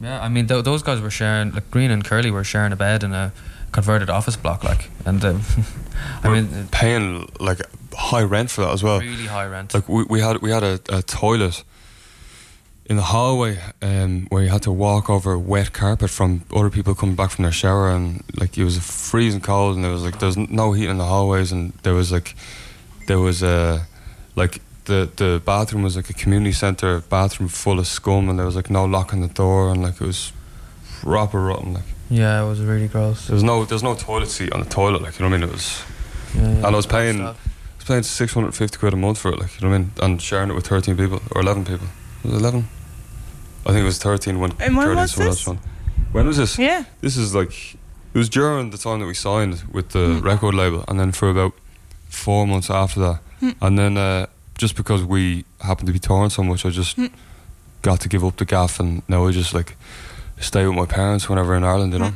Yeah, 0.00 0.20
I 0.26 0.28
mean, 0.28 0.46
th- 0.46 0.64
those 0.64 0.82
guys 0.82 1.00
were 1.00 1.10
sharing, 1.10 1.52
like 1.52 1.70
Grian 1.70 1.90
and 1.90 2.04
Curley 2.04 2.30
were 2.30 2.44
sharing 2.44 2.72
a 2.72 2.76
bed 2.76 3.02
in 3.02 3.12
a 3.12 3.32
converted 3.72 4.10
office 4.10 4.36
block, 4.36 4.62
like, 4.64 4.90
and 5.06 5.24
um, 5.24 5.40
I 6.22 6.28
We're 6.28 6.42
mean, 6.42 6.68
paying 6.70 7.28
like 7.40 7.60
high 7.96 8.22
rent 8.22 8.50
for 8.50 8.62
that 8.64 8.72
as 8.72 8.82
well 8.82 8.98
really 9.00 9.26
high 9.26 9.46
rent. 9.46 9.72
like 9.74 9.88
we, 9.88 10.04
we 10.10 10.20
had 10.20 10.42
we 10.42 10.50
had 10.50 10.62
a, 10.62 10.78
a 10.88 11.00
toilet 11.02 11.62
in 12.86 12.96
the 12.96 13.02
hallway 13.02 13.58
um, 13.80 14.26
where 14.28 14.42
you 14.42 14.48
had 14.50 14.62
to 14.62 14.70
walk 14.72 15.08
over 15.08 15.38
wet 15.38 15.72
carpet 15.72 16.10
from 16.10 16.42
other 16.54 16.68
people 16.70 16.94
coming 16.94 17.14
back 17.14 17.30
from 17.30 17.44
their 17.44 17.52
shower 17.52 17.90
and 17.90 18.22
like 18.38 18.58
it 18.58 18.64
was 18.64 18.78
freezing 18.78 19.40
cold 19.40 19.74
and 19.74 19.84
there 19.84 19.92
was 19.92 20.04
like 20.04 20.18
there 20.18 20.26
was 20.26 20.36
no 20.36 20.72
heat 20.72 20.88
in 20.88 20.98
the 20.98 21.04
hallways 21.04 21.50
and 21.50 21.72
there 21.82 21.94
was 21.94 22.12
like 22.12 22.34
there 23.06 23.18
was 23.18 23.42
a 23.42 23.86
like 24.36 24.60
the 24.84 25.08
the 25.16 25.40
bathroom 25.46 25.82
was 25.82 25.96
like 25.96 26.10
a 26.10 26.12
community 26.12 26.52
center 26.52 27.00
bathroom 27.08 27.48
full 27.48 27.78
of 27.78 27.86
scum 27.86 28.28
and 28.28 28.38
there 28.38 28.44
was 28.46 28.56
like 28.56 28.68
no 28.68 28.84
lock 28.84 29.14
on 29.14 29.20
the 29.22 29.28
door 29.28 29.70
and 29.70 29.82
like 29.82 29.94
it 30.00 30.06
was 30.06 30.32
proper 31.00 31.40
rotten 31.40 31.74
like 31.74 31.84
yeah, 32.10 32.44
it 32.44 32.46
was 32.46 32.60
really 32.60 32.86
gross. 32.86 33.28
there 33.28 33.34
was 33.34 33.42
no 33.42 33.64
there 33.64 33.74
was 33.74 33.82
no 33.82 33.94
toilet 33.94 34.28
seat 34.28 34.52
on 34.52 34.60
the 34.60 34.68
toilet 34.68 35.00
like 35.00 35.18
you 35.18 35.24
know 35.24 35.30
what 35.30 35.36
I 35.36 35.40
mean 35.40 35.48
it 35.48 35.52
was 35.52 35.82
Yeah, 36.34 36.42
yeah, 36.42 36.48
and 36.48 36.66
I 36.66 36.70
was 36.76 36.86
paying. 36.86 37.22
I 37.22 37.34
was 37.78 37.86
paying 37.86 38.02
six 38.02 38.34
hundred 38.34 38.54
fifty 38.54 38.76
quid 38.76 38.92
a 38.92 38.96
month 38.96 39.18
for 39.18 39.32
it, 39.32 39.38
like 39.38 39.58
you 39.58 39.66
know 39.66 39.70
what 39.70 39.76
I 39.76 39.78
mean, 39.78 39.92
and 40.02 40.20
sharing 40.20 40.50
it 40.50 40.54
with 40.54 40.66
thirteen 40.66 40.96
people 40.98 41.22
or 41.32 41.40
eleven 41.40 41.64
people. 41.64 41.86
Was 42.24 42.32
it 42.32 42.36
eleven? 42.36 42.68
I 43.66 43.70
think 43.70 43.82
it 43.82 43.84
was 43.84 43.98
thirteen 43.98 44.38
when 44.40 44.52
And 44.60 44.76
when 44.76 44.94
was 44.96 45.14
this? 45.14 45.46
else. 45.46 45.58
When 46.12 46.26
was 46.26 46.36
this? 46.36 46.58
Yeah. 46.58 46.84
This 47.00 47.16
is 47.16 47.34
like 47.34 47.74
it 48.14 48.18
was 48.18 48.28
during 48.28 48.70
the 48.70 48.78
time 48.78 49.00
that 49.00 49.06
we 49.06 49.14
signed 49.14 49.62
with 49.72 49.88
the 49.90 49.98
Mm. 50.20 50.22
record 50.24 50.54
label, 50.54 50.84
and 50.88 50.98
then 51.00 51.12
for 51.12 51.28
about 51.30 51.52
four 52.08 52.46
months 52.46 52.70
after 52.70 53.00
that, 53.00 53.18
and 53.60 53.78
then 53.78 53.96
uh, 53.96 54.26
just 54.56 54.76
because 54.76 55.02
we 55.04 55.44
happened 55.60 55.86
to 55.88 55.92
be 55.92 55.98
touring 55.98 56.30
so 56.30 56.42
much, 56.42 56.64
I 56.64 56.70
just 56.70 56.96
got 57.82 58.00
to 58.00 58.08
give 58.08 58.24
up 58.24 58.36
the 58.36 58.44
gaff, 58.44 58.78
and 58.80 59.02
now 59.08 59.26
I 59.26 59.32
just 59.32 59.52
like 59.54 59.76
stay 60.40 60.66
with 60.66 60.76
my 60.76 60.86
parents 60.86 61.28
whenever 61.28 61.54
in 61.56 61.64
Ireland, 61.64 61.92
you 61.92 61.98
know. 61.98 62.12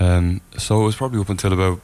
Um, 0.00 0.40
so 0.56 0.80
it 0.82 0.84
was 0.84 0.96
probably 0.96 1.20
up 1.20 1.28
until 1.28 1.52
about 1.52 1.80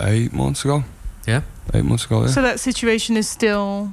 eight 0.00 0.32
months 0.32 0.64
ago. 0.64 0.84
Yeah. 1.26 1.40
eight 1.74 1.84
months 1.84 2.04
ago. 2.04 2.20
Yeah. 2.20 2.28
So 2.30 2.42
that 2.42 2.60
situation 2.60 3.16
is 3.16 3.28
still 3.28 3.92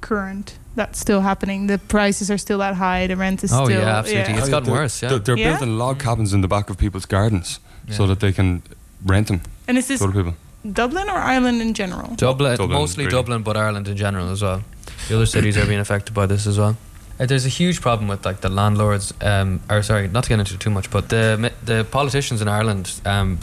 current. 0.00 0.58
That's 0.74 0.98
still 0.98 1.20
happening. 1.22 1.66
The 1.66 1.78
prices 1.78 2.30
are 2.30 2.38
still 2.38 2.58
that 2.58 2.74
high. 2.76 3.06
The 3.08 3.16
rent 3.16 3.42
is 3.44 3.52
Oh, 3.52 3.64
still. 3.64 3.78
Oh 3.78 3.80
yeah, 3.82 3.98
absolutely. 3.98 4.34
It's 4.34 4.48
Oh, 4.48 4.50
gotten 4.50 4.64
they're- 4.70 4.74
worse, 4.82 5.02
yeah. 5.02 5.08
They're, 5.10 5.18
they're 5.18 5.36
Yeah? 5.38 5.50
building 5.58 5.76
log 5.78 5.98
cabins 5.98 6.32
in 6.32 6.40
the 6.40 6.48
back 6.48 6.70
of 6.70 6.78
people's 6.78 7.06
gardens 7.06 7.58
so 7.90 8.06
that 8.06 8.20
they 8.20 8.32
can 8.32 8.62
rent 9.04 9.28
them 9.28 9.40
And 9.66 9.78
is 9.78 9.88
this 9.88 9.98
to 10.00 10.04
other 10.04 10.12
people. 10.14 10.34
Dublin 10.70 11.08
or 11.08 11.16
Ireland 11.16 11.60
in 11.62 11.72
general? 11.74 12.14
Dublin, 12.16 12.56
Dublin, 12.56 12.78
mostly 12.78 13.04
really. 13.06 13.16
Dublin, 13.16 13.42
but 13.42 13.56
Ireland 13.56 13.88
in 13.88 13.96
general 13.96 14.28
as 14.30 14.42
well. 14.42 14.62
The 15.08 15.14
other 15.16 15.26
cities 15.26 15.56
are 15.56 15.66
being 15.66 15.80
affected 15.80 16.14
by 16.14 16.26
this 16.26 16.46
as 16.46 16.58
well. 16.58 16.76
Uh, 17.20 17.26
there's 17.26 17.46
a 17.46 17.48
huge 17.48 17.80
problem 17.80 18.06
with 18.08 18.24
like 18.26 18.40
the 18.42 18.48
landlords, 18.48 19.12
um, 19.22 19.60
or 19.70 19.82
sorry, 19.82 20.06
not 20.08 20.24
to 20.24 20.28
get 20.28 20.38
into 20.38 20.56
too 20.58 20.70
much, 20.70 20.90
but 20.90 21.08
the 21.08 21.50
the 21.64 21.84
politicians 21.90 22.40
in 22.42 22.48
Ireland, 22.48 23.00
um, 23.04 23.38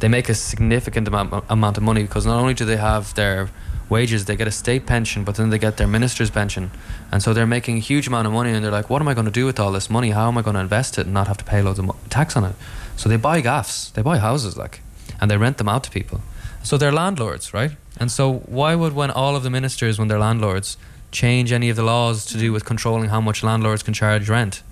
they 0.00 0.08
make 0.08 0.28
a 0.30 0.34
significant 0.34 1.08
amount 1.08 1.44
amount 1.50 1.76
of 1.76 1.82
money 1.82 2.02
because 2.02 2.24
not 2.26 2.38
only 2.38 2.54
do 2.54 2.64
they 2.64 2.76
have 2.78 3.12
their 3.14 3.48
wages, 3.88 4.24
they 4.24 4.36
get 4.36 4.46
a 4.46 4.52
state 4.52 4.86
pension, 4.86 5.24
but 5.24 5.36
then 5.36 5.50
they 5.50 5.58
get 5.58 5.76
their 5.76 5.86
minister's 5.86 6.30
pension, 6.30 6.70
and 7.10 7.22
so 7.22 7.32
they're 7.32 7.46
making 7.46 7.76
a 7.76 7.80
huge 7.80 8.06
amount 8.06 8.26
of 8.26 8.32
money, 8.32 8.52
and 8.52 8.64
they're 8.64 8.72
like, 8.72 8.90
what 8.90 9.00
am 9.02 9.08
I 9.08 9.14
going 9.14 9.26
to 9.26 9.32
do 9.32 9.46
with 9.46 9.58
all 9.58 9.72
this 9.72 9.88
money? 9.88 10.10
How 10.10 10.28
am 10.28 10.38
I 10.38 10.42
going 10.42 10.54
to 10.54 10.60
invest 10.60 10.98
it 10.98 11.06
and 11.06 11.14
not 11.14 11.26
have 11.26 11.38
to 11.38 11.44
pay 11.44 11.62
loads 11.62 11.78
of 11.78 11.90
tax 12.10 12.36
on 12.36 12.44
it? 12.44 12.54
So 12.96 13.08
they 13.08 13.16
buy 13.16 13.40
gaffs, 13.40 13.90
they 13.90 14.02
buy 14.02 14.18
houses, 14.18 14.56
like, 14.56 14.80
and 15.20 15.30
they 15.30 15.36
rent 15.36 15.58
them 15.58 15.68
out 15.68 15.84
to 15.84 15.90
people. 15.90 16.20
So 16.62 16.76
they're 16.76 16.92
landlords, 16.92 17.54
right? 17.54 17.72
And 17.98 18.10
so 18.10 18.40
why 18.46 18.74
would 18.74 18.94
when 18.94 19.10
all 19.10 19.36
of 19.36 19.42
the 19.42 19.50
ministers, 19.50 19.98
when 19.98 20.08
they're 20.08 20.18
landlords, 20.18 20.76
change 21.10 21.52
any 21.52 21.70
of 21.70 21.76
the 21.76 21.82
laws 21.82 22.26
to 22.26 22.38
do 22.38 22.52
with 22.52 22.64
controlling 22.64 23.08
how 23.08 23.20
much 23.20 23.42
landlords 23.42 23.82
can 23.82 23.94
charge 23.94 24.28
rent? 24.28 24.62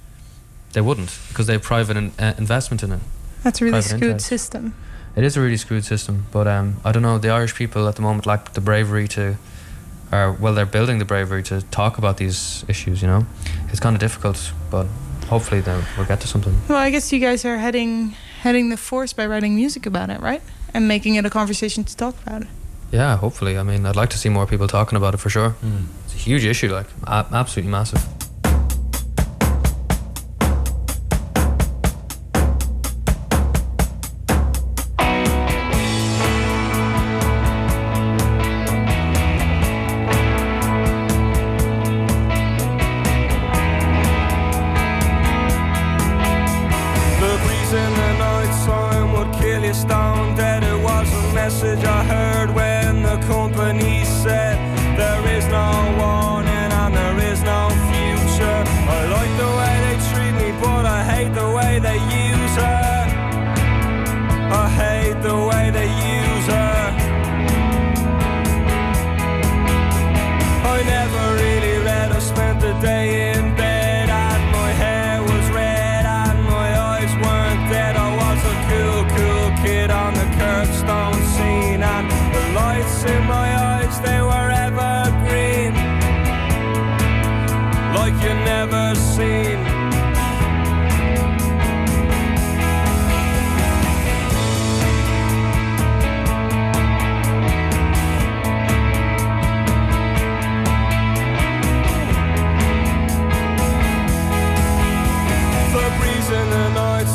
They 0.72 0.80
wouldn't 0.80 1.16
because 1.28 1.46
they 1.46 1.54
have 1.54 1.62
private 1.62 1.96
in, 1.96 2.12
uh, 2.18 2.34
investment 2.36 2.82
in 2.82 2.92
it. 2.92 3.00
That's 3.42 3.60
a 3.62 3.64
really 3.64 3.80
screwed 3.80 4.02
interest. 4.02 4.26
system. 4.26 4.74
It 5.16 5.24
is 5.24 5.36
a 5.36 5.40
really 5.40 5.56
screwed 5.56 5.84
system, 5.84 6.26
but 6.30 6.46
um, 6.46 6.76
I 6.84 6.92
don't 6.92 7.02
know. 7.02 7.16
The 7.18 7.30
Irish 7.30 7.54
people 7.54 7.88
at 7.88 7.96
the 7.96 8.02
moment 8.02 8.26
lack 8.26 8.52
the 8.52 8.60
bravery 8.60 9.08
to, 9.08 9.36
or 10.12 10.32
well, 10.32 10.52
they're 10.54 10.66
building 10.66 10.98
the 10.98 11.04
bravery 11.06 11.42
to 11.44 11.62
talk 11.70 11.96
about 11.98 12.18
these 12.18 12.64
issues. 12.68 13.00
You 13.00 13.08
know, 13.08 13.26
it's 13.70 13.80
kind 13.80 13.96
of 13.96 14.00
difficult, 14.00 14.52
but 14.70 14.86
hopefully 15.28 15.62
then 15.62 15.82
we'll 15.96 16.06
get 16.06 16.20
to 16.20 16.28
something. 16.28 16.54
Well, 16.68 16.78
I 16.78 16.90
guess 16.90 17.10
you 17.12 17.18
guys 17.18 17.44
are 17.46 17.56
heading 17.56 18.14
heading 18.42 18.68
the 18.68 18.76
force 18.76 19.14
by 19.14 19.26
writing 19.26 19.54
music 19.56 19.86
about 19.86 20.10
it, 20.10 20.20
right? 20.20 20.42
And 20.74 20.86
making 20.86 21.14
it 21.14 21.24
a 21.24 21.30
conversation 21.30 21.84
to 21.84 21.96
talk 21.96 22.14
about 22.26 22.42
it. 22.42 22.48
Yeah, 22.92 23.16
hopefully. 23.16 23.56
I 23.58 23.62
mean, 23.62 23.86
I'd 23.86 23.96
like 23.96 24.10
to 24.10 24.18
see 24.18 24.28
more 24.28 24.46
people 24.46 24.68
talking 24.68 24.96
about 24.96 25.14
it 25.14 25.16
for 25.16 25.30
sure. 25.30 25.54
It's 26.04 26.14
a 26.14 26.18
huge 26.18 26.44
issue, 26.44 26.72
like 26.72 26.86
a- 27.06 27.26
absolutely 27.32 27.70
massive. 27.72 28.04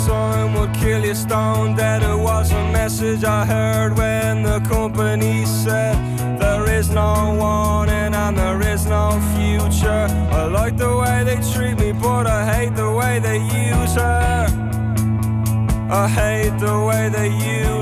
Time 0.08 0.54
would 0.54 0.74
kill 0.74 1.04
you 1.04 1.16
stone 1.16 1.76
dead. 1.76 2.04
It 2.04 2.18
was 2.18 2.52
a 2.52 2.64
message 2.72 3.24
I 3.24 3.46
heard 3.46 3.98
when 3.98 4.44
the 4.44 4.60
company 4.62 5.46
said 5.46 5.96
there 6.40 6.70
is 6.80 6.90
no 6.90 7.36
warning 7.40 8.14
and 8.14 8.38
there 8.38 8.62
is 8.74 8.86
no 8.86 9.20
future. 9.36 10.08
I 10.40 10.46
like 10.46 10.78
the 10.78 10.96
way 10.96 11.24
they 11.24 11.40
treat 11.54 11.78
me, 11.78 11.92
but 11.92 12.28
I 12.28 12.42
hate 12.54 12.76
the 12.76 12.92
way 12.92 13.20
they 13.20 13.38
use 13.38 13.94
her. 13.96 14.48
I 15.90 16.08
hate 16.08 16.58
the 16.60 16.78
way 16.88 17.10
they 17.10 17.30
use. 17.30 17.81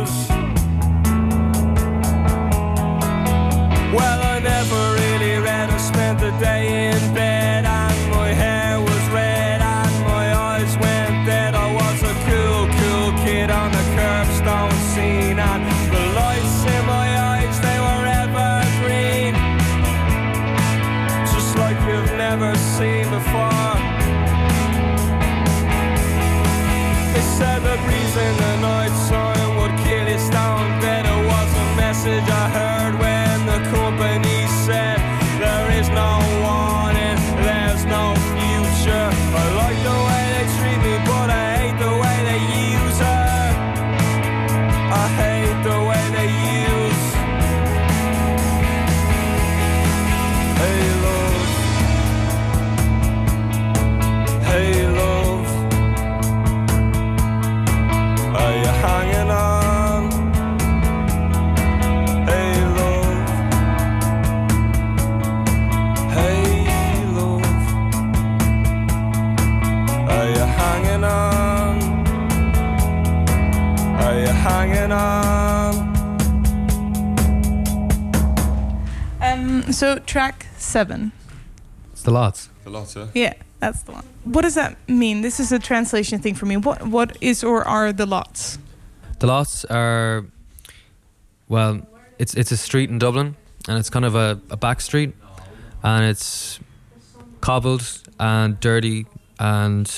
So 79.73 79.99
track 79.99 80.47
seven. 80.57 81.11
It's 81.91 82.03
the 82.03 82.11
lots. 82.11 82.49
A 82.65 82.69
lot, 82.69 82.95
yeah. 82.95 83.07
Yeah, 83.13 83.33
that's 83.59 83.81
the 83.83 83.91
one. 83.93 84.05
What 84.23 84.43
does 84.43 84.55
that 84.55 84.77
mean? 84.87 85.21
This 85.21 85.39
is 85.39 85.51
a 85.51 85.59
translation 85.59 86.19
thing 86.19 86.35
for 86.35 86.45
me. 86.45 86.57
What 86.57 86.87
what 86.87 87.17
is 87.21 87.43
or 87.43 87.67
are 87.67 87.91
the 87.91 88.05
lots? 88.05 88.57
The 89.19 89.27
lots 89.27 89.65
are, 89.65 90.25
well, 91.49 91.81
it's 92.17 92.35
it's 92.35 92.51
a 92.51 92.57
street 92.57 92.89
in 92.89 92.99
Dublin, 92.99 93.35
and 93.67 93.77
it's 93.77 93.89
kind 93.89 94.05
of 94.05 94.15
a, 94.15 94.39
a 94.49 94.55
back 94.57 94.81
street, 94.81 95.13
and 95.83 96.05
it's 96.05 96.59
cobbled 97.41 97.83
and 98.19 98.59
dirty 98.59 99.05
and 99.39 99.91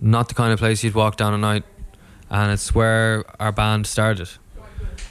not 0.00 0.28
the 0.28 0.34
kind 0.34 0.52
of 0.52 0.58
place 0.58 0.84
you'd 0.84 0.94
walk 0.94 1.16
down 1.16 1.32
at 1.34 1.40
night, 1.40 1.64
and 2.30 2.52
it's 2.52 2.74
where 2.74 3.24
our 3.40 3.52
band 3.52 3.86
started. 3.86 4.28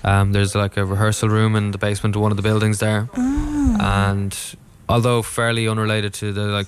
Um, 0.04 0.34
there's 0.34 0.54
like 0.54 0.76
a 0.76 0.86
rehearsal 0.86 1.30
room 1.30 1.56
in 1.56 1.72
the 1.72 1.78
basement 1.78 2.16
of 2.16 2.22
one 2.22 2.32
of 2.32 2.38
the 2.38 2.44
buildings 2.44 2.80
there, 2.80 3.10
and 3.16 4.38
although 4.90 5.22
fairly 5.22 5.68
unrelated 5.68 6.14
to 6.16 6.34
the 6.34 6.44
like 6.48 6.68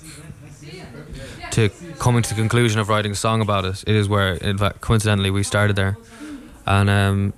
to 1.50 1.68
coming 1.98 2.22
to 2.22 2.28
the 2.30 2.34
conclusion 2.34 2.80
of 2.80 2.88
writing 2.88 3.12
a 3.12 3.14
song 3.14 3.42
about 3.42 3.64
it, 3.64 3.84
it 3.86 3.94
is 3.94 4.08
where 4.08 4.34
in 4.34 4.56
fact 4.56 4.80
coincidentally 4.80 5.30
we 5.30 5.42
started 5.42 5.76
there, 5.76 5.98
and 6.66 6.88
um, 6.88 7.32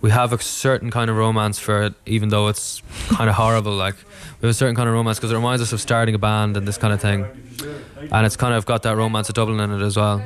we 0.00 0.10
have 0.10 0.32
a 0.32 0.38
certain 0.38 0.90
kind 0.90 1.10
of 1.10 1.16
romance 1.16 1.58
for 1.58 1.82
it, 1.82 1.94
even 2.06 2.28
though 2.28 2.46
it's 2.46 2.80
kind 3.08 3.28
of 3.28 3.34
horrible. 3.34 3.72
Like 3.72 3.96
we 4.40 4.46
have 4.46 4.50
a 4.50 4.54
certain 4.54 4.76
kind 4.76 4.88
of 4.88 4.94
romance 4.94 5.18
because 5.18 5.32
it 5.32 5.36
reminds 5.36 5.60
us 5.60 5.72
of 5.72 5.80
starting 5.80 6.14
a 6.14 6.18
band 6.18 6.56
and 6.56 6.68
this 6.68 6.78
kind 6.78 6.92
of 6.92 7.00
thing, 7.00 7.26
and 8.12 8.26
it's 8.26 8.36
kind 8.36 8.54
of 8.54 8.64
got 8.64 8.84
that 8.84 8.96
romance 8.96 9.28
of 9.28 9.34
Dublin 9.34 9.58
in 9.58 9.80
it 9.80 9.84
as 9.84 9.96
well, 9.96 10.22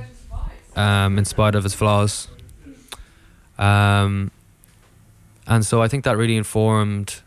um, 0.77 1.16
in 1.16 1.25
spite 1.25 1.55
of 1.55 1.64
its 1.64 1.75
flaws. 1.75 2.29
Um, 3.59 4.31
and 5.49 5.64
so 5.64 5.82
I 5.82 5.88
think 5.88 6.05
that 6.05 6.16
really 6.16 6.36
informed, 6.36 7.22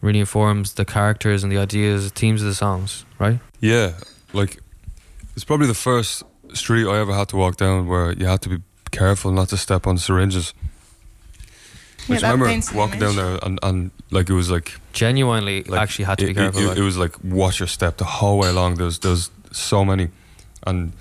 really 0.00 0.20
informs 0.20 0.74
the 0.74 0.84
characters 0.84 1.42
and 1.42 1.52
the 1.52 1.58
ideas, 1.58 2.10
the 2.10 2.18
themes 2.18 2.42
of 2.42 2.48
the 2.48 2.54
songs, 2.54 3.04
right? 3.18 3.38
Yeah, 3.60 3.92
like 4.32 4.58
it's 5.34 5.44
probably 5.44 5.68
the 5.68 5.74
first 5.74 6.24
street 6.52 6.86
I 6.86 6.98
ever 6.98 7.14
had 7.14 7.28
to 7.28 7.36
walk 7.36 7.56
down 7.56 7.86
where 7.86 8.12
you 8.12 8.26
had 8.26 8.42
to 8.42 8.48
be 8.48 8.58
careful 8.90 9.30
not 9.30 9.48
to 9.50 9.56
step 9.56 9.86
on 9.86 9.98
syringes. 9.98 10.52
I 10.58 11.42
Yeah, 12.08 12.14
just 12.14 12.22
that 12.22 12.30
remember 12.32 12.46
paints 12.46 12.70
an 12.70 12.76
walking 12.76 13.00
down 13.00 13.16
there 13.16 13.38
and, 13.42 13.58
and 13.62 13.90
like 14.10 14.28
it 14.28 14.34
was 14.34 14.50
like, 14.50 14.72
Genuinely, 14.92 15.62
like 15.64 15.80
actually 15.80 16.06
had 16.06 16.18
to 16.18 16.24
be 16.24 16.30
it, 16.32 16.34
careful. 16.34 16.62
It, 16.62 16.66
like. 16.68 16.78
it 16.78 16.82
was 16.82 16.96
like 16.96 17.14
watch 17.22 17.60
your 17.60 17.66
step 17.66 17.98
the 17.98 18.04
whole 18.04 18.38
way 18.38 18.48
along. 18.48 18.76
There's 18.76 18.98
there's 18.98 19.30
so 19.52 19.84
many, 19.84 20.08
and 20.66 20.92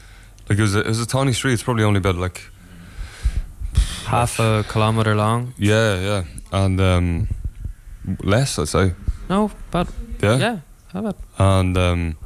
like 0.50 0.60
it 0.60 0.62
was 0.62 0.76
a, 0.76 0.82
it 0.82 0.88
was 0.88 1.02
a 1.02 1.08
tiny 1.08 1.34
street. 1.34 1.54
It's 1.54 1.64
probably 1.64 1.84
only 1.84 1.98
about 1.98 2.16
like 2.16 2.44
half 4.08 4.40
a 4.40 4.64
kilometer 4.68 5.16
long. 5.16 5.54
yeah 5.58 6.00
yeah. 6.00 6.24
And 6.52 6.80
um, 6.80 7.28
less 8.24 8.58
I'd 8.60 8.68
say. 8.68 8.94
No, 9.30 9.52
but 9.72 9.88
yeah, 10.24 10.38
yeah, 10.38 10.60
how 10.94 11.00
about. 11.00 11.18
And 11.38 11.78
um, 11.78 12.18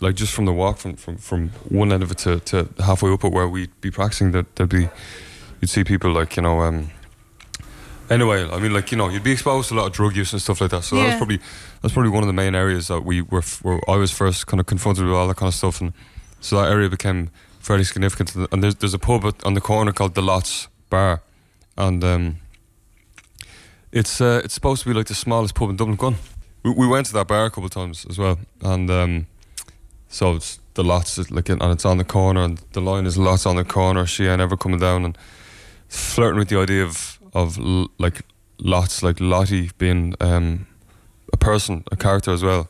like 0.00 0.14
just 0.16 0.32
from 0.32 0.46
the 0.46 0.52
walk 0.52 0.78
from, 0.78 0.96
from, 0.96 1.18
from 1.18 1.50
one 1.68 1.92
end 1.92 2.02
of 2.02 2.10
it 2.10 2.18
to, 2.18 2.40
to 2.40 2.68
halfway 2.82 3.12
up 3.12 3.24
it 3.24 3.32
where 3.32 3.48
we'd 3.48 3.80
be 3.80 3.90
practicing 3.90 4.32
that 4.32 4.56
there'd 4.56 4.68
be 4.70 4.88
you'd 5.60 5.70
see 5.70 5.84
people 5.84 6.10
like 6.12 6.36
you 6.36 6.42
know 6.42 6.60
um, 6.60 6.90
anyway 8.10 8.48
I 8.50 8.58
mean 8.58 8.72
like 8.72 8.90
you 8.90 8.98
know 8.98 9.08
you'd 9.08 9.22
be 9.24 9.32
exposed 9.32 9.68
to 9.68 9.74
a 9.74 9.76
lot 9.76 9.86
of 9.86 9.92
drug 9.92 10.16
use 10.16 10.32
and 10.32 10.42
stuff 10.42 10.60
like 10.60 10.70
that. 10.70 10.82
So 10.84 10.96
that 10.96 11.06
was 11.06 11.16
probably 11.16 11.38
that's 11.82 11.92
probably 11.94 12.10
one 12.10 12.22
of 12.22 12.26
the 12.26 12.32
main 12.32 12.54
areas 12.54 12.88
that 12.88 13.02
we 13.02 13.22
were 13.22 13.38
f- 13.38 13.62
where 13.62 13.80
I 13.88 13.96
was 13.96 14.10
first 14.10 14.46
kind 14.46 14.60
of 14.60 14.66
confronted 14.66 15.04
with 15.04 15.14
all 15.14 15.28
that 15.28 15.36
kind 15.36 15.48
of 15.48 15.54
stuff. 15.54 15.80
And 15.80 15.92
so 16.40 16.56
that 16.60 16.70
area 16.70 16.88
became 16.88 17.30
fairly 17.64 17.84
significant. 17.84 18.34
And 18.52 18.62
there's, 18.62 18.76
there's 18.76 18.94
a 18.94 18.98
pub 18.98 19.24
on 19.44 19.54
the 19.54 19.60
corner 19.60 19.92
called 19.92 20.14
the 20.14 20.22
Lots 20.22 20.68
Bar. 20.90 21.22
And 21.76 22.04
um, 22.04 22.36
it's 23.90 24.20
uh, 24.20 24.40
it's 24.44 24.54
supposed 24.54 24.82
to 24.82 24.88
be 24.88 24.94
like 24.94 25.06
the 25.06 25.14
smallest 25.14 25.54
pub 25.54 25.70
in 25.70 25.76
Dublin. 25.76 25.96
Gun 25.96 26.16
we, 26.64 26.72
we 26.72 26.86
went 26.88 27.06
to 27.06 27.12
that 27.12 27.28
bar 27.28 27.46
a 27.46 27.50
couple 27.50 27.66
of 27.66 27.70
times 27.70 28.04
as 28.10 28.18
well, 28.18 28.38
and 28.62 28.90
um, 28.90 29.26
so 30.08 30.34
it's 30.34 30.58
the 30.74 30.82
lots 30.82 31.30
like 31.30 31.48
and 31.48 31.62
it's 31.62 31.84
on 31.84 31.98
the 31.98 32.04
corner, 32.04 32.42
and 32.42 32.58
the 32.72 32.80
line 32.80 33.06
is 33.06 33.16
lots 33.16 33.46
on 33.46 33.54
the 33.54 33.64
corner. 33.64 34.06
She 34.06 34.26
ain't 34.26 34.40
ever 34.40 34.56
coming 34.56 34.80
down, 34.80 35.04
and 35.04 35.16
flirting 35.88 36.38
with 36.38 36.48
the 36.48 36.58
idea 36.58 36.82
of 36.82 37.20
of 37.32 37.58
like 37.98 38.22
lots, 38.58 39.02
like 39.02 39.20
Lottie 39.20 39.70
being 39.78 40.14
um, 40.20 40.66
a 41.32 41.36
person, 41.36 41.84
a 41.92 41.96
character 41.96 42.32
as 42.32 42.42
well. 42.42 42.68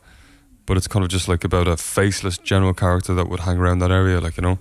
But 0.66 0.76
it's 0.76 0.88
kind 0.88 1.04
of 1.04 1.10
just 1.10 1.28
like 1.28 1.44
about 1.44 1.68
a 1.68 1.76
faceless 1.76 2.38
general 2.38 2.74
character 2.74 3.14
that 3.14 3.28
would 3.28 3.40
hang 3.40 3.58
around 3.58 3.80
that 3.80 3.90
area, 3.90 4.20
like 4.20 4.36
you 4.36 4.42
know, 4.42 4.58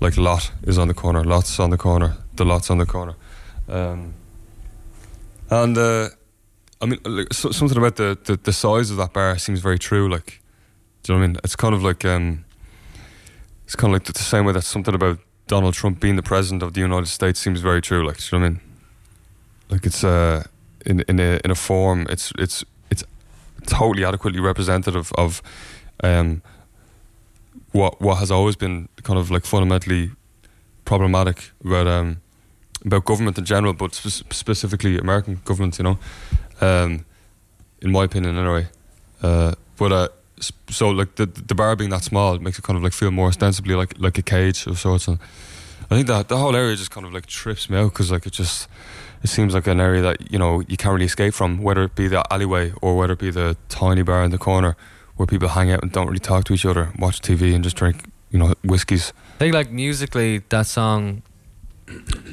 like 0.00 0.16
Lot 0.16 0.50
is 0.62 0.78
on 0.78 0.88
the 0.88 0.94
corner, 0.94 1.22
Lots 1.24 1.60
on 1.60 1.70
the 1.70 1.76
corner, 1.76 2.16
the 2.34 2.44
Lots 2.44 2.70
on 2.70 2.78
the 2.78 2.86
corner, 2.86 3.14
um, 3.68 4.14
and. 5.50 5.78
Uh, 5.78 6.08
I 6.80 6.86
mean, 6.86 6.98
like, 7.04 7.32
so, 7.32 7.50
something 7.52 7.78
about 7.78 7.96
the, 7.96 8.18
the, 8.24 8.36
the 8.36 8.52
size 8.52 8.90
of 8.90 8.98
that 8.98 9.12
bar 9.12 9.38
seems 9.38 9.60
very 9.60 9.78
true. 9.78 10.10
Like, 10.10 10.42
do 11.02 11.12
you 11.12 11.18
know 11.18 11.20
what 11.20 11.24
I 11.24 11.28
mean? 11.28 11.36
It's 11.42 11.56
kind 11.56 11.74
of 11.74 11.82
like 11.82 12.04
um, 12.04 12.44
it's 13.64 13.74
kind 13.74 13.92
of 13.92 14.00
like 14.00 14.04
the, 14.04 14.12
the 14.12 14.18
same 14.18 14.44
way 14.44 14.52
that 14.52 14.62
something 14.62 14.94
about 14.94 15.18
Donald 15.46 15.74
Trump 15.74 16.00
being 16.00 16.16
the 16.16 16.22
president 16.22 16.62
of 16.62 16.74
the 16.74 16.80
United 16.80 17.06
States 17.06 17.40
seems 17.40 17.60
very 17.60 17.80
true. 17.80 18.06
Like, 18.06 18.18
do 18.18 18.24
you 18.24 18.38
know 18.38 18.44
what 18.44 18.46
I 18.46 18.50
mean? 18.50 18.60
Like, 19.70 19.86
it's 19.86 20.04
uh, 20.04 20.44
in 20.84 21.00
in 21.08 21.18
a 21.18 21.40
in 21.44 21.50
a 21.50 21.54
form, 21.54 22.06
it's 22.10 22.32
it's 22.38 22.62
it's 22.62 22.64
totally 23.66 24.04
adequately 24.04 24.40
representative 24.40 25.12
of 25.16 25.42
um, 26.02 26.42
what 27.72 28.00
what 28.00 28.16
has 28.18 28.30
always 28.30 28.56
been 28.56 28.88
kind 29.02 29.18
of 29.18 29.30
like 29.30 29.44
fundamentally 29.44 30.10
problematic 30.84 31.50
about 31.64 31.86
um, 31.86 32.20
about 32.84 33.04
government 33.04 33.38
in 33.38 33.44
general, 33.44 33.72
but 33.72 33.94
spe- 33.94 34.32
specifically 34.32 34.98
American 34.98 35.40
government. 35.44 35.78
You 35.78 35.84
know, 35.84 35.98
um, 36.60 37.04
in 37.80 37.92
my 37.92 38.04
opinion, 38.04 38.38
anyway. 38.38 38.68
Uh, 39.22 39.54
but 39.76 39.92
uh, 39.92 40.08
so 40.70 40.90
like 40.90 41.14
the 41.16 41.26
the 41.26 41.54
bar 41.54 41.76
being 41.76 41.90
that 41.90 42.04
small 42.04 42.38
makes 42.38 42.58
it 42.58 42.62
kind 42.62 42.76
of 42.76 42.82
like 42.82 42.92
feel 42.92 43.10
more 43.10 43.28
ostensibly 43.28 43.74
like 43.74 43.94
like 43.98 44.18
a 44.18 44.22
cage 44.22 44.66
of 44.66 44.78
sorts. 44.78 45.08
And 45.08 45.18
I 45.90 45.94
think 45.94 46.06
that 46.08 46.28
the 46.28 46.36
whole 46.36 46.56
area 46.56 46.76
just 46.76 46.90
kind 46.90 47.06
of 47.06 47.12
like 47.12 47.26
trips 47.26 47.70
me 47.70 47.78
out 47.78 47.92
because 47.92 48.10
like 48.10 48.26
it 48.26 48.32
just 48.32 48.68
it 49.26 49.28
seems 49.28 49.54
like 49.54 49.66
an 49.66 49.80
area 49.80 50.02
that 50.02 50.32
you 50.32 50.38
know 50.38 50.62
you 50.68 50.76
can't 50.76 50.92
really 50.94 51.06
escape 51.06 51.34
from, 51.34 51.60
whether 51.60 51.82
it 51.82 51.96
be 51.96 52.06
the 52.06 52.22
alleyway 52.32 52.72
or 52.80 52.96
whether 52.96 53.14
it 53.14 53.18
be 53.18 53.32
the 53.32 53.56
tiny 53.68 54.02
bar 54.02 54.22
in 54.22 54.30
the 54.30 54.38
corner 54.38 54.76
where 55.16 55.26
people 55.26 55.48
hang 55.48 55.68
out 55.72 55.82
and 55.82 55.90
don't 55.90 56.06
really 56.06 56.20
talk 56.20 56.44
to 56.44 56.52
each 56.54 56.64
other, 56.64 56.92
watch 56.96 57.20
TV 57.20 57.52
and 57.54 57.64
just 57.64 57.76
drink 57.76 58.04
you 58.30 58.38
know 58.38 58.54
whiskeys. 58.62 59.12
I 59.34 59.38
think 59.38 59.54
like 59.54 59.70
musically, 59.72 60.44
that 60.50 60.66
song 60.66 61.22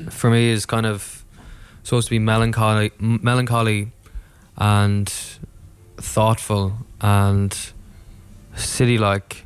for 0.09 0.29
me 0.29 0.49
is 0.49 0.67
kind 0.67 0.85
of 0.85 1.25
supposed 1.83 2.07
to 2.09 2.11
be 2.11 2.19
melancholy, 2.19 2.91
melancholy, 2.99 3.91
and 4.57 5.11
thoughtful 5.97 6.73
and 7.01 7.57
city-like, 8.55 9.45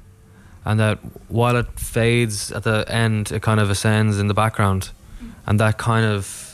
and 0.66 0.80
that 0.80 1.00
while 1.30 1.56
it 1.56 1.80
fades 1.80 2.52
at 2.52 2.64
the 2.64 2.86
end, 2.90 3.32
it 3.32 3.42
kind 3.42 3.62
of 3.62 3.70
ascends 3.70 4.20
in 4.20 4.28
the 4.28 4.34
background, 4.34 4.92
and 5.46 5.60
that 5.62 5.78
kind 5.78 6.06
of 6.06 6.47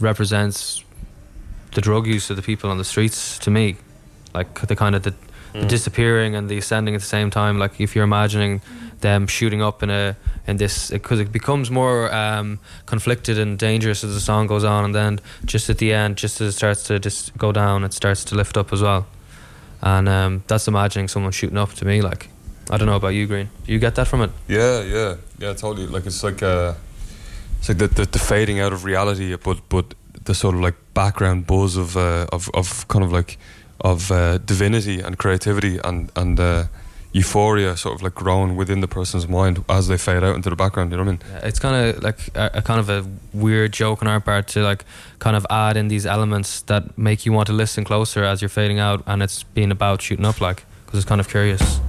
represents 0.00 0.84
the 1.74 1.80
drug 1.80 2.06
use 2.06 2.30
of 2.30 2.36
the 2.36 2.42
people 2.42 2.70
on 2.70 2.78
the 2.78 2.84
streets 2.84 3.38
to 3.38 3.50
me, 3.50 3.76
like 4.34 4.60
the 4.66 4.76
kind 4.76 4.94
of 4.94 5.02
the, 5.02 5.14
the 5.52 5.66
disappearing 5.66 6.34
and 6.34 6.48
the 6.48 6.58
ascending 6.58 6.94
at 6.94 7.00
the 7.00 7.06
same 7.06 7.30
time. 7.30 7.58
Like 7.58 7.80
if 7.80 7.94
you're 7.94 8.04
imagining 8.04 8.62
them 9.00 9.26
shooting 9.26 9.62
up 9.62 9.82
in 9.82 9.90
a 9.90 10.16
in 10.46 10.56
this 10.56 10.90
because 10.90 11.20
it 11.20 11.30
becomes 11.30 11.70
more 11.70 12.12
um, 12.14 12.58
conflicted 12.86 13.38
and 13.38 13.58
dangerous 13.58 14.02
as 14.04 14.14
the 14.14 14.20
song 14.20 14.46
goes 14.46 14.64
on, 14.64 14.84
and 14.84 14.94
then 14.94 15.20
just 15.44 15.68
at 15.70 15.78
the 15.78 15.92
end, 15.92 16.16
just 16.16 16.40
as 16.40 16.54
it 16.54 16.56
starts 16.56 16.82
to 16.84 16.98
just 16.98 17.36
go 17.36 17.52
down, 17.52 17.84
it 17.84 17.92
starts 17.92 18.24
to 18.24 18.34
lift 18.34 18.56
up 18.56 18.72
as 18.72 18.82
well. 18.82 19.06
And 19.82 20.08
um, 20.08 20.44
that's 20.46 20.68
imagining 20.68 21.08
someone 21.08 21.32
shooting 21.32 21.58
up 21.58 21.72
to 21.74 21.84
me. 21.84 22.02
Like 22.02 22.28
I 22.70 22.76
don't 22.76 22.86
know 22.86 22.96
about 22.96 23.08
you, 23.08 23.26
Grian. 23.28 23.48
Do 23.66 23.72
you 23.72 23.78
get 23.78 23.94
that 23.96 24.08
from 24.08 24.22
it? 24.22 24.30
Yeah, 24.48 24.82
yeah, 24.82 25.16
yeah, 25.38 25.52
totally. 25.52 25.86
Like 25.86 26.06
it's 26.06 26.22
like 26.22 26.42
uh, 26.42 26.74
it's 27.62 27.68
like 27.68 27.78
the, 27.78 27.86
the 27.86 28.06
the 28.06 28.18
fading 28.18 28.58
out 28.58 28.72
of 28.72 28.82
reality, 28.82 29.36
but 29.36 29.60
but 29.68 29.94
the 30.24 30.34
sort 30.34 30.56
of 30.56 30.60
like 30.60 30.74
background 30.94 31.46
buzz 31.46 31.76
of 31.76 31.96
uh, 31.96 32.26
of 32.32 32.50
of 32.54 32.88
kind 32.88 33.04
of 33.04 33.12
like 33.12 33.38
of 33.80 34.10
uh, 34.10 34.38
divinity 34.38 34.98
and 35.00 35.16
creativity 35.16 35.78
and 35.84 36.10
and 36.16 36.40
uh, 36.40 36.64
euphoria, 37.12 37.76
sort 37.76 37.94
of 37.94 38.02
like 38.02 38.16
growing 38.16 38.56
within 38.56 38.80
the 38.80 38.88
person's 38.88 39.28
mind 39.28 39.64
as 39.68 39.86
they 39.86 39.96
fade 39.96 40.24
out 40.24 40.34
into 40.34 40.50
the 40.50 40.56
background. 40.56 40.90
You 40.90 40.96
know 40.96 41.04
what 41.04 41.22
I 41.22 41.36
mean? 41.36 41.44
It's 41.44 41.60
kind 41.60 41.76
of 41.76 42.02
like 42.02 42.18
a, 42.34 42.50
a 42.54 42.62
kind 42.62 42.80
of 42.80 42.90
a 42.90 43.06
weird 43.32 43.72
joke 43.72 44.02
on 44.02 44.08
our 44.08 44.18
part 44.18 44.48
to 44.48 44.62
like 44.64 44.84
kind 45.20 45.36
of 45.36 45.46
add 45.48 45.76
in 45.76 45.86
these 45.86 46.04
elements 46.04 46.62
that 46.62 46.98
make 46.98 47.24
you 47.24 47.32
want 47.32 47.46
to 47.46 47.52
listen 47.52 47.84
closer 47.84 48.24
as 48.24 48.42
you're 48.42 48.48
fading 48.48 48.80
out, 48.80 49.04
and 49.06 49.22
it's 49.22 49.44
being 49.44 49.70
about 49.70 50.02
shooting 50.02 50.26
up, 50.26 50.40
like 50.40 50.64
because 50.84 50.98
it's 50.98 51.08
kind 51.08 51.20
of 51.20 51.28
curious. 51.28 51.80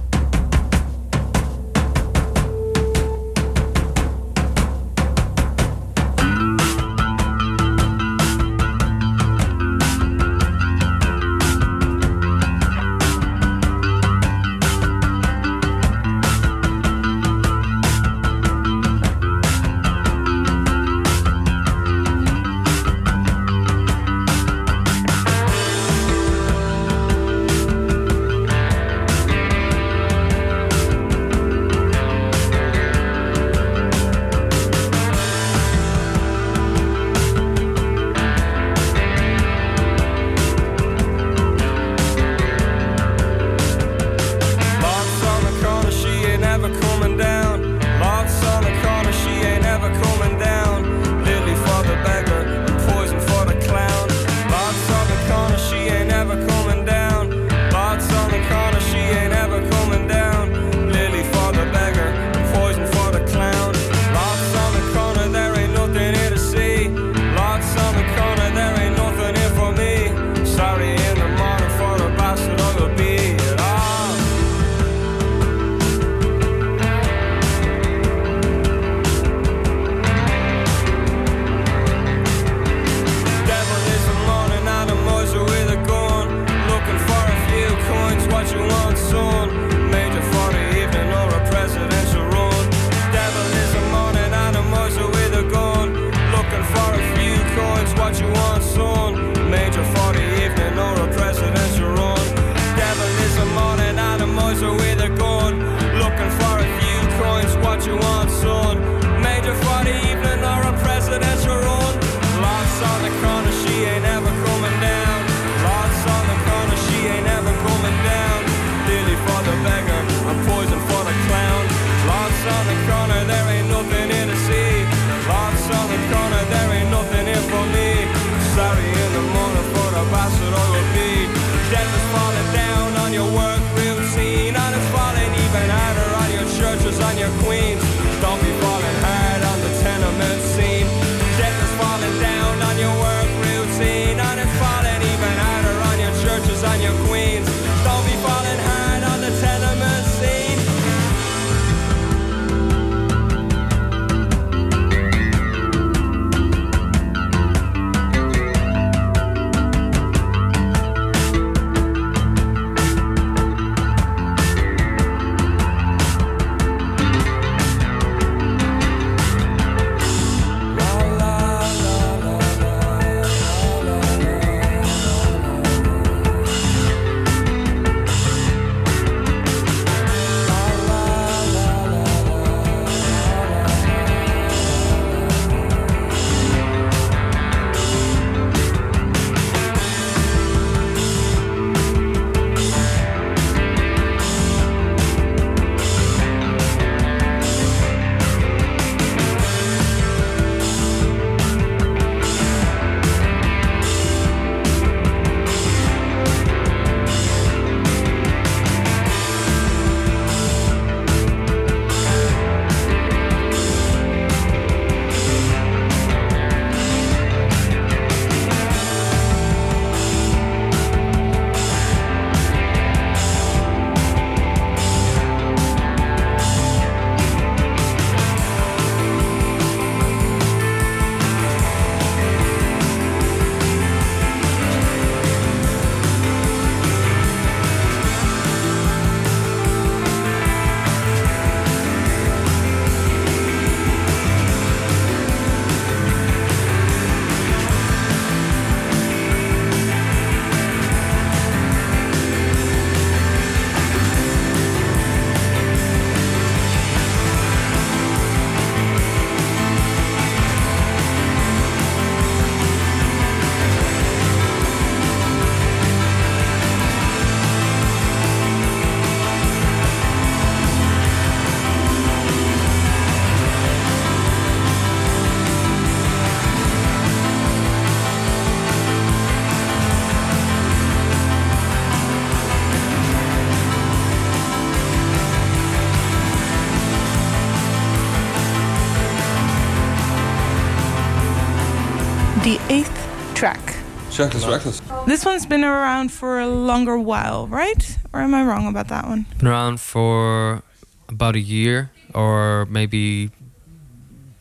Chequeless 294.14 294.48
Reckless. 294.48 294.80
This 295.06 295.24
one's 295.24 295.44
been 295.44 295.64
around 295.64 296.12
for 296.12 296.38
a 296.38 296.46
longer 296.46 296.96
while, 296.96 297.48
right? 297.48 297.98
Or 298.12 298.20
am 298.20 298.32
I 298.32 298.44
wrong 298.44 298.68
about 298.68 298.86
that 298.86 299.08
one? 299.08 299.26
Been 299.38 299.48
around 299.48 299.80
for 299.80 300.62
about 301.08 301.34
a 301.34 301.40
year 301.40 301.90
or 302.14 302.64
maybe 302.66 303.32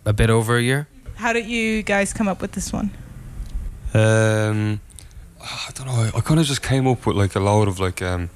a 0.06 0.14
bit 0.14 0.30
over 0.30 0.58
a 0.58 0.62
year. 0.62 0.88
How 1.16 1.34
did 1.34 1.48
you 1.48 1.82
guys 1.82 2.14
come 2.14 2.28
up 2.28 2.40
with 2.40 2.52
this 2.52 2.72
one? 2.72 2.92
Um, 3.96 4.80
I 5.42 5.72
don't 5.74 5.88
know. 5.88 6.12
I 6.16 6.22
kind 6.22 6.40
of 6.40 6.46
just 6.46 6.62
came 6.62 6.86
up 6.86 7.08
with 7.08 7.18
like 7.18 7.36
a 7.36 7.40
load 7.40 7.68
of 7.68 7.80
like 7.80 8.00
um, 8.04 8.30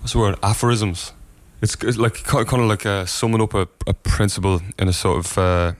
what's 0.00 0.12
the 0.12 0.18
word? 0.18 0.38
Aphorisms. 0.42 1.14
It's, 1.62 1.74
it's 1.82 1.96
like 1.96 2.22
kind 2.24 2.46
of 2.52 2.68
like 2.68 2.84
uh, 2.84 3.06
summing 3.06 3.40
up 3.40 3.54
a, 3.54 3.66
a 3.86 3.94
principle 3.94 4.60
in 4.78 4.88
a 4.88 4.92
sort 4.92 5.24
of 5.24 5.38
uh, 5.38 5.72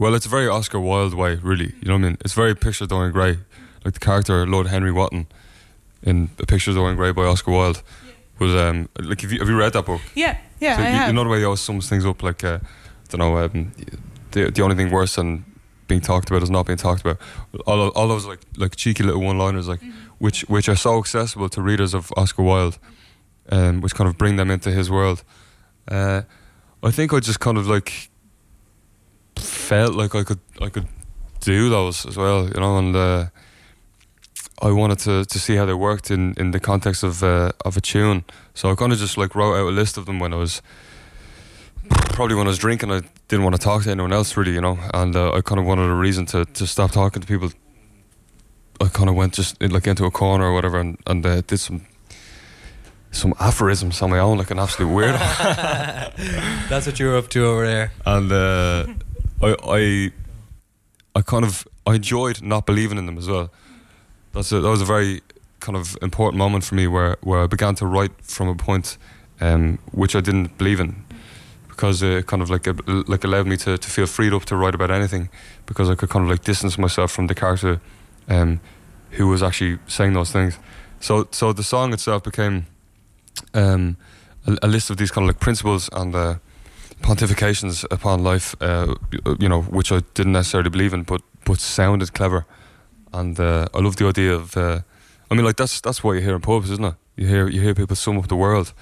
well, 0.00 0.14
it's 0.14 0.24
a 0.24 0.30
very 0.30 0.48
Oscar 0.48 0.80
Wilde 0.80 1.12
way, 1.12 1.34
really. 1.42 1.74
You 1.82 1.88
know 1.88 1.92
what 1.92 1.98
I 1.98 2.08
mean? 2.08 2.18
It's 2.22 2.32
very 2.32 2.56
Picture 2.56 2.84
of 2.84 2.88
Dorian 2.88 3.12
Gray, 3.12 3.38
like 3.84 3.94
the 3.94 4.00
character 4.00 4.46
Lord 4.46 4.66
Henry 4.68 4.92
Wotton 4.92 5.26
in 6.02 6.30
A 6.38 6.46
Picture 6.46 6.70
of 6.70 6.74
the 6.74 6.80
Dorian 6.80 6.96
Gray 6.96 7.12
by 7.12 7.24
Oscar 7.24 7.50
Wilde 7.52 7.82
was 8.38 8.54
um 8.54 8.88
like 8.98 9.20
have 9.20 9.32
you 9.32 9.38
have 9.38 9.48
you 9.48 9.56
read 9.58 9.72
that 9.74 9.84
book? 9.86 10.00
Yeah, 10.14 10.36
yeah, 10.60 10.76
so 10.76 10.82
I 10.82 10.86
you, 10.88 10.94
have. 10.94 11.08
you 11.08 11.12
know 11.14 11.24
the 11.24 11.30
way 11.30 11.38
he 11.38 11.44
always 11.44 11.60
sums 11.60 11.88
things 11.88 12.04
up 12.06 12.22
like 12.22 12.42
uh, 12.44 12.58
I 12.62 13.16
don't 13.16 13.18
know 13.20 13.38
um, 13.38 13.72
the 14.32 14.50
the 14.50 14.62
only 14.62 14.76
thing 14.76 14.90
worse 14.90 15.16
than 15.16 15.44
being 15.88 16.00
talked 16.00 16.30
about 16.30 16.42
is 16.42 16.50
not 16.50 16.66
being 16.66 16.78
talked 16.78 17.00
about. 17.00 17.18
All 17.66 17.82
of- 17.88 17.96
all 17.96 18.08
those 18.08 18.24
like 18.24 18.40
like 18.56 18.76
cheeky 18.76 19.02
little 19.02 19.20
one 19.20 19.36
liners 19.38 19.66
like 19.68 19.80
which 20.18 20.42
which 20.48 20.68
are 20.68 20.76
so 20.76 20.98
accessible 20.98 21.48
to 21.50 21.60
readers 21.62 21.94
of 21.94 22.12
Oscar 22.16 22.42
Wilde, 22.44 22.78
um, 23.50 23.80
which 23.80 23.94
kind 23.94 24.08
of 24.08 24.16
bring 24.16 24.36
them 24.36 24.50
into 24.50 24.70
his 24.70 24.88
world. 24.90 25.22
Uh, 25.88 26.22
I 26.82 26.90
think 26.92 27.12
I 27.12 27.20
just 27.20 27.40
kind 27.40 27.58
of 27.58 27.66
like 27.66 28.08
felt 29.36 29.94
like 29.94 30.14
I 30.14 30.22
could 30.24 30.40
I 30.60 30.68
could 30.68 30.86
do 31.40 31.68
those 31.68 32.06
as 32.06 32.16
well, 32.16 32.44
you 32.48 32.60
know, 32.60 32.78
and 32.78 32.94
uh, 32.96 33.24
I 34.62 34.70
wanted 34.70 34.98
to, 35.00 35.24
to 35.24 35.38
see 35.38 35.56
how 35.56 35.64
they 35.64 35.74
worked 35.74 36.10
in, 36.10 36.34
in 36.36 36.50
the 36.50 36.60
context 36.60 37.02
of 37.02 37.22
uh, 37.22 37.52
of 37.64 37.76
a 37.76 37.80
tune. 37.80 38.24
So 38.54 38.70
I 38.70 38.74
kind 38.74 38.92
of 38.92 38.98
just 38.98 39.16
like 39.16 39.34
wrote 39.34 39.54
out 39.54 39.66
a 39.66 39.70
list 39.70 39.96
of 39.96 40.06
them 40.06 40.18
when 40.18 40.32
I 40.32 40.36
was 40.36 40.62
probably 42.10 42.36
when 42.36 42.46
I 42.46 42.50
was 42.50 42.58
drinking. 42.58 42.90
I 42.90 43.02
didn't 43.28 43.44
want 43.44 43.56
to 43.56 43.62
talk 43.62 43.82
to 43.84 43.90
anyone 43.90 44.12
else 44.12 44.36
really, 44.36 44.52
you 44.52 44.60
know, 44.60 44.78
and 44.92 45.16
uh, 45.16 45.32
I 45.32 45.40
kind 45.40 45.58
of 45.58 45.66
wanted 45.66 45.88
a 45.90 45.94
reason 45.94 46.26
to, 46.26 46.44
to 46.44 46.66
stop 46.66 46.90
talking 46.92 47.22
to 47.22 47.26
people. 47.26 47.50
I 48.80 48.88
kind 48.88 49.08
of 49.08 49.14
went 49.14 49.34
just 49.34 49.60
in, 49.62 49.70
like 49.70 49.86
into 49.86 50.04
a 50.04 50.10
corner 50.10 50.44
or 50.46 50.52
whatever, 50.54 50.78
and 50.78 50.98
and 51.06 51.24
uh, 51.24 51.40
did 51.42 51.58
some 51.58 51.86
some 53.12 53.34
aphorisms 53.40 54.02
on 54.02 54.10
my 54.10 54.18
own, 54.18 54.38
like 54.38 54.50
an 54.50 54.58
absolute 54.58 54.90
weirdo. 54.90 55.18
That's 56.68 56.86
what 56.86 56.98
you 57.00 57.06
were 57.06 57.16
up 57.16 57.28
to 57.28 57.44
over 57.44 57.66
there. 57.66 57.92
and 58.06 58.30
uh, 58.30 58.86
I, 59.42 59.56
I, 59.64 60.10
I 61.16 61.22
kind 61.22 61.44
of 61.44 61.66
I 61.86 61.94
enjoyed 61.94 62.42
not 62.42 62.66
believing 62.66 62.98
in 62.98 63.06
them 63.06 63.18
as 63.18 63.26
well. 63.26 63.50
That's 64.32 64.52
a, 64.52 64.60
that 64.60 64.68
was 64.68 64.82
a 64.82 64.84
very 64.84 65.22
kind 65.60 65.76
of 65.76 65.96
important 66.02 66.38
moment 66.38 66.64
for 66.64 66.74
me 66.74 66.86
where, 66.86 67.16
where 67.22 67.40
I 67.42 67.46
began 67.46 67.74
to 67.76 67.86
write 67.86 68.12
from 68.22 68.48
a 68.48 68.54
point 68.54 68.96
um, 69.40 69.78
which 69.92 70.14
I 70.14 70.20
didn't 70.20 70.56
believe 70.58 70.80
in 70.80 71.04
because 71.68 72.02
it 72.02 72.26
kind 72.26 72.42
of 72.42 72.50
like 72.50 72.66
like 73.08 73.24
allowed 73.24 73.46
me 73.46 73.56
to, 73.56 73.78
to 73.78 73.90
feel 73.90 74.06
freed 74.06 74.34
up 74.34 74.44
to 74.44 74.56
write 74.56 74.74
about 74.74 74.90
anything 74.90 75.30
because 75.64 75.88
I 75.88 75.94
could 75.94 76.10
kind 76.10 76.24
of 76.24 76.30
like 76.30 76.44
distance 76.44 76.76
myself 76.76 77.10
from 77.10 77.26
the 77.26 77.34
character 77.34 77.80
um, 78.28 78.60
who 79.12 79.28
was 79.28 79.42
actually 79.42 79.78
saying 79.86 80.12
those 80.12 80.30
things. 80.30 80.58
So 81.00 81.26
so 81.30 81.52
the 81.52 81.62
song 81.62 81.92
itself 81.94 82.22
became 82.22 82.66
um, 83.54 83.96
a, 84.46 84.58
a 84.62 84.68
list 84.68 84.90
of 84.90 84.98
these 84.98 85.10
kind 85.10 85.24
of 85.24 85.28
like 85.34 85.40
principles 85.40 85.88
and 85.92 86.14
uh, 86.14 86.34
pontifications 87.02 87.84
upon 87.90 88.22
life, 88.22 88.54
uh, 88.60 88.94
you 89.38 89.48
know, 89.48 89.62
which 89.62 89.90
I 89.90 90.00
didn't 90.14 90.32
necessarily 90.32 90.70
believe 90.70 90.92
in, 90.92 91.04
but 91.04 91.22
but 91.46 91.60
sounded 91.60 92.12
clever, 92.12 92.44
and 93.12 93.38
uh, 93.38 93.66
I 93.74 93.78
love 93.80 93.96
the 93.96 94.06
idea 94.06 94.34
of. 94.34 94.56
Uh, 94.56 94.80
I 95.30 95.34
mean, 95.34 95.44
like 95.44 95.56
that's 95.56 95.80
that's 95.80 96.02
what 96.02 96.12
you 96.12 96.20
hear 96.20 96.34
in 96.34 96.40
pubs, 96.40 96.70
isn't 96.70 96.84
it? 96.84 96.94
You 97.16 97.26
hear 97.26 97.48
you 97.48 97.60
hear 97.60 97.74
people 97.74 97.96
sum 97.96 98.18
up 98.18 98.28
the 98.28 98.36
world, 98.36 98.72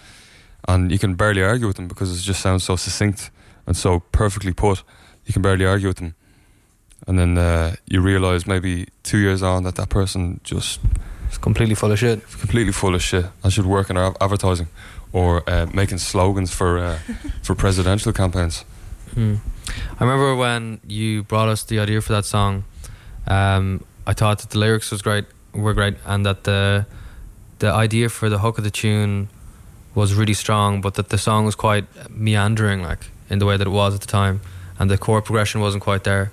and 0.67 0.91
you 0.91 0.99
can 0.99 1.15
barely 1.15 1.43
argue 1.43 1.67
with 1.67 1.77
them 1.77 1.89
because 1.89 2.13
it 2.19 2.23
just 2.23 2.41
sounds 2.41 2.65
so 2.65 2.77
succinct 2.77 3.31
and 3.67 3.77
so 3.77 4.01
perfectly 4.13 4.53
put. 4.53 4.83
You 5.27 5.33
can 5.33 5.43
barely 5.43 5.67
argue 5.67 5.89
with 5.89 5.99
them, 5.99 6.15
and 7.07 7.19
then 7.19 7.37
uh, 7.39 7.75
you 7.87 8.01
realise 8.01 8.47
maybe 8.47 8.87
two 9.03 9.19
years 9.19 9.43
on 9.43 9.65
that 9.65 9.75
that 9.75 9.89
person 9.89 10.41
just 10.45 10.81
It's 11.29 11.39
completely 11.39 11.75
full 11.75 11.93
of 11.93 11.99
shit. 11.99 12.21
completely 12.41 12.73
full 12.73 12.95
of 12.95 13.03
shit 13.03 13.27
I 13.45 13.51
should 13.51 13.67
work 13.67 13.91
in 13.91 13.97
our 13.99 14.15
advertising 14.21 14.69
or 15.13 15.43
uh, 15.47 15.67
making 15.75 15.99
slogans 15.99 16.51
for 16.51 16.79
uh, 16.79 16.99
for 17.43 17.55
presidential 17.55 18.13
campaigns. 18.13 18.65
Hmm. 19.15 19.35
I 20.01 20.05
remember 20.05 20.35
when 20.35 20.81
you 20.89 21.25
brought 21.25 21.49
us 21.53 21.65
the 21.65 21.79
idea 21.79 22.01
for 22.01 22.13
that 22.15 22.25
song. 22.25 22.65
Um, 23.27 23.85
I 24.09 24.15
thought 24.15 24.39
that 24.39 24.51
the 24.51 24.59
lyrics 24.59 24.91
was 24.91 25.03
great, 25.03 25.27
were 25.53 25.75
great, 25.75 25.97
and 26.07 26.25
that 26.25 26.45
the 26.45 26.87
the 27.59 27.71
idea 27.71 28.09
for 28.09 28.31
the 28.31 28.39
hook 28.39 28.57
of 28.57 28.65
the 28.65 28.71
tune 28.71 29.29
was 29.95 30.15
really 30.15 30.33
strong, 30.35 30.81
but 30.81 30.95
that 30.95 31.11
the 31.11 31.19
song 31.19 31.45
was 31.45 31.55
quite 31.55 31.85
meandering, 32.11 32.83
like 32.83 33.11
in 33.29 33.39
the 33.39 33.45
way 33.45 33.57
that 33.59 33.67
it 33.67 33.71
was 33.71 33.95
at 33.95 34.01
the 34.01 34.07
time, 34.07 34.41
and 34.79 34.91
the 34.91 34.97
chord 34.97 35.25
progression 35.27 35.61
wasn't 35.61 35.83
quite 35.83 36.05
there. 36.05 36.31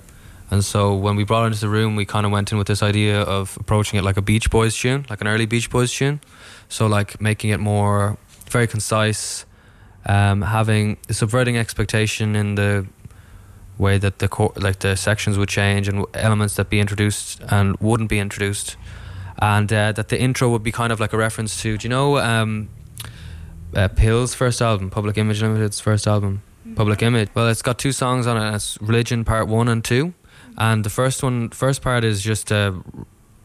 And 0.50 0.64
so 0.64 0.94
when 0.94 1.16
we 1.16 1.24
brought 1.24 1.42
it 1.42 1.46
into 1.48 1.60
the 1.60 1.68
room, 1.68 1.96
we 1.96 2.06
kind 2.06 2.24
of 2.24 2.32
went 2.32 2.50
in 2.50 2.56
with 2.58 2.68
this 2.68 2.82
idea 2.82 3.20
of 3.20 3.56
approaching 3.60 3.98
it 3.98 4.04
like 4.04 4.16
a 4.16 4.22
Beach 4.22 4.48
Boys 4.48 4.74
tune, 4.74 5.04
like 5.10 5.20
an 5.20 5.28
early 5.28 5.44
Beach 5.44 5.68
Boys 5.68 5.92
tune. 5.92 6.20
So 6.68 6.86
like 6.86 7.20
making 7.20 7.50
it 7.50 7.60
more 7.60 8.16
very 8.48 8.68
concise, 8.68 9.44
um, 10.06 10.42
having 10.42 10.96
subverting 11.10 11.58
expectation 11.58 12.36
in 12.36 12.54
the 12.54 12.86
way 13.78 13.98
that 13.98 14.18
the 14.18 14.28
core, 14.28 14.52
like 14.56 14.78
the 14.80 14.96
sections 14.96 15.36
would 15.38 15.48
change 15.48 15.88
and 15.88 16.04
elements 16.14 16.54
that 16.56 16.70
be 16.70 16.80
introduced 16.80 17.40
and 17.50 17.76
wouldn't 17.78 18.08
be 18.08 18.18
introduced, 18.18 18.76
and 19.38 19.72
uh, 19.72 19.92
that 19.92 20.08
the 20.08 20.18
intro 20.18 20.48
would 20.48 20.62
be 20.62 20.72
kind 20.72 20.92
of 20.92 21.00
like 21.00 21.12
a 21.12 21.16
reference 21.16 21.60
to, 21.62 21.76
do 21.76 21.84
you 21.84 21.90
know, 21.90 22.18
um, 22.18 22.68
uh, 23.74 23.88
PiL's 23.88 24.34
first 24.34 24.62
album, 24.62 24.90
Public 24.90 25.18
Image 25.18 25.42
Limited's 25.42 25.80
first 25.80 26.06
album, 26.06 26.42
Public 26.74 27.02
Image. 27.02 27.28
Well, 27.34 27.48
it's 27.48 27.62
got 27.62 27.78
two 27.78 27.92
songs 27.92 28.26
on 28.26 28.36
it. 28.36 28.54
It's 28.54 28.80
Religion 28.80 29.24
Part 29.24 29.48
One 29.48 29.68
and 29.68 29.84
Two, 29.84 30.14
and 30.56 30.84
the 30.84 30.90
first 30.90 31.22
one, 31.22 31.50
first 31.50 31.82
part 31.82 32.04
is 32.04 32.22
just 32.22 32.50
a 32.50 32.80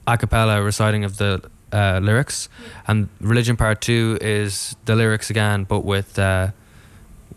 a 0.08 0.18
cappella 0.18 0.62
reciting 0.64 1.04
of 1.04 1.18
the 1.18 1.42
uh, 1.72 2.00
lyrics, 2.02 2.50
and 2.88 3.10
Religion 3.20 3.58
Part 3.58 3.82
Two 3.82 4.18
is 4.22 4.76
the 4.86 4.96
lyrics 4.96 5.30
again, 5.30 5.66
but 5.66 5.82
with 5.82 6.18
uh, 6.18 6.52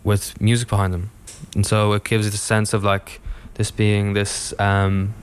with 0.03 0.39
music 0.39 0.69
behind 0.69 0.93
them, 0.93 1.11
and 1.55 1.65
so 1.65 1.93
it 1.93 2.03
gives 2.03 2.27
it 2.27 2.33
a 2.33 2.37
sense 2.37 2.73
of 2.73 2.83
like 2.83 3.19
this 3.55 3.71
being 3.71 4.13
this 4.13 4.53
um, 4.59 5.13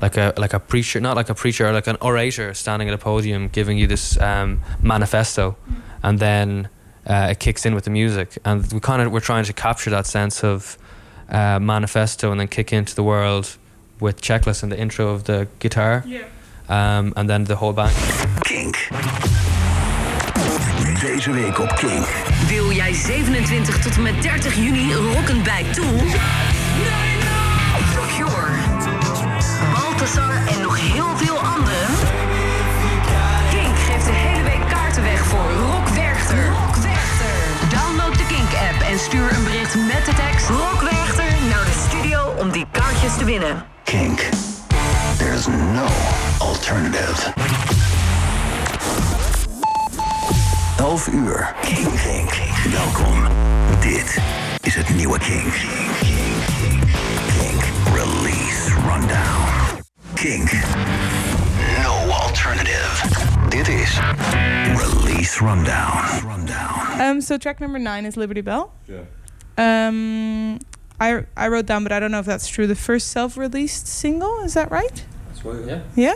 like 0.00 0.16
a 0.16 0.32
like 0.36 0.54
a 0.54 0.60
preacher, 0.60 1.00
not 1.00 1.16
like 1.16 1.28
a 1.30 1.34
preacher, 1.34 1.72
like 1.72 1.86
an 1.86 1.96
orator 2.00 2.54
standing 2.54 2.88
at 2.88 2.94
a 2.94 2.98
podium 2.98 3.48
giving 3.48 3.78
you 3.78 3.86
this 3.86 4.18
um, 4.20 4.60
manifesto, 4.82 5.56
and 6.02 6.18
then 6.18 6.68
uh, 7.06 7.28
it 7.30 7.38
kicks 7.38 7.66
in 7.66 7.74
with 7.74 7.84
the 7.84 7.90
music, 7.90 8.38
and 8.44 8.72
we 8.72 8.80
kind 8.80 9.02
of 9.02 9.12
we're 9.12 9.20
trying 9.20 9.44
to 9.44 9.52
capture 9.52 9.90
that 9.90 10.06
sense 10.06 10.44
of 10.44 10.78
uh, 11.28 11.58
manifesto, 11.60 12.30
and 12.30 12.40
then 12.40 12.48
kick 12.48 12.72
into 12.72 12.94
the 12.94 13.02
world 13.02 13.56
with 14.00 14.20
Chequeless 14.22 14.62
and 14.62 14.72
the 14.72 14.78
intro 14.78 15.08
of 15.08 15.24
the 15.24 15.46
guitar, 15.58 16.02
Yeah. 16.06 16.24
um, 16.68 17.12
and 17.16 17.28
then 17.28 17.44
the 17.44 17.56
whole 17.56 17.72
band. 17.74 17.94
Kink. 18.44 18.76
Deze 21.00 21.32
week 21.32 21.58
op 21.58 21.74
Kink. 21.74 22.06
Wil 22.46 22.72
jij 22.72 22.94
27 22.94 23.78
tot 23.78 23.96
en 23.96 24.02
met 24.02 24.22
30 24.22 24.54
juni 24.54 24.94
rockend 24.94 25.42
bij 25.42 25.62
Tool? 25.72 25.96
The 25.96 26.06
Cure, 28.16 28.50
Balthazar 29.74 30.46
en 30.46 30.60
nog 30.62 30.80
heel 30.80 31.16
veel 31.16 31.38
anderen? 31.38 31.86
Kink 33.50 33.76
geeft 33.78 34.06
de 34.06 34.12
hele 34.12 34.42
week 34.42 34.68
kaarten 34.68 35.02
weg 35.02 35.24
voor 35.24 35.50
Rock 35.58 35.88
Werchter. 35.88 36.46
Rock 36.46 36.76
Werchter. 36.76 37.78
Download 37.78 38.18
de 38.18 38.26
Kink-app 38.26 38.90
en 38.90 38.98
stuur 38.98 39.32
een 39.32 39.44
bericht 39.44 39.74
met 39.74 40.04
de 40.04 40.12
tekst 40.14 40.48
Rock 40.48 40.80
Werchter 40.90 41.48
naar 41.48 41.64
de 41.64 41.86
studio 41.88 42.34
om 42.38 42.50
die 42.50 42.66
kaartjes 42.70 43.16
te 43.16 43.24
winnen. 43.24 43.64
Kink. 43.84 44.28
There's 45.18 45.46
no 45.46 45.86
alternative. 46.38 47.69
11 50.80 51.12
uur. 51.14 51.54
Kink. 51.60 51.88
Kink. 52.00 52.56
Welkom. 52.72 53.26
Dit 53.80 54.18
is 54.62 54.74
het 54.74 54.94
nieuwe 54.94 55.18
Kink. 55.18 55.52
Kink. 57.38 57.62
Release 57.94 58.74
Rundown. 58.74 59.82
Kink. 60.14 60.52
No 61.82 62.12
alternative. 62.12 63.08
Dit 63.48 63.68
is 63.68 63.98
Release 64.76 65.44
Rundown. 65.44 66.22
Rundown. 66.24 67.00
Um, 67.00 67.20
so 67.20 67.36
track 67.36 67.60
number 67.60 67.78
nine 67.78 68.06
is 68.06 68.16
Liberty 68.16 68.40
Belle. 68.42 68.72
Yeah. 68.86 69.00
Um, 69.58 70.58
I 70.98 71.26
I 71.36 71.48
wrote 71.48 71.66
down, 71.66 71.82
but 71.82 71.92
I 71.92 72.00
don't 72.00 72.10
know 72.10 72.20
if 72.20 72.26
that's 72.26 72.48
true. 72.48 72.66
The 72.66 72.74
first 72.74 73.08
self-released 73.08 73.86
single 73.86 74.44
is 74.44 74.54
that 74.54 74.70
right? 74.70 75.04
That's 75.28 75.44
why. 75.44 75.60
Yeah. 75.66 75.82
Yeah. 75.94 76.14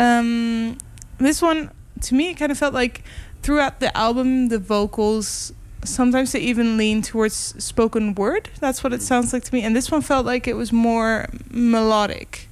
Um, 0.00 0.78
this 1.18 1.42
one 1.42 1.70
to 2.00 2.14
me 2.14 2.30
it 2.30 2.38
kind 2.38 2.52
of 2.52 2.58
felt 2.58 2.74
like 2.74 3.02
throughout 3.46 3.78
the 3.78 3.96
album 3.96 4.48
the 4.48 4.58
vocals 4.58 5.52
sometimes 5.84 6.32
they 6.32 6.40
even 6.40 6.76
lean 6.76 7.00
towards 7.00 7.36
spoken 7.62 8.12
word. 8.14 8.50
That's 8.58 8.82
what 8.82 8.92
it 8.92 9.02
sounds 9.02 9.32
like 9.32 9.44
to 9.44 9.54
me. 9.54 9.62
And 9.62 9.76
this 9.76 9.88
one 9.88 10.02
felt 10.02 10.26
like 10.26 10.48
it 10.48 10.54
was 10.54 10.72
more 10.72 11.28
melodic. 11.48 12.48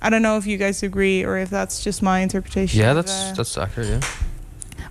I 0.00 0.10
don't 0.10 0.22
know 0.22 0.38
if 0.38 0.46
you 0.46 0.56
guys 0.56 0.82
agree 0.82 1.24
or 1.24 1.36
if 1.36 1.50
that's 1.50 1.84
just 1.84 2.02
my 2.02 2.20
interpretation. 2.20 2.80
Yeah, 2.80 2.90
of, 2.90 2.96
that's 2.96 3.12
uh, 3.12 3.34
that's 3.36 3.58
accurate. 3.58 3.88
Yeah. 3.88 4.00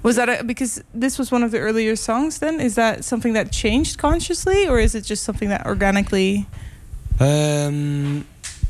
was 0.04 0.18
that 0.18 0.30
a, 0.30 0.44
because 0.44 0.84
this 0.94 1.18
was 1.18 1.32
one 1.32 1.44
of 1.44 1.52
the 1.52 1.60
earlier 1.60 1.96
songs? 1.96 2.40
Then 2.40 2.60
is 2.60 2.76
that 2.76 3.04
something 3.04 3.34
that 3.34 3.52
changed 3.52 3.98
consciously, 3.98 4.68
or 4.68 4.80
is 4.80 4.94
it 4.96 5.02
just 5.02 5.24
something 5.24 5.50
that 5.50 5.66
organically? 5.66 6.46
Um, 7.20 8.26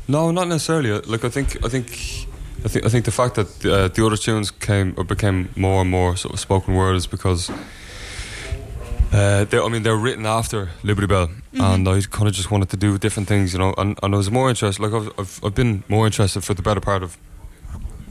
no, 0.06 0.30
not 0.30 0.48
necessarily. 0.48 0.92
Like 1.00 1.24
I 1.24 1.28
think, 1.28 1.62
I 1.64 1.68
think, 1.68 2.27
I 2.64 2.68
think, 2.68 2.84
I 2.84 2.88
think 2.88 3.04
the 3.04 3.10
fact 3.12 3.34
that 3.36 3.64
uh, 3.64 3.88
the 3.88 4.04
other 4.04 4.16
tunes 4.16 4.50
came 4.50 4.94
or 4.96 5.04
became 5.04 5.48
more 5.56 5.80
and 5.82 5.90
more 5.90 6.16
sort 6.16 6.34
of 6.34 6.40
spoken 6.40 6.74
word 6.74 6.96
is 6.96 7.06
because. 7.06 7.50
Uh, 9.10 9.44
they, 9.44 9.58
I 9.58 9.68
mean, 9.68 9.82
they're 9.84 9.96
written 9.96 10.26
after 10.26 10.68
Liberty 10.82 11.06
Belle, 11.06 11.30
and 11.54 11.88
I 11.88 12.00
kind 12.10 12.28
of 12.28 12.34
just 12.34 12.50
wanted 12.50 12.68
to 12.70 12.76
do 12.76 12.98
different 12.98 13.26
things, 13.26 13.54
you 13.54 13.58
know. 13.58 13.72
And, 13.78 13.98
and 14.02 14.14
I 14.14 14.18
was 14.18 14.30
more 14.30 14.50
interested. 14.50 14.82
Like 14.82 14.92
I've, 14.92 15.10
I've, 15.18 15.40
I've 15.44 15.54
been 15.54 15.82
more 15.88 16.04
interested 16.04 16.44
for 16.44 16.52
the 16.52 16.60
better 16.60 16.80
part 16.80 17.02
of 17.02 17.16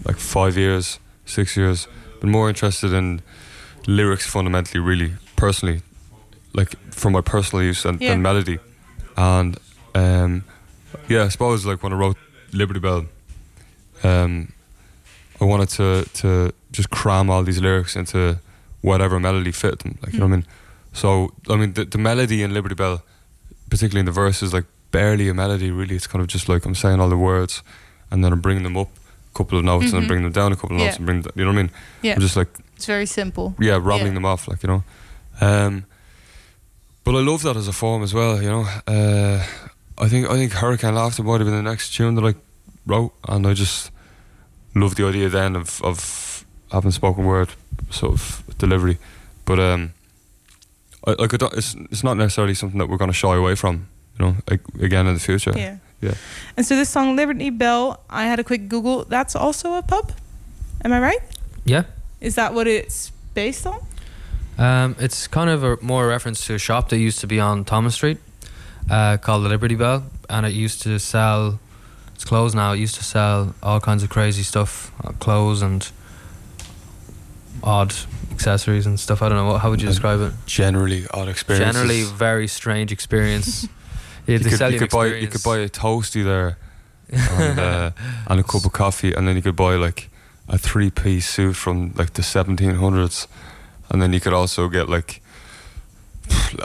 like 0.06 0.18
five 0.18 0.58
years, 0.58 0.98
six 1.26 1.56
years. 1.56 1.88
Been 2.20 2.32
more 2.32 2.50
interested 2.50 2.94
in 2.94 3.22
lyrics 3.86 4.26
fundamentally, 4.26 4.80
really 4.80 5.14
personally, 5.36 5.84
like 6.56 6.72
for 6.92 7.12
my 7.12 7.22
personal 7.22 7.64
use 7.64 7.86
and, 7.86 8.02
Yeah. 8.02 8.10
than 8.12 8.24
melody. 8.24 8.58
And 9.16 9.56
um, 9.94 10.46
yeah, 11.08 11.26
I 11.26 11.28
suppose 11.28 11.64
like 11.64 11.84
when 11.84 11.94
I 11.94 11.96
wrote 11.96 12.18
Liberty 12.54 12.80
Belle, 12.80 13.06
um, 14.04 14.52
I 15.42 15.46
wanted 15.46 15.70
to 15.70 16.06
to 16.22 16.52
just 16.72 16.90
cram 16.90 17.30
all 17.30 17.44
these 17.44 17.62
lyrics 17.62 17.96
into 17.96 18.40
whatever 18.82 19.20
melody 19.20 19.52
fit 19.52 19.80
them. 19.80 19.98
Like 20.02 20.14
you 20.14 20.20
know 20.20 20.26
what 20.28 20.34
I 20.34 20.38
mean. 20.38 20.46
So 20.94 21.32
I 21.50 21.56
mean 21.56 21.74
the, 21.74 21.86
the 21.86 21.98
melody 21.98 22.42
in 22.44 22.54
Liberty 22.54 22.76
Belle, 22.76 23.02
particularly 23.70 24.00
in 24.02 24.06
the 24.06 24.12
verse, 24.12 24.42
is 24.42 24.54
like 24.54 24.66
barely 24.92 25.30
a 25.30 25.34
melody. 25.34 25.72
Really, 25.72 25.96
it's 25.96 26.08
kind 26.08 26.22
of 26.22 26.28
just 26.28 26.48
like 26.50 26.66
I'm 26.66 26.76
saying 26.76 27.00
all 27.00 27.10
the 27.10 27.18
words, 27.18 27.62
and 28.12 28.24
then 28.24 28.32
I'm 28.34 28.42
bringing 28.42 28.64
them 28.64 28.78
up 28.78 28.90
a 29.34 29.38
couple 29.38 29.58
of 29.60 29.64
notes, 29.66 29.86
and 29.86 29.94
then 29.94 30.04
Mhm. 30.04 30.08
bringing 30.08 30.24
them 30.24 30.34
down 30.34 30.52
a 30.52 30.56
couple 30.56 30.76
of 30.76 30.82
notes, 30.82 30.94
Yeah. 30.94 30.98
and 30.98 31.06
bring 31.06 31.18
you 31.36 31.46
know 31.46 31.52
what 31.52 31.60
I 31.60 31.62
mean. 31.64 31.72
Yeah, 32.02 32.14
I'm 32.16 32.22
just 32.22 32.36
like 32.36 32.50
it's 32.76 32.86
very 32.86 33.06
simple. 33.06 33.54
yeah, 33.60 33.74
rattling 33.82 34.08
Yeah. 34.08 34.14
them 34.14 34.26
off, 34.26 34.48
like 34.48 34.64
you 34.64 34.70
know. 34.70 34.84
Um, 35.42 35.86
but 37.04 37.16
I 37.16 37.20
love 37.22 37.42
that 37.44 37.56
as 37.56 37.68
a 37.68 37.74
form 37.74 38.04
as 38.04 38.14
well, 38.14 38.42
you 38.42 38.50
know. 38.50 38.66
Uh, 38.88 39.44
I 39.98 40.10
think 40.10 40.28
I 40.30 40.34
think 40.36 40.52
Hurricane 40.54 40.96
Laughter 40.96 41.24
might 41.24 41.40
have 41.42 41.48
been 41.48 41.56
the 41.64 41.70
next 41.70 41.94
tune 41.96 42.16
that 42.16 42.26
I 42.26 42.34
wrote, 42.88 43.14
and 43.28 43.46
I 43.46 43.54
just 43.54 43.92
love 44.74 44.96
the 44.96 45.06
idea 45.06 45.30
then 45.30 45.56
of 45.56 45.82
of 45.84 46.46
having 46.72 46.92
spoken 46.92 47.26
word 47.26 47.50
sort 47.90 48.14
of 48.14 48.44
delivery. 48.58 48.98
But 49.46 49.60
um, 49.60 49.94
I, 51.06 51.12
like 51.12 51.34
I 51.34 51.38
don't, 51.38 51.54
it's 51.54 51.76
it's 51.92 52.04
not 52.04 52.18
necessarily 52.18 52.54
something 52.54 52.80
that 52.80 52.90
we're 52.90 52.98
going 52.98 53.12
to 53.12 53.18
shy 53.18 53.36
away 53.36 53.56
from, 53.56 53.88
you 54.18 54.26
know, 54.26 54.36
like, 54.50 54.62
again 54.82 55.08
in 55.08 55.14
the 55.14 55.20
future. 55.20 55.54
Yeah. 55.56 55.78
Yeah. 56.02 56.14
And 56.56 56.66
so 56.66 56.76
this 56.76 56.90
song 56.90 57.16
Liberty 57.16 57.50
Belle, 57.50 58.00
I 58.10 58.26
had 58.26 58.40
a 58.40 58.44
quick 58.44 58.70
Google. 58.70 59.06
That's 59.06 59.36
also 59.36 59.74
a 59.74 59.82
pub. 59.82 60.12
Am 60.84 60.94
I 60.94 61.00
right? 61.00 61.22
Yeah. 61.66 61.84
Is 62.22 62.36
that 62.36 62.54
what 62.54 62.68
it's 62.68 63.12
based 63.34 63.66
on? 63.66 63.80
Um, 64.60 64.96
it's 65.00 65.28
kind 65.28 65.50
of 65.50 65.64
a 65.64 65.78
more 65.82 66.08
reference 66.08 66.46
to 66.48 66.54
a 66.54 66.60
shop 66.60 66.90
that 66.90 66.98
used 66.98 67.20
to 67.22 67.28
be 67.28 67.40
on 67.40 67.66
Thomas 67.66 67.96
Street 67.96 68.20
uh, 68.92 69.18
called 69.18 69.44
the 69.44 69.50
Liberty 69.50 69.76
Bell, 69.76 70.04
and 70.30 70.46
it 70.46 70.54
used 70.54 70.84
to 70.84 71.00
sell. 71.00 71.60
It's 72.18 72.26
closed 72.26 72.56
now. 72.56 72.74
It 72.74 72.80
used 72.80 72.96
to 72.96 73.04
sell 73.04 73.54
all 73.62 73.80
kinds 73.80 74.02
of 74.02 74.10
crazy 74.10 74.42
stuff, 74.42 74.92
uh, 75.04 75.12
clothes 75.20 75.62
and 75.62 75.88
odd 77.64 77.94
accessories 78.32 78.88
and 78.88 79.00
stuff. 79.00 79.22
I 79.22 79.30
don't 79.30 79.38
know. 79.38 79.46
what- 79.52 79.62
How 79.62 79.70
would 79.70 79.82
you 79.84 79.88
describe 79.88 80.20
it? 80.22 80.34
Generally 80.48 81.06
odd 81.14 81.28
experiences. 81.28 81.76
Generally, 81.76 82.04
very 82.18 82.48
strange 82.48 82.92
experience. 82.92 83.68
yeah, 84.26 84.38
you 84.38 84.50
could, 84.50 84.60
you 84.60 84.68
you 84.68 84.80
could 84.80 84.90
buy 84.90 85.06
you 85.08 85.28
could 85.28 85.44
buy 85.44 85.58
a 85.60 85.70
toasty 85.70 86.24
there 86.24 86.58
and, 87.12 87.60
uh, 87.60 87.92
and 88.28 88.40
a 88.40 88.44
cup 88.44 88.66
of 88.66 88.74
coffee, 88.74 89.14
and 89.14 89.28
then 89.28 89.36
you 89.36 89.44
could 89.44 89.56
buy 89.56 89.76
like 89.76 90.10
a 90.50 90.58
three 90.58 90.90
piece 90.90 91.30
suit 91.30 91.56
from 91.56 91.94
like 91.96 92.14
the 92.14 92.24
1700s, 92.24 93.28
and 93.92 94.02
then 94.02 94.12
you 94.12 94.20
could 94.20 94.34
also 94.34 94.68
get 94.70 94.90
like. 94.90 95.22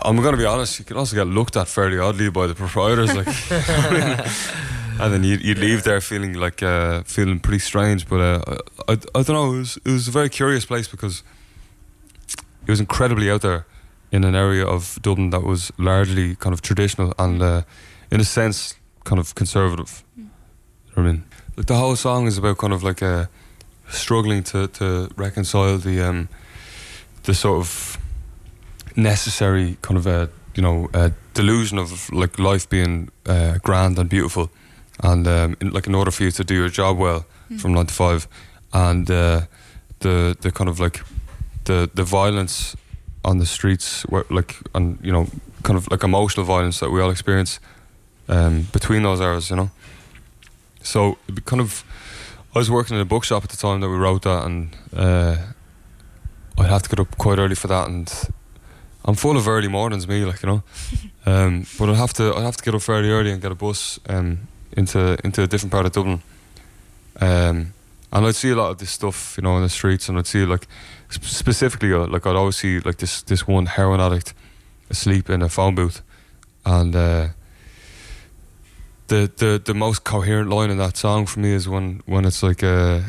I'm 0.03 0.17
gonna 0.17 0.37
be 0.37 0.45
honest. 0.47 0.79
You 0.79 0.85
could 0.85 0.97
also 0.97 1.15
get 1.15 1.27
looked 1.27 1.57
at 1.57 1.69
fairly 1.69 1.99
oddly 1.99 2.31
by 2.31 2.47
the 2.49 2.55
proprietors, 2.55 3.15
like, 3.15 3.29
and 5.01 5.13
then 5.13 5.25
you'd, 5.25 5.43
you'd 5.43 5.59
leave 5.59 5.83
there 5.85 6.01
feeling 6.01 6.35
like 6.35 6.63
uh, 6.63 7.03
feeling 7.05 7.41
pretty 7.41 7.59
strange. 7.59 8.09
But 8.09 8.21
uh, 8.21 8.59
I, 8.89 8.93
I 8.93 9.23
don't 9.23 9.29
know. 9.29 9.55
It 9.55 9.59
was, 9.59 9.79
it 9.85 9.91
was 9.91 10.09
a 10.09 10.11
very 10.11 10.29
curious 10.29 10.65
place 10.65 10.89
because 10.89 11.23
it 12.67 12.71
was 12.71 12.81
incredibly 12.81 13.31
out 13.31 13.43
there 13.43 13.67
in 14.11 14.25
an 14.25 14.35
area 14.35 14.67
of 14.67 14.99
Dublin 15.03 15.31
that 15.31 15.43
was 15.43 15.73
largely 15.79 16.37
kind 16.37 16.53
of 16.53 16.61
traditional 16.61 17.15
and, 17.19 17.43
uh, 17.43 17.63
in 18.11 18.21
a 18.21 18.25
sense, 18.25 18.75
kind 19.05 19.19
of 19.19 19.35
conservative. 19.35 20.05
You 20.17 20.29
what 20.95 21.03
I 21.03 21.13
mean, 21.13 21.25
like 21.57 21.67
the 21.67 21.77
whole 21.77 21.97
song 21.97 22.27
is 22.27 22.39
about 22.39 22.59
kind 22.59 22.73
of 22.73 22.83
like 22.83 23.03
uh, 23.03 23.27
struggling 23.89 24.43
to, 24.45 24.69
to 24.69 25.09
reconcile 25.17 25.79
the 25.79 26.03
um, 26.03 26.29
the 27.23 27.35
sort 27.35 27.59
of 27.61 27.99
necessary 28.97 29.77
kind 29.83 29.97
of 29.97 30.07
uh, 30.07 30.27
you 30.55 30.63
know 30.63 30.89
uh, 30.95 31.11
delusion 31.35 31.79
of 31.79 32.11
like 32.13 32.39
life 32.39 32.69
being 32.69 33.11
uh, 33.27 33.59
grand 33.63 33.99
and 33.99 34.09
beautiful, 34.09 34.51
and 35.03 35.27
um, 35.27 35.57
in, 35.61 35.71
like 35.71 35.87
in 35.87 35.95
order 35.95 36.11
for 36.11 36.23
you 36.25 36.31
to 36.31 36.45
do 36.45 36.55
your 36.55 36.69
job 36.69 36.99
well 36.99 37.25
from 37.59 37.75
nine 37.75 37.87
to 37.87 37.95
five, 37.95 38.29
and 38.73 39.11
uh, 39.11 39.43
the 40.01 40.37
the 40.41 40.51
kind 40.51 40.71
of 40.71 40.81
like 40.81 41.03
the 41.65 41.91
the 41.95 42.05
violence 42.05 42.77
on 43.25 43.39
the 43.39 43.47
streets, 43.47 44.03
where, 44.03 44.25
like 44.31 44.57
and 44.75 44.99
you 45.03 45.13
know 45.13 45.27
kind 45.63 45.77
of 45.77 45.91
like 45.91 46.03
emotional 46.03 46.45
violence 46.45 46.81
that 46.81 46.91
we 46.91 47.01
all 47.01 47.11
experience 47.11 47.61
um, 48.29 48.69
between 48.73 49.03
those 49.03 49.21
hours, 49.21 49.51
you 49.51 49.57
know. 49.57 49.71
So 50.83 51.19
it 51.29 51.35
be 51.35 51.43
kind 51.43 51.61
of, 51.61 51.85
I 52.55 52.59
was 52.59 52.71
working 52.71 52.97
in 52.97 53.03
a 53.03 53.05
bookshop 53.05 53.45
at 53.45 53.51
the 53.51 53.57
time 53.57 53.81
that 53.81 53.89
we 53.89 53.97
wrote 53.97 54.23
that, 54.23 54.45
and 54.45 54.77
uh, 54.95 55.37
I'd 56.59 56.67
have 56.67 56.83
to 56.83 56.89
get 56.89 57.01
up 57.01 57.17
quite 57.19 57.39
early 57.39 57.55
for 57.55 57.69
that, 57.69 57.89
and 57.89 58.13
I'm 59.05 59.15
full 59.15 59.37
of 59.37 59.49
early 59.49 59.69
mornings, 59.69 60.07
me, 60.09 60.25
like 60.25 60.43
you 60.43 60.49
know. 60.49 60.63
Um, 61.25 61.67
but 61.79 61.89
I'd 61.89 61.95
have 61.95 62.13
to, 62.15 62.35
I'd 62.35 62.43
have 62.43 62.57
to 62.57 62.65
get 62.65 62.75
up 62.75 62.83
fairly 62.83 63.09
early 63.09 63.31
and 63.31 63.41
get 63.41 63.53
a 63.53 63.55
bus 63.55 64.01
um, 64.09 64.49
into 64.77 65.17
into 65.25 65.43
a 65.43 65.47
different 65.47 65.73
part 65.73 65.87
of 65.87 65.93
Dublin. 65.93 66.23
Um, 67.21 67.75
and 68.13 68.27
I'd 68.27 68.35
see 68.35 68.51
a 68.51 68.57
lot 68.57 68.71
of 68.71 68.79
this 68.79 68.91
stuff, 68.91 69.35
you 69.39 69.43
know, 69.43 69.57
in 69.57 69.63
the 69.63 69.69
streets, 69.69 70.09
and 70.09 70.19
I'd 70.19 70.27
see 70.27 70.45
like 70.45 70.67
sp- 71.09 71.25
specifically, 71.25 71.93
uh, 71.93 72.07
like 72.07 72.27
I'd 72.27 72.37
always 72.37 72.57
see 72.57 72.81
like 72.81 72.99
this 72.99 73.23
this 73.23 73.47
one 73.47 73.67
heroin 73.67 74.01
addict 74.01 74.35
asleep 74.91 75.31
in 75.31 75.43
a 75.43 75.49
phone 75.49 75.75
booth, 75.75 76.03
and 76.65 76.95
uh, 76.95 77.29
the 79.09 79.31
the 79.37 79.63
the 79.65 79.75
most 79.75 80.05
coherent 80.05 80.51
line 80.51 80.71
in 80.71 80.79
that 80.79 80.97
song 80.97 81.27
for 81.27 81.41
me 81.41 81.53
is 81.53 81.69
when 81.69 82.03
when 82.07 82.25
it's 82.25 82.43
like 82.43 82.63
uh, 82.63 83.01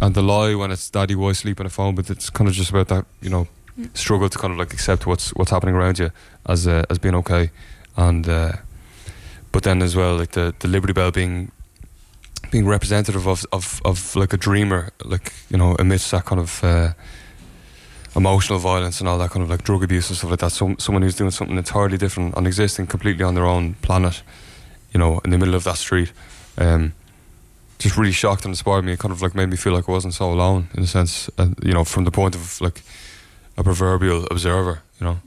and 0.00 0.14
the 0.14 0.22
lie 0.22 0.54
when 0.54 0.70
it's 0.70 0.88
daddy 0.90 1.14
boy 1.14 1.32
sleep 1.32 1.60
in 1.60 1.66
a 1.66 1.70
phone 1.70 1.94
but 1.94 2.10
It's 2.10 2.30
kind 2.30 2.48
of 2.48 2.54
just 2.54 2.70
about 2.70 2.88
that, 2.88 3.04
you 3.20 3.30
know, 3.30 3.48
struggle 3.94 4.28
to 4.28 4.38
kind 4.38 4.52
of 4.52 4.58
like 4.58 4.72
accept 4.72 5.06
what's 5.06 5.30
what's 5.34 5.50
happening 5.50 5.74
around 5.74 5.98
you 5.98 6.10
as 6.46 6.66
uh, 6.66 6.84
as 6.90 6.98
being 6.98 7.14
okay, 7.16 7.50
and 7.96 8.28
uh, 8.28 8.52
but 9.52 9.62
then 9.62 9.82
as 9.82 9.94
well 9.96 10.16
like 10.16 10.32
the 10.32 10.54
the 10.58 10.68
Liberty 10.68 10.92
Bell 10.92 11.10
being 11.10 11.52
being 12.50 12.66
representative 12.66 13.26
of, 13.26 13.46
of, 13.52 13.80
of 13.84 14.16
like 14.16 14.32
a 14.32 14.36
dreamer, 14.36 14.90
like 15.04 15.32
you 15.50 15.56
know, 15.56 15.76
amidst 15.78 16.10
that 16.10 16.24
kind 16.24 16.40
of 16.40 16.64
uh, 16.64 16.92
emotional 18.16 18.58
violence 18.58 19.00
and 19.00 19.08
all 19.08 19.18
that 19.18 19.30
kind 19.30 19.42
of 19.42 19.50
like 19.50 19.62
drug 19.62 19.82
abuse 19.84 20.08
and 20.08 20.16
stuff 20.16 20.30
like 20.30 20.40
that. 20.40 20.50
Some 20.52 20.78
someone 20.78 21.02
who's 21.02 21.16
doing 21.16 21.30
something 21.30 21.56
entirely 21.56 21.96
different 21.96 22.36
and 22.36 22.46
existing 22.46 22.86
completely 22.86 23.24
on 23.24 23.34
their 23.34 23.46
own 23.46 23.74
planet, 23.74 24.22
you 24.92 24.98
know, 24.98 25.20
in 25.24 25.30
the 25.30 25.38
middle 25.38 25.54
of 25.54 25.64
that 25.64 25.76
street. 25.76 26.12
Um, 26.58 26.92
just 27.78 27.96
really 27.96 28.12
shocked 28.12 28.44
and 28.44 28.52
inspired 28.52 28.84
me. 28.84 28.92
It 28.92 28.98
kind 28.98 29.12
of 29.12 29.22
like 29.22 29.34
made 29.34 29.48
me 29.48 29.56
feel 29.56 29.72
like 29.72 29.88
I 29.88 29.92
wasn't 29.92 30.14
so 30.14 30.30
alone 30.30 30.68
in 30.74 30.82
a 30.82 30.86
sense, 30.86 31.30
uh, 31.38 31.48
you 31.62 31.72
know, 31.72 31.84
from 31.84 32.04
the 32.04 32.10
point 32.10 32.34
of 32.34 32.60
like 32.60 32.82
a 33.56 33.62
proverbial 33.62 34.26
observer, 34.30 34.82
you 35.00 35.06
know. 35.06 35.20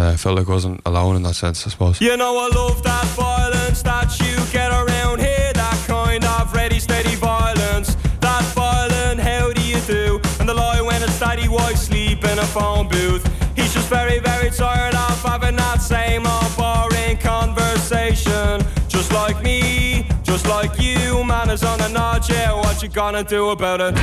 Uh, 0.00 0.12
I 0.12 0.16
felt 0.16 0.38
like 0.38 0.48
I 0.48 0.52
wasn't 0.52 0.80
alone 0.86 1.16
in 1.16 1.22
that 1.24 1.34
sense, 1.34 1.66
I 1.66 1.70
suppose. 1.70 2.00
You 2.00 2.16
know 2.16 2.38
I 2.38 2.48
love 2.56 2.82
that 2.84 3.04
violence 3.08 3.82
that 3.82 4.18
you 4.18 4.34
get 4.50 4.72
around 4.72 5.20
here, 5.20 5.52
that 5.52 5.84
kind 5.86 6.24
of 6.24 6.54
ready, 6.54 6.78
steady 6.80 7.16
violence. 7.16 7.96
That 8.20 8.42
violent, 8.54 9.20
how 9.20 9.52
do 9.52 9.60
you 9.60 9.78
do? 9.80 10.18
And 10.38 10.48
the 10.48 10.54
lie 10.54 10.80
when 10.80 11.02
it's 11.02 11.20
daddy 11.20 11.48
wife 11.48 11.76
sleep 11.76 12.24
in 12.24 12.38
a 12.38 12.46
phone 12.46 12.88
booth. 12.88 13.22
He's 13.54 13.74
just 13.74 13.90
very, 13.90 14.20
very 14.20 14.50
tired 14.50 14.94
of 14.94 15.22
having 15.22 15.56
that 15.56 15.82
same 15.82 16.26
old 16.26 16.56
boring 16.56 17.18
conversation. 17.18 18.64
Just 18.88 19.12
like 19.12 19.42
me, 19.42 20.06
just 20.22 20.46
like 20.46 20.80
you, 20.80 21.22
man 21.24 21.50
is 21.50 21.62
on 21.62 21.78
a 21.82 21.90
nod, 21.90 22.26
yeah, 22.26 22.54
what 22.54 22.82
you 22.82 22.88
gonna 22.88 23.22
do 23.22 23.50
about 23.50 23.82
it? 23.82 23.94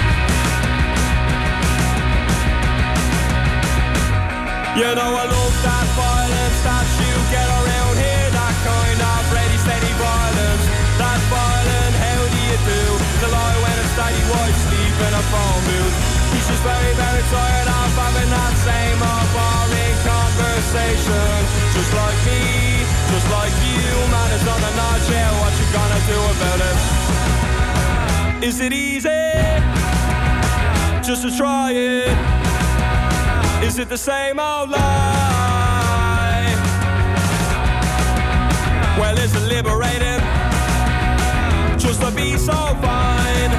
You 4.78 4.94
know 4.94 5.10
I 5.10 5.26
love 5.26 5.58
that 5.66 5.88
violence 5.98 6.60
that 6.62 6.86
you 7.02 7.10
get 7.34 7.50
around 7.50 7.98
here 7.98 8.30
That 8.30 8.56
kind 8.62 9.02
of 9.02 9.26
ready, 9.34 9.58
steady 9.58 9.90
violence 9.98 10.66
That 11.02 11.18
violent, 11.34 11.94
how 11.98 12.22
do 12.30 12.38
you 12.46 12.58
do? 12.62 12.84
The 13.26 13.30
lie 13.34 13.58
when 13.58 13.74
it's 13.74 13.90
daddy 13.98 14.22
wife 14.30 14.54
sleep 14.70 14.98
in 15.02 15.14
a 15.18 15.24
phone 15.34 15.62
booth 15.66 15.98
He's 16.30 16.46
just 16.46 16.62
very, 16.62 16.94
very 16.94 17.26
tired 17.26 17.70
of 17.74 17.90
having 17.90 18.30
that 18.30 18.54
same 18.62 19.02
old 19.02 19.30
boring 19.34 19.98
conversation 20.06 21.34
Just 21.74 21.92
like 21.98 22.20
me, 22.30 22.86
just 22.86 23.28
like 23.34 23.58
you 23.66 23.82
Man 24.14 24.30
is 24.30 24.46
on 24.46 24.62
a 24.62 24.72
nod, 24.78 25.02
yeah, 25.10 25.34
what 25.42 25.58
you 25.58 25.68
gonna 25.74 26.02
do 26.06 26.22
about 26.38 26.62
it? 26.70 28.46
Is 28.46 28.62
it 28.62 28.70
easy? 28.78 29.10
Just 31.02 31.26
to 31.26 31.34
try 31.34 31.74
it 31.74 32.37
is 33.68 33.80
it 33.80 33.90
the 33.90 33.98
same 33.98 34.40
old 34.40 34.70
lie? 34.70 35.58
Well, 38.98 39.18
is 39.18 39.36
it 39.36 39.46
liberating? 39.56 40.22
Just 41.78 42.02
to 42.02 42.12
be 42.12 42.38
so 42.38 42.54
fine 42.54 43.52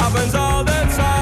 happens 0.00 0.34
all 0.34 0.64
the 0.64 0.80
time. 0.96 1.16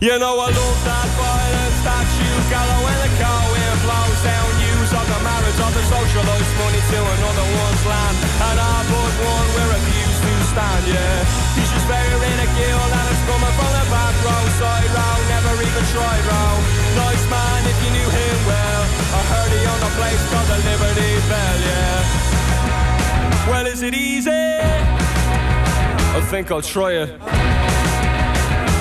You 0.00 0.18
know 0.18 0.34
I 0.38 0.48
love 0.60 0.80
that 0.88 1.08
violence 1.16 1.80
that 1.88 2.06
you 2.20 2.32
gallow 2.52 2.78
when 2.84 2.98
the 3.04 3.10
car 3.20 3.42
wind 3.52 3.78
blows 3.84 4.20
down 4.22 4.56
News 4.86 4.92
of 4.92 5.06
the 5.12 5.20
marriage 5.24 5.60
of 5.66 5.72
the 5.74 5.84
socialist 5.90 6.52
money 6.60 6.82
to 6.90 6.98
another 7.16 7.35
yeah 10.86 11.18
He's 11.58 11.70
just 11.70 11.86
very 11.90 12.14
ridiculed 12.16 12.90
and 12.96 13.06
it's 13.10 13.24
coming 13.26 13.54
from 13.58 13.70
the 13.76 13.84
back 13.90 14.14
row 14.24 14.44
Side 14.56 14.90
row, 14.96 15.16
never 15.28 15.52
even 15.68 15.84
tried 15.92 16.24
row. 16.30 16.54
Nice 16.96 17.24
man 17.28 17.60
if 17.68 17.76
you 17.84 17.90
knew 17.92 18.08
him 18.08 18.38
well. 18.48 18.82
I 19.18 19.20
heard 19.32 19.50
he 19.52 19.60
owned 19.68 19.84
a 19.84 19.92
place 20.00 20.22
called 20.32 20.48
the 20.48 20.58
Liberty 20.64 21.12
Bell, 21.28 21.58
yeah. 21.68 22.26
Well 23.50 23.66
is 23.66 23.82
it 23.82 23.94
easy? 23.94 24.30
I 26.16 26.20
think 26.30 26.50
I'll 26.50 26.62
try 26.62 26.92
it 26.92 27.20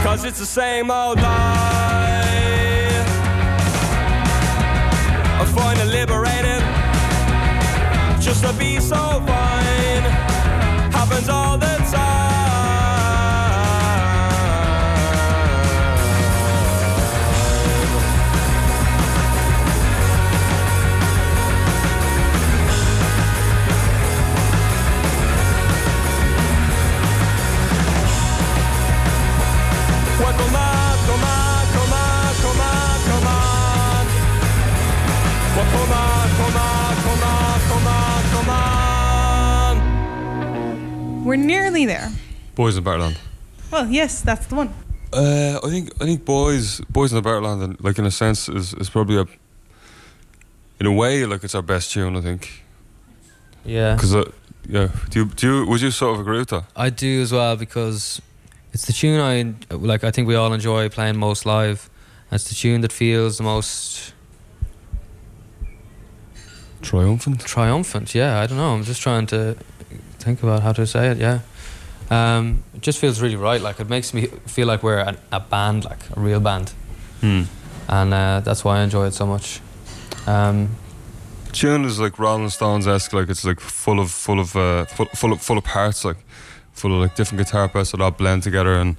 Cause 0.04 0.24
it's 0.24 0.40
the 0.40 0.46
same 0.46 0.90
old 0.90 1.18
lie 1.18 2.06
I 5.42 5.46
find 5.54 5.78
it 5.80 5.90
liberating 6.00 6.64
Just 8.22 8.44
to 8.46 8.54
be 8.54 8.80
so 8.80 8.96
fine. 8.96 10.04
Happens 10.92 11.30
all 11.30 11.58
the 11.58 11.75
Well, 30.18 30.34
come 30.34 30.56
on, 30.56 30.98
come 31.08 31.24
on, 31.24 31.66
come 31.76 31.92
on, 31.92 32.34
come 32.44 32.62
on, 32.62 33.00
come 33.10 33.28
on. 33.28 34.06
Well, 35.56 35.68
come 35.76 35.92
on, 35.92 36.28
come 36.40 36.58
on, 36.58 36.96
come 37.06 37.24
on, 37.24 37.60
come 37.70 37.88
on, 37.88 38.24
come 38.34 38.50
on. 38.50 39.76
We're 41.26 41.36
nearly 41.36 41.86
there. 41.86 42.12
Boys 42.56 42.78
in 42.78 42.84
Better 42.84 43.00
Land. 43.00 43.18
Well, 43.72 43.88
yes, 43.88 44.22
that's 44.22 44.46
the 44.48 44.56
one. 44.56 44.74
Uh, 45.12 45.60
I 45.64 45.70
think 45.70 45.92
I 46.02 46.06
think 46.06 46.24
boys 46.26 46.80
boys 46.90 47.12
in 47.12 47.16
the 47.18 47.22
Better 47.22 47.42
Land, 47.42 47.78
like 47.82 47.98
in 48.00 48.06
a 48.06 48.12
sense, 48.12 48.48
is 48.50 48.74
is 48.76 48.90
probably 48.90 49.18
a 49.18 49.26
in 50.80 50.86
a 50.86 50.92
way, 50.92 51.26
like 51.26 51.44
it's 51.44 51.56
our 51.56 51.62
best 51.62 51.92
tune. 51.92 52.16
I 52.16 52.22
think 52.22 52.64
Yeah. 53.66 53.96
because 53.96 54.16
uh, 54.16 54.32
yeah, 54.68 54.88
do 55.10 55.20
you, 55.20 55.26
do 55.26 55.48
you 55.48 55.66
would 55.68 55.82
you 55.82 55.92
sort 55.92 56.14
of 56.16 56.22
agree 56.22 56.40
with 56.40 56.50
that? 56.50 56.64
I 56.76 56.90
do 56.90 57.22
as 57.22 57.32
well 57.32 57.56
because 57.58 58.22
it's 58.76 58.86
the 58.86 58.94
tune 58.94 59.20
I 59.22 59.54
like. 59.74 60.04
I 60.04 60.12
think 60.12 60.28
we 60.28 60.36
all 60.36 60.52
enjoy 60.54 60.90
playing 60.90 61.18
most 61.18 61.46
live. 61.46 61.90
And 62.30 62.36
it's 62.38 62.50
the 62.50 62.56
tune 62.56 62.82
that 62.82 62.92
feels 62.92 63.38
the 63.38 63.44
most 63.44 64.14
Triumphant. 66.82 67.40
triumphant. 67.46 68.14
Yeah, 68.14 68.40
I 68.42 68.46
don't 68.48 68.58
know. 68.58 68.74
I'm 68.76 68.84
just 68.84 69.02
trying 69.02 69.26
to 69.28 69.56
think 70.20 70.44
about 70.44 70.62
how 70.62 70.74
to 70.74 70.86
say 70.86 71.08
it. 71.12 71.18
Yeah, 71.18 71.40
um, 72.12 72.64
it 72.76 72.82
just 72.82 73.00
feels 73.00 73.22
really 73.22 73.36
right. 73.38 73.62
Like 73.62 73.80
it 73.80 73.90
makes 73.90 74.14
me 74.14 74.28
feel 74.46 74.68
like 74.68 74.84
we're 74.84 75.00
a, 75.00 75.18
a 75.32 75.40
band, 75.40 75.86
like 75.86 76.04
a 76.16 76.20
real 76.20 76.40
band, 76.40 76.74
Hmm. 77.22 77.44
and 77.88 78.14
uh, 78.14 78.42
that's 78.42 78.64
why 78.64 78.80
I 78.80 78.84
enjoy 78.84 79.08
it 79.08 79.14
so 79.14 79.26
much. 79.26 79.62
Um, 80.28 80.76
Tune 81.54 81.86
is 81.86 82.00
like 82.00 82.20
Rolling 82.20 82.50
Stones 82.50 82.86
esque, 82.88 83.14
like 83.14 83.30
it's 83.30 83.46
like 83.46 83.60
full 83.62 84.00
of 84.00 84.12
full 84.12 84.40
of 84.40 84.56
uh, 84.56 84.86
full, 84.86 85.06
full 85.16 85.32
of 85.34 85.42
full 85.42 85.58
of 85.58 85.64
parts, 85.64 86.04
like 86.06 86.18
full 86.76 86.94
of 86.94 87.02
like 87.02 87.16
different 87.16 87.44
guitar 87.44 87.68
parts 87.68 87.92
that 87.92 88.02
all 88.02 88.12
blend 88.12 88.44
together, 88.44 88.76
and 88.76 88.98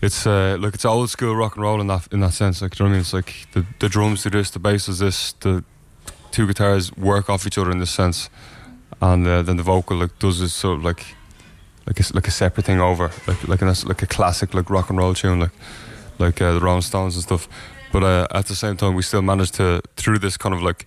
it's 0.00 0.26
uh, 0.26 0.56
like 0.60 0.74
it's 0.74 0.84
old 0.84 1.10
school 1.10 1.36
rock 1.36 1.56
and 1.56 1.62
roll 1.62 1.80
in 1.80 1.86
that 1.88 2.08
in 2.12 2.20
that 2.20 2.32
sense. 2.32 2.62
Like 2.62 2.78
you 2.78 2.84
know 2.84 2.90
what 2.90 2.94
I 2.94 2.98
mean? 2.98 3.00
It's 3.00 3.12
like 3.12 3.46
the 3.52 3.66
the 3.80 3.88
drums 3.88 4.22
do 4.22 4.30
this, 4.30 4.50
the 4.50 4.58
bass 4.58 4.86
does 4.86 4.98
this, 4.98 5.32
the 5.40 5.64
two 6.30 6.46
guitars 6.46 6.96
work 6.96 7.28
off 7.28 7.46
each 7.46 7.58
other 7.58 7.70
in 7.70 7.78
this 7.78 7.90
sense, 7.90 8.30
and 9.00 9.26
uh, 9.26 9.42
then 9.42 9.56
the 9.56 9.62
vocal 9.62 9.96
like 9.96 10.18
does 10.18 10.40
this 10.40 10.54
sort 10.54 10.78
of 10.78 10.84
like 10.84 11.04
like 11.86 12.00
a, 12.00 12.04
like 12.14 12.28
a 12.28 12.30
separate 12.30 12.66
thing 12.66 12.80
over, 12.80 13.10
like 13.26 13.48
like 13.48 13.62
a 13.62 13.74
like 13.86 14.02
a 14.02 14.06
classic 14.06 14.54
like 14.54 14.70
rock 14.70 14.90
and 14.90 14.98
roll 14.98 15.14
tune, 15.14 15.40
like 15.40 15.52
like 16.18 16.40
uh, 16.40 16.52
the 16.52 16.60
Rolling 16.60 16.82
Stones 16.82 17.14
and 17.14 17.22
stuff. 17.22 17.48
But 17.92 18.02
uh, 18.02 18.26
at 18.32 18.46
the 18.46 18.54
same 18.54 18.76
time, 18.76 18.94
we 18.94 19.02
still 19.02 19.22
managed 19.22 19.54
to 19.54 19.80
through 19.96 20.18
this 20.18 20.36
kind 20.36 20.54
of 20.54 20.62
like 20.62 20.86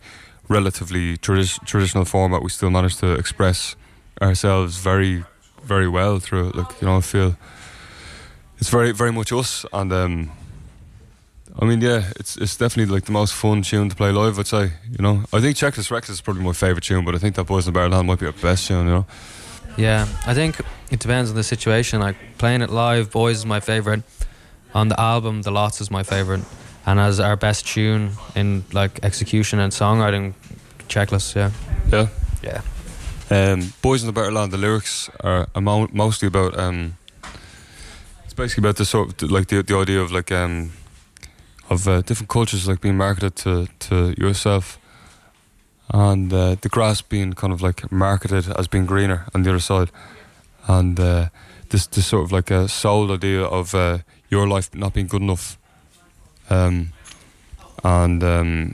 relatively 0.50 1.18
tradi- 1.18 1.64
traditional 1.66 2.06
format, 2.06 2.42
we 2.42 2.50
still 2.50 2.70
managed 2.70 3.00
to 3.00 3.14
express 3.14 3.76
ourselves 4.22 4.78
very 4.78 5.24
very 5.68 5.88
well 5.88 6.20
through 6.20 6.50
it. 6.50 6.56
Like 6.56 6.82
you 6.82 6.88
know, 6.88 6.98
I 6.98 7.02
feel 7.02 7.36
it's 8.60 8.70
very 8.70 8.92
very 8.92 9.12
much 9.12 9.32
us, 9.32 9.66
and 9.74 9.92
um, 9.94 10.32
I 11.60 11.66
mean, 11.66 11.82
yeah, 11.82 12.12
it's 12.20 12.38
it's 12.38 12.56
definitely 12.56 12.94
like 12.94 13.06
the 13.06 13.12
most 13.12 13.34
fun 13.34 13.62
tune 13.62 13.90
to 13.90 13.96
play 13.96 14.12
live. 14.12 14.40
I'd 14.40 14.48
say, 14.48 14.72
you 14.92 15.02
know, 15.02 15.24
I 15.34 15.42
think 15.42 15.58
Chequeless 15.58 15.92
Reckless 15.92 16.18
is 16.18 16.22
probably 16.22 16.44
my 16.44 16.54
favorite 16.54 16.84
tune, 16.84 17.04
but 17.04 17.16
I 17.16 17.18
think 17.18 17.36
that 17.36 17.46
Boys 17.46 17.68
in 17.68 17.74
the 17.74 17.80
Better 17.80 17.90
Land 17.90 18.08
might 18.08 18.20
be 18.20 18.28
our 18.28 18.32
best 18.32 18.68
tune. 18.68 18.86
You 18.88 18.94
know, 18.94 19.06
yeah, 19.78 20.08
I 20.26 20.34
think 20.34 20.60
it 20.92 21.00
depends 21.00 21.30
on 21.30 21.36
the 21.36 21.44
situation. 21.44 22.00
Like 22.00 22.16
playing 22.38 22.62
it 22.62 22.70
live, 22.70 23.12
Boys 23.12 23.38
is 23.38 23.46
my 23.46 23.60
favorite. 23.60 24.04
On 24.74 24.90
the 24.90 25.00
album, 25.00 25.42
The 25.42 25.52
Lotts 25.52 25.82
is 25.82 25.90
my 25.90 26.04
favorite, 26.04 26.42
and 26.86 27.00
as 27.00 27.20
our 27.20 27.36
best 27.36 27.66
tune 27.68 28.12
in 28.36 28.64
like 28.74 29.04
execution 29.04 29.60
and 29.60 29.72
songwriting, 29.72 30.34
Chequeless. 30.88 31.36
Yeah, 31.36 31.52
yeah. 31.92 32.08
yeah. 32.44 32.62
Um, 33.30 33.74
Boys 33.82 34.04
in 34.04 34.08
the 34.08 34.14
Better 34.14 34.32
Land. 34.32 34.54
The 34.54 34.58
lyrics 34.58 35.10
are, 35.20 35.48
are 35.54 35.62
mo- 35.62 35.90
mostly 35.92 36.28
about. 36.28 36.58
Um, 36.58 36.98
it's 38.24 38.34
basically 38.34 38.62
about 38.62 38.78
the 38.78 38.86
sort 38.86 39.22
of 39.22 39.32
like 39.32 39.48
the 39.48 39.62
the 39.64 39.76
idea 39.76 40.00
of 40.00 40.12
like 40.12 40.32
um, 40.32 40.72
of 41.70 41.88
uh, 41.88 42.02
different 42.04 42.30
cultures 42.30 42.68
like 42.68 42.80
being 42.80 42.96
marketed 42.96 43.36
to 43.36 43.68
to 43.80 44.14
yourself, 44.18 44.80
and 45.94 46.32
uh, 46.32 46.56
the 46.62 46.70
grass 46.70 47.02
being 47.02 47.34
kind 47.34 47.52
of 47.52 47.62
like 47.62 47.92
marketed 47.92 48.48
as 48.58 48.68
being 48.70 48.86
greener 48.86 49.26
on 49.36 49.44
the 49.44 49.50
other 49.50 49.60
side, 49.60 49.92
and 50.68 50.98
uh, 50.98 51.28
this 51.70 51.86
this 51.88 52.08
sort 52.08 52.24
of 52.24 52.32
like 52.32 52.50
a 52.50 52.70
soul 52.70 53.12
idea 53.12 53.44
of 53.44 53.76
uh, 53.76 53.98
your 54.30 54.48
life 54.48 54.74
not 54.74 54.94
being 54.94 55.08
good 55.08 55.22
enough, 55.22 55.58
um, 56.50 56.94
and 57.84 58.24
um, 58.24 58.74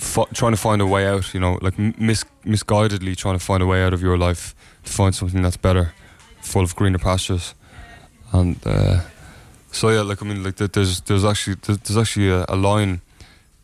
f- 0.00 0.32
trying 0.32 0.52
to 0.52 0.56
find 0.56 0.80
a 0.80 0.86
way 0.86 1.06
out, 1.06 1.34
you 1.34 1.40
know, 1.40 1.58
like 1.60 1.78
mis- 1.78 2.24
misguidedly 2.44 3.16
trying 3.16 3.38
to 3.38 3.44
find 3.44 3.62
a 3.62 3.66
way 3.66 3.82
out 3.82 3.92
of 3.92 4.02
your 4.02 4.16
life 4.16 4.54
to 4.84 4.92
find 4.92 5.14
something 5.14 5.42
that's 5.42 5.56
better, 5.56 5.92
full 6.40 6.62
of 6.62 6.74
greener 6.74 6.98
pastures, 6.98 7.54
and 8.32 8.56
uh, 8.66 9.00
so 9.72 9.90
yeah, 9.90 10.00
like 10.00 10.22
I 10.22 10.26
mean, 10.26 10.42
like 10.42 10.56
there's 10.56 11.00
there's 11.02 11.24
actually 11.24 11.56
there's, 11.66 11.96
actually 11.96 12.30
a, 12.30 12.44
a 12.48 12.56
line 12.56 13.00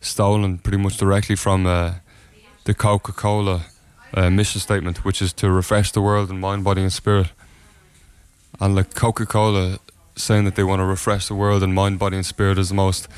stolen 0.01 0.59
pretty 0.59 0.79
much 0.79 0.97
directly 0.97 1.37
from 1.37 1.67
uh, 1.67 1.95
the 2.65 2.75
Coca-Cola 2.75 3.67
uh, 4.15 4.31
mission 4.31 4.61
statement, 4.61 5.05
which 5.05 5.21
is 5.21 5.33
to 5.35 5.51
refresh 5.51 5.93
the 5.93 6.01
world 6.01 6.31
in 6.31 6.41
mind, 6.41 6.65
body, 6.65 6.83
and 6.83 6.93
spirit, 6.93 7.29
and 8.61 8.75
like 8.75 8.95
Coca-Cola 8.95 9.79
saying 10.15 10.45
that 10.45 10.55
they 10.55 10.65
want 10.65 10.81
to 10.81 10.85
refresh 10.85 11.29
the 11.29 11.35
world 11.35 11.63
in 11.63 11.75
mind, 11.75 11.99
body, 11.99 12.17
and 12.17 12.25
spirit 12.25 12.59
is 12.59 12.69
the 12.69 12.75
most 12.75 13.09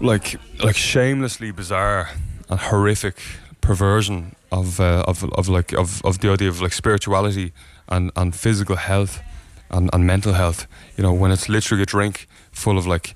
like 0.00 0.38
like 0.62 0.76
shamelessly 0.76 1.50
bizarre 1.50 2.10
and 2.48 2.60
horrific 2.60 3.16
perversion 3.60 4.34
of 4.50 4.80
uh, 4.80 5.04
of 5.06 5.24
of 5.32 5.48
like 5.48 5.72
of, 5.72 6.04
of 6.04 6.18
the 6.20 6.30
idea 6.30 6.48
of 6.48 6.60
like 6.60 6.72
spirituality 6.72 7.52
and, 7.88 8.10
and 8.16 8.34
physical 8.34 8.76
health 8.76 9.22
and, 9.70 9.90
and 9.92 10.06
mental 10.06 10.34
health. 10.34 10.66
You 10.96 11.02
know, 11.02 11.12
when 11.12 11.32
it's 11.32 11.48
literally 11.48 11.82
a 11.82 11.86
drink 11.86 12.28
full 12.52 12.78
of 12.78 12.86
like 12.86 13.14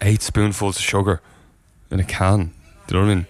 eight 0.00 0.22
spoonfuls 0.22 0.76
of 0.76 0.82
sugar 0.82 1.20
in 1.90 2.00
a 2.00 2.04
can. 2.04 2.52
Do 2.86 2.94
you 2.94 3.00
know 3.00 3.06
what 3.06 3.12
I 3.12 3.14
mean? 3.14 3.26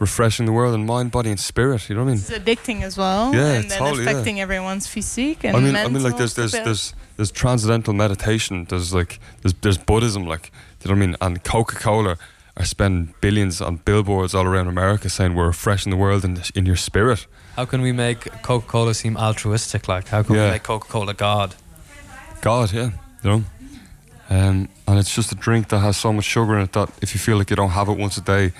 Refreshing 0.00 0.46
the 0.46 0.52
world 0.52 0.74
in 0.74 0.84
mind, 0.84 1.12
body, 1.12 1.30
and 1.30 1.38
spirit. 1.38 1.88
You 1.88 1.94
know 1.94 2.02
what 2.02 2.10
I 2.10 2.14
mean? 2.14 2.20
It's 2.20 2.30
addicting 2.30 2.82
as 2.82 2.98
well. 2.98 3.32
Yeah, 3.32 3.52
and 3.52 3.70
then 3.70 3.78
totally, 3.78 4.04
yeah. 4.04 4.10
affecting 4.10 4.40
everyone's 4.40 4.88
physique 4.88 5.44
and 5.44 5.56
I 5.56 5.60
mean, 5.60 5.76
I 5.76 5.86
mean, 5.86 6.02
like 6.02 6.16
there's 6.16 6.34
there's 6.34 6.50
stability. 6.50 6.64
there's 6.64 6.94
there's 7.16 7.30
transcendental 7.30 7.94
meditation. 7.94 8.66
There's 8.68 8.92
like 8.92 9.20
there's 9.42 9.54
there's 9.60 9.78
Buddhism. 9.78 10.26
Like, 10.26 10.50
you 10.84 10.88
know 10.94 10.98
what 10.98 11.02
I 11.02 11.06
mean? 11.06 11.16
And 11.20 11.44
Coca 11.44 11.76
Cola 11.76 12.16
are 12.56 12.64
spending 12.64 13.14
billions 13.20 13.60
on 13.60 13.76
billboards 13.76 14.34
all 14.34 14.44
around 14.46 14.66
America 14.68 15.08
saying 15.08 15.34
we're 15.34 15.46
refreshing 15.46 15.90
the 15.90 15.96
world 15.96 16.24
and 16.24 16.50
in 16.54 16.66
your 16.66 16.76
spirit. 16.76 17.26
How 17.56 17.64
can 17.64 17.80
we 17.82 17.92
make 17.92 18.30
Coca 18.42 18.66
Cola 18.66 18.94
seem 18.94 19.16
altruistic? 19.16 19.88
Like, 19.88 20.08
how 20.08 20.22
can 20.22 20.34
Yeah. 20.34 20.46
we 20.46 20.50
make 20.52 20.62
Coca 20.62 20.88
Cola 20.88 21.14
God? 21.14 21.54
God, 22.42 22.72
yeah, 22.72 22.90
you 23.22 23.30
know. 23.30 23.44
Um, 24.30 24.68
and 24.88 24.98
it's 24.98 25.14
just 25.14 25.32
a 25.32 25.34
drink 25.34 25.68
that 25.68 25.78
has 25.80 25.96
so 25.96 26.12
much 26.12 26.24
sugar 26.24 26.56
in 26.56 26.62
it 26.62 26.72
that 26.72 26.88
if 27.02 27.14
you 27.14 27.20
feel 27.20 27.36
like 27.36 27.50
you 27.50 27.56
don't 27.56 27.70
have 27.70 27.88
it 27.88 27.98
once 27.98 28.16
a 28.18 28.22
day, 28.22 28.52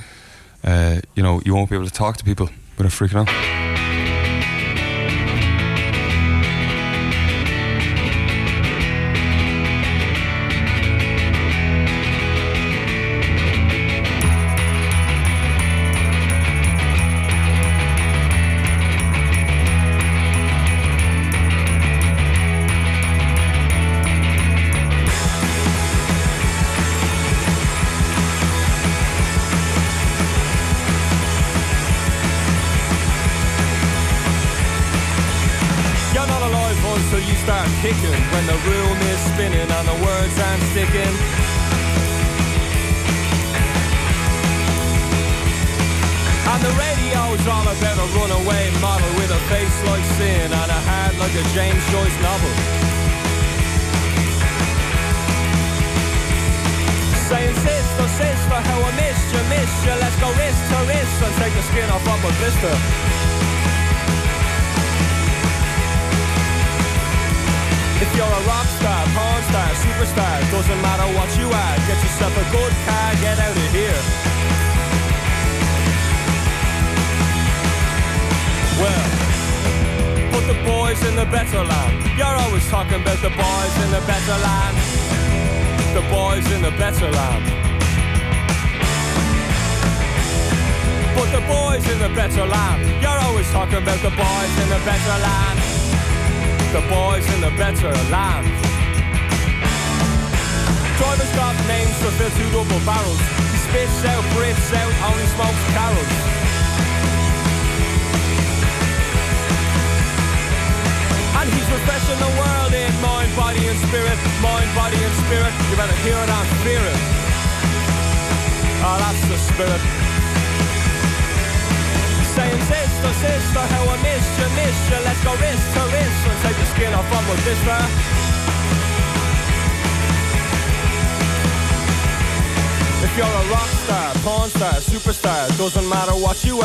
uh, 0.65 1.01
you 1.15 1.23
know, 1.23 1.41
you 1.45 1.55
won't 1.55 1.71
be 1.71 1.77
able 1.77 1.87
to 1.87 1.93
talk 1.93 2.17
to 2.19 2.25
people 2.25 2.49
without 2.77 2.93
freaking 2.93 3.27
out. 3.27 3.92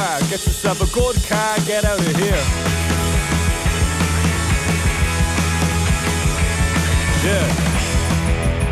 Are. 0.07 0.19
Get 0.31 0.41
yourself 0.47 0.79
a 0.81 0.89
good 0.93 1.15
car, 1.27 1.53
get 1.65 1.83
out 1.85 1.99
of 1.99 2.15
here. 2.23 2.43
Yeah. 7.27 7.47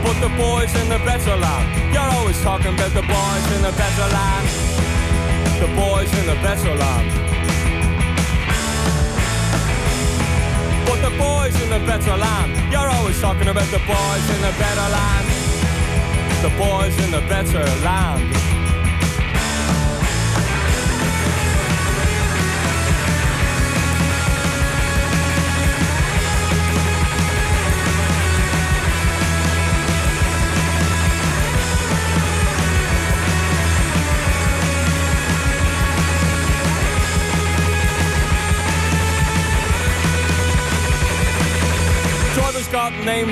But 0.03 0.15
the 0.25 0.31
boys 0.37 0.71
in 0.81 0.87
the 0.89 1.01
better 1.09 1.35
land, 1.35 1.67
you're 1.93 2.11
always 2.17 2.39
talking 2.41 2.73
about 2.73 2.93
the 2.93 3.05
boys 3.17 3.45
in 3.55 3.61
the 3.67 3.73
better 3.81 4.07
land. 4.17 4.47
The 5.63 5.69
boys 5.83 6.11
in 6.19 6.25
the 6.31 6.39
better 6.45 6.73
land. 6.83 7.09
But 10.87 10.99
the 11.07 11.13
boys 11.17 11.55
in 11.63 11.69
the 11.75 11.81
better 11.89 12.15
land, 12.15 12.51
you're 12.71 12.91
always 12.97 13.19
talking 13.19 13.47
about 13.47 13.69
the 13.71 13.83
boys 13.95 14.25
in 14.35 14.39
the 14.47 14.53
better 14.63 14.87
land. 14.97 15.27
The 16.45 16.53
boys 16.57 16.95
in 17.03 17.11
the 17.11 17.23
better 17.27 17.65
land. 17.83 18.44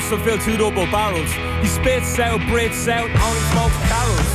To 0.10 0.20
fill 0.20 0.38
two 0.38 0.58
double 0.58 0.86
barrels. 0.92 1.32
He 1.64 1.68
spits 1.68 2.20
out, 2.20 2.38
breathes 2.52 2.88
out, 2.88 3.10
only 3.10 3.44
smokes 3.50 3.80
Carrolls. 3.90 4.32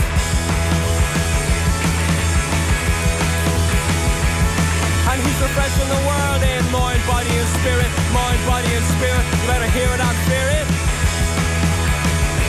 And 5.06 5.18
he's 5.22 5.38
refreshing 5.38 5.88
the 5.92 6.02
world 6.08 6.42
in 6.42 6.64
mind, 6.72 6.98
body 7.06 7.30
and 7.30 7.50
spirit, 7.60 7.90
mind, 8.10 8.40
body 8.48 8.72
and 8.74 8.86
spirit. 8.96 9.22
You 9.22 9.46
better 9.46 9.70
hear 9.70 9.86
it 9.92 10.00
and 10.02 10.18
fear 10.26 10.48
it. 10.56 10.66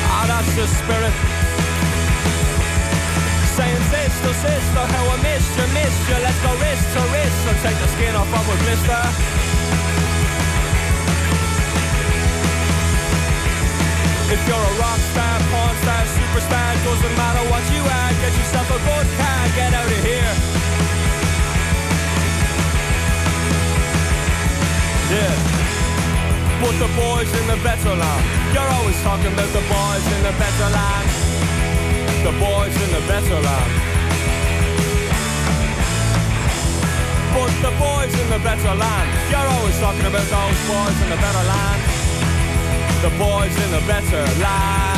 Ah, 0.09 0.25
that's 0.25 0.49
the 0.57 0.65
spirit. 0.65 1.13
Saying 3.53 3.83
sister, 3.93 4.33
sister, 4.41 4.83
how 4.95 5.05
I 5.05 5.17
missed 5.21 5.53
you, 5.53 5.67
missed 5.75 6.03
you. 6.09 6.17
Let's 6.23 6.39
go 6.41 6.49
wrist 6.57 6.87
to 6.97 7.01
wrist 7.13 7.41
and 7.45 7.57
take 7.61 7.77
the 7.77 7.89
skin 7.93 8.15
off 8.15 8.31
of 8.31 8.47
a 8.47 8.55
blister. 8.63 9.03
If 14.29 14.37
you're 14.45 14.61
a 14.61 14.75
rock 14.77 15.01
star, 15.09 15.41
porn 15.49 15.73
star, 15.81 16.05
superstar, 16.05 16.69
doesn't 16.85 17.15
matter 17.17 17.43
what 17.49 17.65
you 17.73 17.81
are, 17.81 18.11
get 18.21 18.29
yourself 18.37 18.69
a 18.69 18.77
good 18.77 19.07
car, 19.17 19.41
get 19.57 19.73
out 19.73 19.89
of 19.89 20.01
here. 20.05 20.33
Yeah. 25.09 25.33
But 26.61 26.77
the 26.77 26.89
boys 26.93 27.29
in 27.41 27.45
the 27.49 27.57
better 27.65 27.89
land, 27.89 28.25
you're 28.53 28.69
always 28.77 29.01
talking 29.01 29.33
about 29.33 29.49
the 29.49 29.65
boys 29.65 30.05
in 30.13 30.21
the 30.21 30.35
better 30.37 30.69
land. 30.77 31.09
The 32.21 32.33
boys 32.37 32.75
in 32.85 32.89
the 32.93 33.03
better 33.09 33.39
land. 33.41 33.71
But 37.33 37.53
the 37.65 37.73
boys 37.81 38.13
in 38.13 38.29
the 38.29 38.41
better 38.45 38.73
land, 38.77 39.09
you're 39.33 39.49
always 39.57 39.77
talking 39.81 40.05
about 40.05 40.27
those 40.29 40.59
boys 40.69 40.97
in 41.01 41.09
the 41.09 41.17
better 41.17 41.45
land 41.49 41.88
the 43.01 43.09
boys 43.17 43.55
in 43.63 43.71
the 43.71 43.83
better 43.87 44.21
land. 44.41 44.88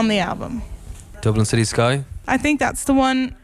On 0.00 0.08
the 0.08 0.18
album. 0.18 0.62
Dublin 1.20 1.44
City 1.44 1.64
Sky. 1.64 2.04
I 2.26 2.38
think 2.38 2.58
that's 2.58 2.84
the 2.84 2.94
one 2.94 3.36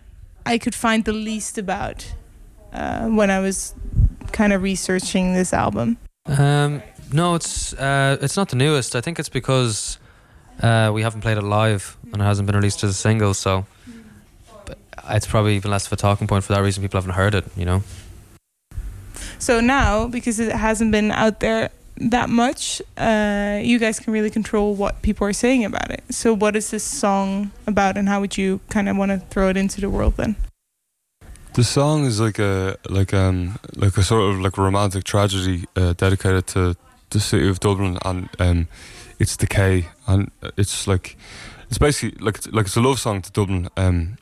I 0.47 0.57
could 0.59 0.75
find 0.75 1.05
the 1.05 1.13
least 1.13 1.59
about 1.59 2.15
uh, 2.73 3.07
when 3.09 3.31
I 3.31 3.41
was 3.41 3.75
kind 4.33 4.53
of 4.55 4.63
researching 4.63 5.35
this 5.35 5.53
album. 5.53 5.99
Um, 6.25 6.83
no, 7.13 7.35
it's 7.35 7.75
uh, 7.75 8.17
it's 8.23 8.37
not 8.37 8.49
the 8.49 8.57
newest. 8.57 8.97
I 8.97 9.03
think 9.03 9.19
it's 9.19 9.29
because 9.29 9.99
uh, 10.63 10.91
we 10.95 11.03
haven't 11.03 11.21
played 11.21 11.37
it 11.37 11.45
live 11.45 11.99
and 12.13 12.23
it 12.23 12.25
hasn't 12.25 12.47
been 12.47 12.57
released 12.57 12.83
as 12.83 12.91
a 12.91 13.01
single. 13.09 13.35
So 13.35 13.67
it's 15.09 15.27
probably 15.27 15.57
even 15.57 15.71
less 15.71 15.87
of 15.87 15.93
a 15.93 15.97
talking 15.97 16.27
point 16.27 16.43
for 16.45 16.55
that 16.55 16.63
reason. 16.63 16.83
People 16.83 16.99
haven't 16.99 17.17
heard 17.17 17.35
it. 17.35 17.45
You 17.55 17.67
know. 17.67 17.83
So 19.39 19.61
now, 19.61 20.09
because 20.09 20.41
it 20.41 20.53
hasn't 20.53 20.91
been 20.91 21.11
out 21.11 21.41
there 21.41 21.71
that 21.99 22.29
much, 22.29 22.83
uh, 22.97 23.61
you 23.63 23.79
guys 23.79 23.99
can 24.01 24.13
really 24.13 24.31
control 24.31 24.75
what 24.75 25.03
people 25.03 25.27
are 25.27 25.33
saying 25.33 25.65
about 25.65 25.91
it. 25.91 26.05
So, 26.11 26.35
what 26.35 26.57
is 26.57 26.71
this 26.71 26.85
song 26.85 27.51
about, 27.67 27.97
and 27.97 28.09
how 28.09 28.21
would 28.21 28.37
you 28.37 28.61
kind 28.69 28.89
of 28.89 28.97
want 28.97 29.11
to 29.13 29.19
throw 29.19 29.49
it 29.49 29.57
into 29.57 29.81
the 29.81 29.91
world 29.91 30.17
then? 30.17 30.37
The 31.55 31.65
song 31.65 32.05
is 32.05 32.21
like 32.21 32.39
a 32.39 32.77
like 32.91 33.15
um 33.15 33.59
like 33.77 33.97
a 33.97 34.03
sort 34.03 34.31
of 34.31 34.41
like 34.41 34.59
romantic 34.59 35.05
tragedy 35.05 35.65
uh, 35.75 35.95
dedicated 35.95 36.47
to 36.49 36.77
the 37.09 37.19
city 37.19 37.49
of 37.49 37.61
Dublin 37.61 37.97
and 38.05 38.29
um 38.39 38.69
its 39.19 39.39
decay 39.39 39.89
and 40.07 40.31
it's 40.59 40.87
like 40.87 41.17
it's 41.71 41.79
basically 41.79 42.23
like 42.23 42.37
it's, 42.37 42.47
like 42.49 42.67
it's 42.67 42.77
a 42.77 42.81
love 42.83 42.99
song 42.99 43.23
to 43.23 43.33
Dublin 43.33 43.71
um 43.79 44.19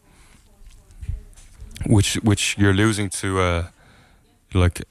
which 1.86 2.14
which 2.22 2.56
you're 2.56 2.72
losing 2.72 3.10
to 3.10 3.40
uh 3.40 3.64
like 4.52 4.84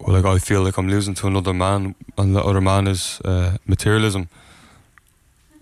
well, 0.00 0.16
like 0.16 0.24
I 0.24 0.38
feel 0.38 0.62
like 0.62 0.78
I'm 0.78 0.88
losing 0.88 1.14
to 1.14 1.26
another 1.26 1.54
man 1.54 1.94
and 2.16 2.34
the 2.34 2.42
other 2.42 2.60
man 2.60 2.86
is 2.86 3.20
uh, 3.24 3.56
materialism. 3.66 4.28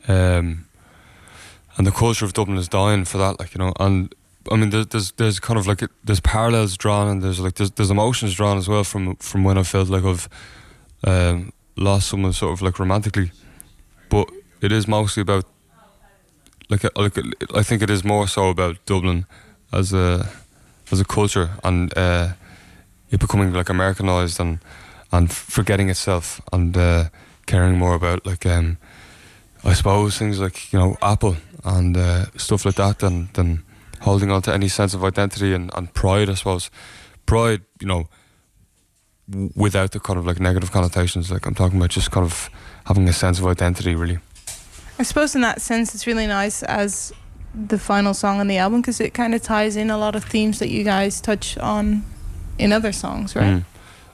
Um 0.08 0.66
and 1.76 1.86
the 1.86 1.92
culture 1.92 2.24
of 2.24 2.32
Dublin 2.32 2.58
is 2.58 2.68
dying 2.68 3.04
for 3.04 3.18
that 3.18 3.38
like 3.38 3.54
you 3.54 3.58
know 3.58 3.72
and 3.78 4.14
I 4.50 4.56
mean, 4.56 4.70
there's 4.70 5.12
there's, 5.12 5.40
kind 5.40 5.58
of 5.58 5.66
like 5.66 5.82
there's 6.04 6.20
parallels 6.20 6.76
drawn, 6.76 7.08
and 7.08 7.22
there's 7.22 7.40
like 7.40 7.54
there's, 7.54 7.70
there's 7.72 7.90
emotions 7.90 8.34
drawn 8.34 8.58
as 8.58 8.68
well 8.68 8.84
from 8.84 9.16
from 9.16 9.44
when 9.44 9.58
I 9.58 9.62
felt 9.62 9.88
like 9.88 10.04
I've 10.04 10.28
um, 11.04 11.52
lost 11.76 12.08
someone 12.08 12.32
sort 12.32 12.52
of 12.52 12.62
like 12.62 12.78
romantically, 12.78 13.32
but 14.08 14.30
it 14.60 14.72
is 14.72 14.86
mostly 14.86 15.20
about 15.20 15.46
like 16.68 16.84
like 16.96 17.18
I 17.54 17.62
think 17.62 17.82
it 17.82 17.90
is 17.90 18.04
more 18.04 18.28
so 18.28 18.48
about 18.48 18.84
Dublin 18.86 19.26
as 19.72 19.92
a 19.92 20.28
as 20.92 21.00
a 21.00 21.04
culture 21.04 21.50
and 21.64 21.96
uh, 21.96 22.32
it 23.10 23.20
becoming 23.20 23.52
like 23.52 23.68
Americanized 23.68 24.40
and 24.40 24.58
and 25.12 25.32
forgetting 25.32 25.88
itself 25.88 26.40
and 26.52 26.76
uh, 26.76 27.08
caring 27.46 27.78
more 27.78 27.94
about 27.94 28.26
like 28.26 28.44
um, 28.46 28.78
I 29.64 29.72
suppose 29.72 30.18
things 30.18 30.40
like 30.40 30.72
you 30.72 30.78
know 30.78 30.96
Apple 31.02 31.36
and 31.64 31.96
uh, 31.96 32.26
stuff 32.36 32.64
like 32.64 32.76
that 32.76 32.98
than 32.98 33.28
than 33.34 33.62
holding 34.00 34.30
on 34.30 34.42
to 34.42 34.52
any 34.52 34.68
sense 34.68 34.94
of 34.94 35.04
identity 35.04 35.52
and, 35.52 35.70
and 35.74 35.92
pride, 35.92 36.28
I 36.30 36.34
suppose. 36.34 36.70
Pride, 37.24 37.62
you 37.80 37.86
know, 37.86 38.08
w- 39.28 39.50
without 39.56 39.92
the 39.92 40.00
kind 40.00 40.18
of 40.18 40.26
like 40.26 40.38
negative 40.38 40.70
connotations. 40.70 41.30
Like 41.30 41.46
I'm 41.46 41.54
talking 41.54 41.78
about 41.78 41.90
just 41.90 42.10
kind 42.10 42.24
of 42.24 42.50
having 42.84 43.08
a 43.08 43.12
sense 43.12 43.38
of 43.38 43.46
identity, 43.46 43.94
really. 43.94 44.18
I 44.98 45.02
suppose 45.02 45.34
in 45.34 45.40
that 45.42 45.60
sense, 45.60 45.94
it's 45.94 46.06
really 46.06 46.26
nice 46.26 46.62
as 46.62 47.12
the 47.54 47.78
final 47.78 48.14
song 48.14 48.38
on 48.38 48.48
the 48.48 48.58
album 48.58 48.80
because 48.80 49.00
it 49.00 49.14
kind 49.14 49.34
of 49.34 49.42
ties 49.42 49.76
in 49.76 49.90
a 49.90 49.98
lot 49.98 50.14
of 50.14 50.24
themes 50.24 50.58
that 50.58 50.68
you 50.68 50.84
guys 50.84 51.20
touch 51.20 51.56
on 51.58 52.04
in 52.58 52.72
other 52.72 52.92
songs, 52.92 53.36
right? 53.36 53.56
Mm. 53.56 53.64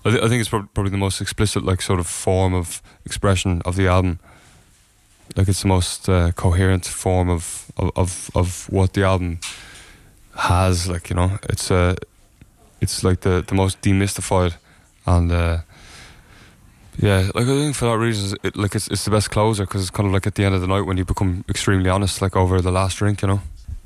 I, 0.05 0.11
th- 0.11 0.23
I 0.23 0.29
think 0.29 0.41
it's 0.41 0.49
prob- 0.49 0.69
probably 0.75 0.91
the 0.91 0.99
most 0.99 1.21
explicit, 1.21 1.65
like, 1.65 1.81
sort 1.83 2.01
of 2.01 2.07
form 2.07 2.55
of 2.55 2.83
expression 3.05 3.63
of 3.65 3.77
the 3.77 3.87
album. 3.87 4.19
Like, 5.37 5.49
it's 5.49 5.63
the 5.63 5.69
most 5.69 6.09
uh, 6.09 6.33
coherent 6.33 6.87
form 6.87 7.29
of, 7.29 7.71
of, 7.77 7.91
of, 7.97 8.31
of 8.35 8.67
what 8.71 8.93
the 8.93 9.05
album 9.05 9.39
has. 10.37 10.89
Like, 10.89 11.11
you 11.11 11.17
know, 11.17 11.39
it's 11.49 11.71
uh, 11.71 11.95
it's 12.81 13.05
like 13.05 13.21
the, 13.21 13.45
the 13.47 13.55
most 13.55 13.81
demystified, 13.81 14.55
and 15.07 15.31
uh, 15.31 15.59
yeah, 16.99 17.31
like 17.35 17.45
I 17.45 17.47
think 17.47 17.77
for 17.77 17.87
that 17.87 17.99
reason, 17.99 18.37
it, 18.43 18.57
like 18.57 18.75
it's 18.75 18.89
it's 18.89 19.05
the 19.05 19.11
best 19.11 19.31
closer 19.31 19.65
because 19.65 19.83
it's 19.83 19.91
kind 19.91 20.07
of 20.07 20.13
like 20.13 20.27
at 20.27 20.35
the 20.35 20.45
end 20.45 20.55
of 20.55 20.61
the 20.61 20.67
night 20.67 20.83
when 20.83 20.97
you 20.97 21.05
become 21.05 21.45
extremely 21.49 21.89
honest, 21.89 22.21
like 22.21 22.37
over 22.37 22.61
the 22.61 22.73
last 22.73 22.99
drink, 22.99 23.23
you 23.23 23.29
know. 23.29 23.41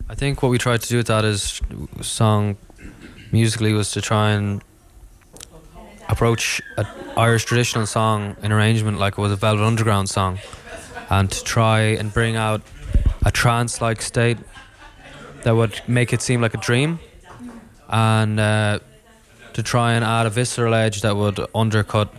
I 0.09 0.15
think 0.15 0.43
what 0.43 0.51
we 0.51 0.59
tried 0.59 0.83
to 0.83 0.89
do 0.89 0.97
with 0.97 1.09
that 1.09 1.25
is 1.25 1.61
song 2.01 2.57
musically 3.33 3.73
was 3.73 3.91
to 3.93 4.01
try 4.01 4.31
and 4.31 4.63
approach 6.09 6.63
an 6.77 6.87
Irish 7.17 7.45
traditional 7.45 7.87
song 7.87 8.37
in 8.43 8.53
arrangement 8.53 8.99
like 8.99 9.19
it 9.19 9.21
was 9.21 9.33
a 9.33 9.37
Velvet 9.37 9.65
Underground 9.65 10.09
song 10.09 10.39
and 11.11 11.31
to 11.31 11.45
try 11.45 11.81
and 11.81 12.13
bring 12.13 12.37
out 12.37 12.63
a 13.25 13.31
trance 13.31 13.81
like 13.81 14.01
state 14.03 14.39
that 15.43 15.55
would 15.55 15.81
make 15.87 16.13
it 16.13 16.23
seem 16.23 16.41
like 16.41 16.55
a 16.55 16.59
dream 16.59 16.99
and 17.89 18.41
uh, 18.41 18.79
to 19.53 19.63
try 19.63 19.93
and 19.95 20.05
add 20.05 20.27
a 20.27 20.31
visceral 20.31 20.75
edge 20.75 21.03
that 21.03 21.17
would 21.17 21.39
undercut 21.55 22.13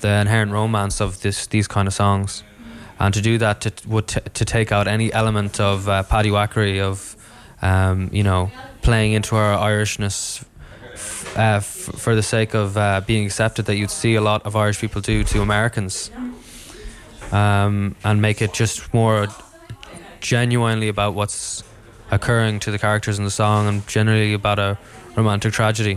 the 0.00 0.08
inherent 0.08 0.52
romance 0.52 1.00
of 1.00 1.20
this 1.22 1.46
these 1.46 1.66
kind 1.66 1.88
of 1.88 1.94
songs. 1.94 2.44
And 3.00 3.12
to 3.14 3.20
do 3.20 3.38
that 3.38 3.62
to, 3.62 3.72
would 3.88 4.06
t- 4.06 4.20
to 4.20 4.44
take 4.44 4.70
out 4.70 4.86
any 4.86 5.12
element 5.12 5.60
of 5.60 5.88
uh, 5.88 6.02
paddy 6.04 6.30
wackery 6.30 6.80
of 6.80 7.16
um, 7.62 8.10
you 8.12 8.22
know 8.22 8.50
playing 8.82 9.14
into 9.14 9.34
our 9.34 9.56
Irishness 9.58 10.44
uh, 11.36 11.56
f- 11.56 11.64
for 11.64 12.14
the 12.14 12.22
sake 12.22 12.54
of 12.54 12.76
uh, 12.76 13.00
being 13.06 13.26
accepted 13.26 13.66
that 13.66 13.76
you'd 13.76 13.90
see 13.90 14.14
a 14.14 14.20
lot 14.20 14.44
of 14.46 14.56
Irish 14.56 14.80
people 14.80 15.00
do 15.00 15.24
to 15.24 15.42
Americans 15.42 16.10
um, 17.32 17.94
and 18.04 18.20
make 18.22 18.40
it 18.42 18.52
just 18.52 18.92
more 18.94 19.26
genuinely 20.20 20.88
about 20.88 21.14
what's 21.14 21.62
occurring 22.10 22.60
to 22.60 22.70
the 22.70 22.78
characters 22.78 23.18
in 23.18 23.24
the 23.24 23.30
song 23.30 23.66
and 23.66 23.86
generally 23.86 24.32
about 24.32 24.58
a 24.58 24.78
romantic 25.16 25.52
tragedy. 25.52 25.94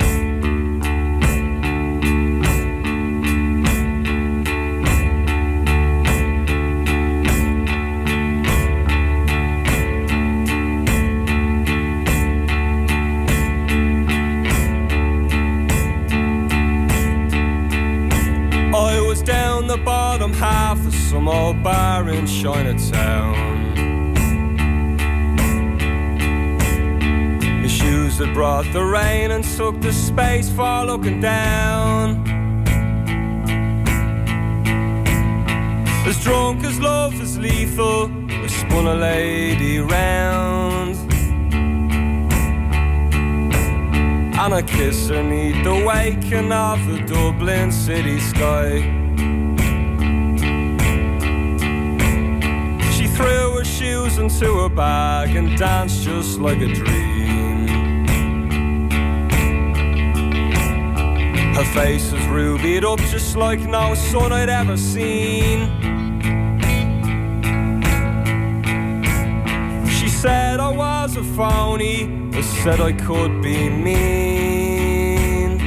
Space 30.17 30.49
for 30.49 30.83
looking 30.83 31.21
down. 31.21 32.23
As 36.07 36.17
drunk 36.23 36.63
as 36.63 36.79
love 36.79 37.13
is 37.21 37.37
lethal, 37.37 38.07
we 38.41 38.47
spun 38.47 38.87
a 38.87 38.95
lady 38.95 39.77
round. 39.77 40.95
And 44.41 44.53
I 44.59 44.63
kiss 44.63 45.09
her 45.09 45.21
neath 45.21 45.63
the 45.63 45.75
waking 45.85 46.51
of 46.51 46.79
the 46.87 46.97
Dublin 47.13 47.71
city 47.71 48.19
sky. 48.19 48.69
She 52.95 53.05
threw 53.05 53.57
her 53.57 53.65
shoes 53.65 54.17
into 54.17 54.47
her 54.61 54.69
bag 54.69 55.35
and 55.35 55.55
danced 55.57 56.01
just 56.01 56.39
like 56.39 56.59
a 56.61 56.73
dream. 56.73 57.16
Her 61.57 61.65
face 61.73 62.11
was 62.11 62.23
rubied 62.27 62.85
up 62.85 62.99
just 62.99 63.35
like 63.35 63.59
no 63.61 63.95
sun 63.95 64.31
I'd 64.31 64.47
ever 64.47 64.77
seen. 64.77 65.67
She 69.89 70.07
said 70.07 70.59
I 70.59 70.69
was 70.69 71.17
a 71.17 71.23
phony, 71.23 72.29
I 72.31 72.41
said 72.41 72.79
I 72.79 72.91
could 72.91 73.41
be 73.41 73.69
mean. 73.69 75.59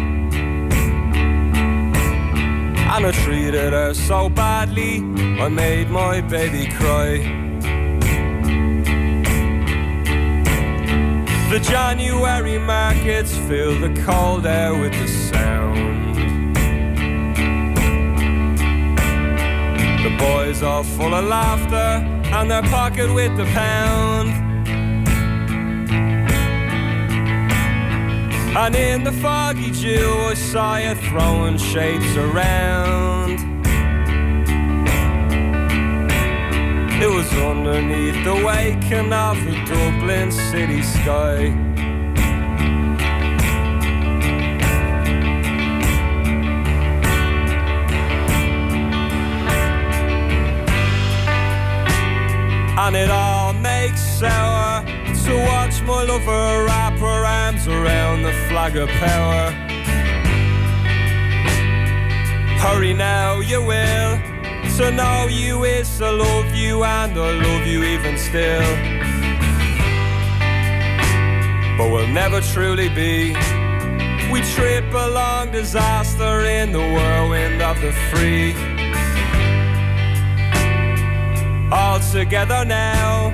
And 2.95 3.07
I 3.07 3.11
treated 3.25 3.73
her 3.73 3.93
so 3.93 4.29
badly, 4.29 4.99
I 5.41 5.49
made 5.49 5.91
my 5.91 6.21
baby 6.21 6.71
cry. 6.71 7.19
The 11.51 11.59
January 11.59 12.59
markets 12.59 13.37
fill 13.49 13.77
the 13.81 13.93
cold 14.05 14.47
air 14.47 14.73
with 14.73 14.93
the 14.93 15.19
The 20.02 20.16
boys 20.16 20.62
are 20.62 20.82
full 20.82 21.14
of 21.14 21.27
laughter 21.27 21.77
and 22.35 22.51
their 22.51 22.62
pocket 22.62 23.12
with 23.12 23.36
the 23.36 23.44
pound. 23.44 24.31
And 28.56 28.74
in 28.74 29.05
the 29.05 29.12
foggy 29.12 29.70
dew, 29.70 30.10
I 30.31 30.35
saw 30.35 30.78
you 30.78 30.94
throwing 30.94 31.59
shapes 31.59 32.16
around. 32.16 33.39
It 37.02 37.10
was 37.10 37.31
underneath 37.35 38.24
the 38.24 38.35
waking 38.44 39.12
of 39.12 39.36
the 39.44 39.52
Dublin 39.66 40.32
city 40.32 40.82
sky. 40.82 41.69
And 52.91 52.97
it 52.97 53.09
all 53.09 53.53
makes 53.53 54.01
sour 54.01 54.85
to 54.85 55.37
watch 55.47 55.81
my 55.83 56.03
lover 56.03 56.65
wrap 56.65 56.99
her 56.99 57.25
arms 57.25 57.69
around 57.69 58.23
the 58.23 58.33
flag 58.49 58.77
of 58.77 58.89
power. 58.89 59.53
Hurry 62.59 62.93
now, 62.93 63.39
you 63.39 63.62
will. 63.62 64.19
To 64.79 64.91
know 64.91 65.29
you 65.31 65.62
is 65.62 65.99
to 65.99 66.11
love 66.11 66.53
you, 66.53 66.83
and 66.83 67.12
I 67.17 67.31
love 67.31 67.65
you 67.65 67.85
even 67.85 68.19
still. 68.19 68.67
But 71.79 71.93
we'll 71.93 72.09
never 72.09 72.41
truly 72.41 72.89
be. 72.89 73.35
We 74.33 74.43
trip 74.57 74.93
along 74.93 75.53
disaster 75.53 76.45
in 76.45 76.73
the 76.73 76.81
whirlwind 76.81 77.62
of 77.62 77.81
the 77.81 77.93
free. 78.11 78.69
Together 82.24 82.66
now. 82.66 83.32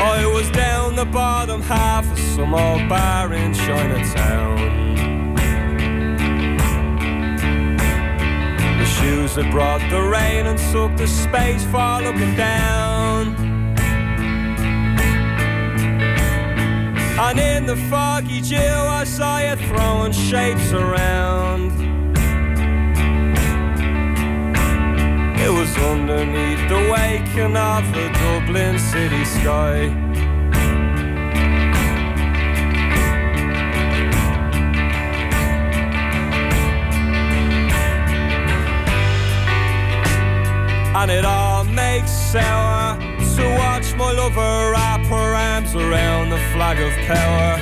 I 0.00 0.24
was 0.32 0.48
down 0.52 0.94
the 0.94 1.04
bottom 1.04 1.60
half 1.60 2.08
of 2.12 2.18
some 2.20 2.54
old 2.54 2.88
bar 2.88 3.34
in 3.34 3.52
Chinatown. 3.52 5.34
The 8.78 8.88
shoes 8.96 9.34
that 9.34 9.50
brought 9.50 9.82
the 9.90 10.00
rain 10.00 10.46
and 10.46 10.58
took 10.72 10.96
the 10.96 11.08
space 11.08 11.64
for 11.64 12.00
looking 12.00 12.36
down. 12.36 13.34
And 17.18 17.40
in 17.40 17.66
the 17.66 17.76
foggy 17.90 18.40
dew, 18.40 18.56
I 18.56 19.02
saw 19.02 19.38
you 19.40 19.56
throwing 19.56 20.12
shapes 20.12 20.72
around. 20.72 21.79
It 25.42 25.50
was 25.50 25.74
underneath 25.78 26.68
the 26.68 26.82
waking 26.92 27.56
of 27.56 27.84
the 27.94 28.08
Dublin 28.20 28.78
city 28.78 29.24
sky. 29.24 29.88
And 40.94 41.10
it 41.10 41.24
all 41.24 41.64
makes 41.64 42.10
sour 42.10 42.98
to 43.36 43.44
watch 43.56 43.94
my 43.94 44.12
lover 44.12 44.72
wrap 44.72 45.02
her 45.06 45.34
arms 45.34 45.74
around 45.74 46.28
the 46.28 46.38
flag 46.52 46.78
of 46.78 46.92
power. 47.06 47.56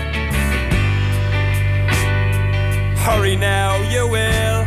Hurry 3.04 3.36
now, 3.36 3.76
you 3.88 4.08
will 4.08 4.57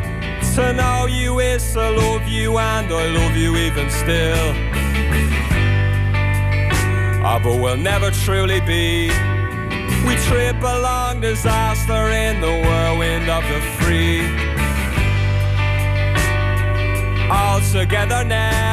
To 0.56 0.74
know 0.74 1.06
you 1.06 1.40
is 1.40 1.72
to 1.72 1.92
love 1.92 2.28
you, 2.28 2.58
and 2.58 2.92
I 2.92 3.08
love 3.08 3.38
you 3.38 3.56
even 3.56 3.90
still. 3.90 4.54
Ah, 7.24 7.40
but 7.42 7.56
we'll 7.56 7.78
never 7.78 8.12
truly 8.12 8.60
be. 8.60 9.08
We 10.06 10.16
trip 10.28 10.62
along 10.62 11.22
disaster 11.22 12.10
in 12.10 12.42
the 12.42 12.54
whirlwind 12.66 13.30
of 13.30 13.44
the 13.44 13.62
free. 13.80 14.20
All 17.32 17.62
together 17.72 18.26
now. 18.26 18.71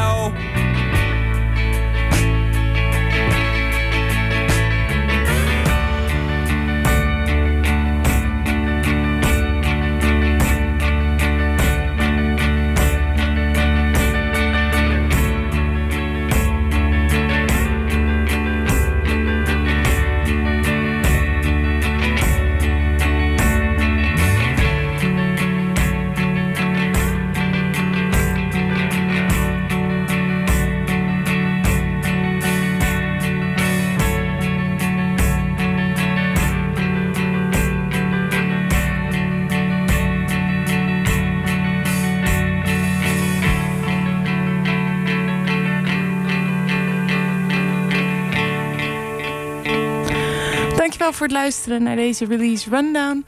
Dankjewel 51.09 51.29
voor 51.29 51.39
het 51.39 51.47
luisteren 51.47 51.83
naar 51.83 51.97
deze 51.97 52.25
release 52.25 52.71
rundown. 52.71 53.25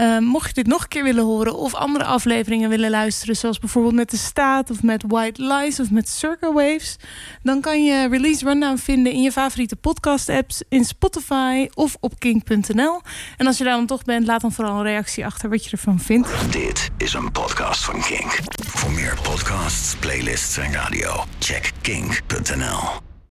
Uh, 0.00 0.18
mocht 0.18 0.46
je 0.48 0.54
dit 0.54 0.66
nog 0.66 0.82
een 0.82 0.88
keer 0.88 1.02
willen 1.02 1.24
horen 1.24 1.54
of 1.54 1.74
andere 1.74 2.04
afleveringen 2.04 2.68
willen 2.68 2.90
luisteren, 2.90 3.36
zoals 3.36 3.58
bijvoorbeeld 3.58 3.94
met 3.94 4.10
De 4.10 4.16
Staat 4.16 4.70
of 4.70 4.82
met 4.82 5.04
White 5.06 5.42
Lies 5.42 5.80
of 5.80 5.90
met 5.90 6.08
Circle 6.08 6.52
Waves, 6.52 6.96
dan 7.42 7.60
kan 7.60 7.84
je 7.84 8.08
Release 8.08 8.44
Rundown 8.44 8.76
vinden 8.76 9.12
in 9.12 9.22
je 9.22 9.32
favoriete 9.32 9.76
podcast-apps, 9.76 10.62
in 10.68 10.84
Spotify 10.84 11.68
of 11.74 11.96
op 12.00 12.18
kink.nl. 12.18 13.00
En 13.36 13.46
als 13.46 13.58
je 13.58 13.64
daar 13.64 13.76
dan 13.76 13.86
toch 13.86 14.04
bent, 14.04 14.26
laat 14.26 14.40
dan 14.40 14.52
vooral 14.52 14.76
een 14.76 14.82
reactie 14.82 15.26
achter 15.26 15.48
wat 15.48 15.64
je 15.64 15.70
ervan 15.70 16.00
vindt. 16.00 16.28
Dit 16.50 16.90
is 16.96 17.12
een 17.14 17.32
podcast 17.32 17.84
van 17.84 18.00
Kink. 18.00 18.38
Voor 18.66 18.90
meer 18.90 19.18
podcasts, 19.22 19.96
playlists 19.96 20.56
en 20.56 20.72
radio, 20.72 21.24
check 21.38 21.70
kink.nl. 21.80 23.11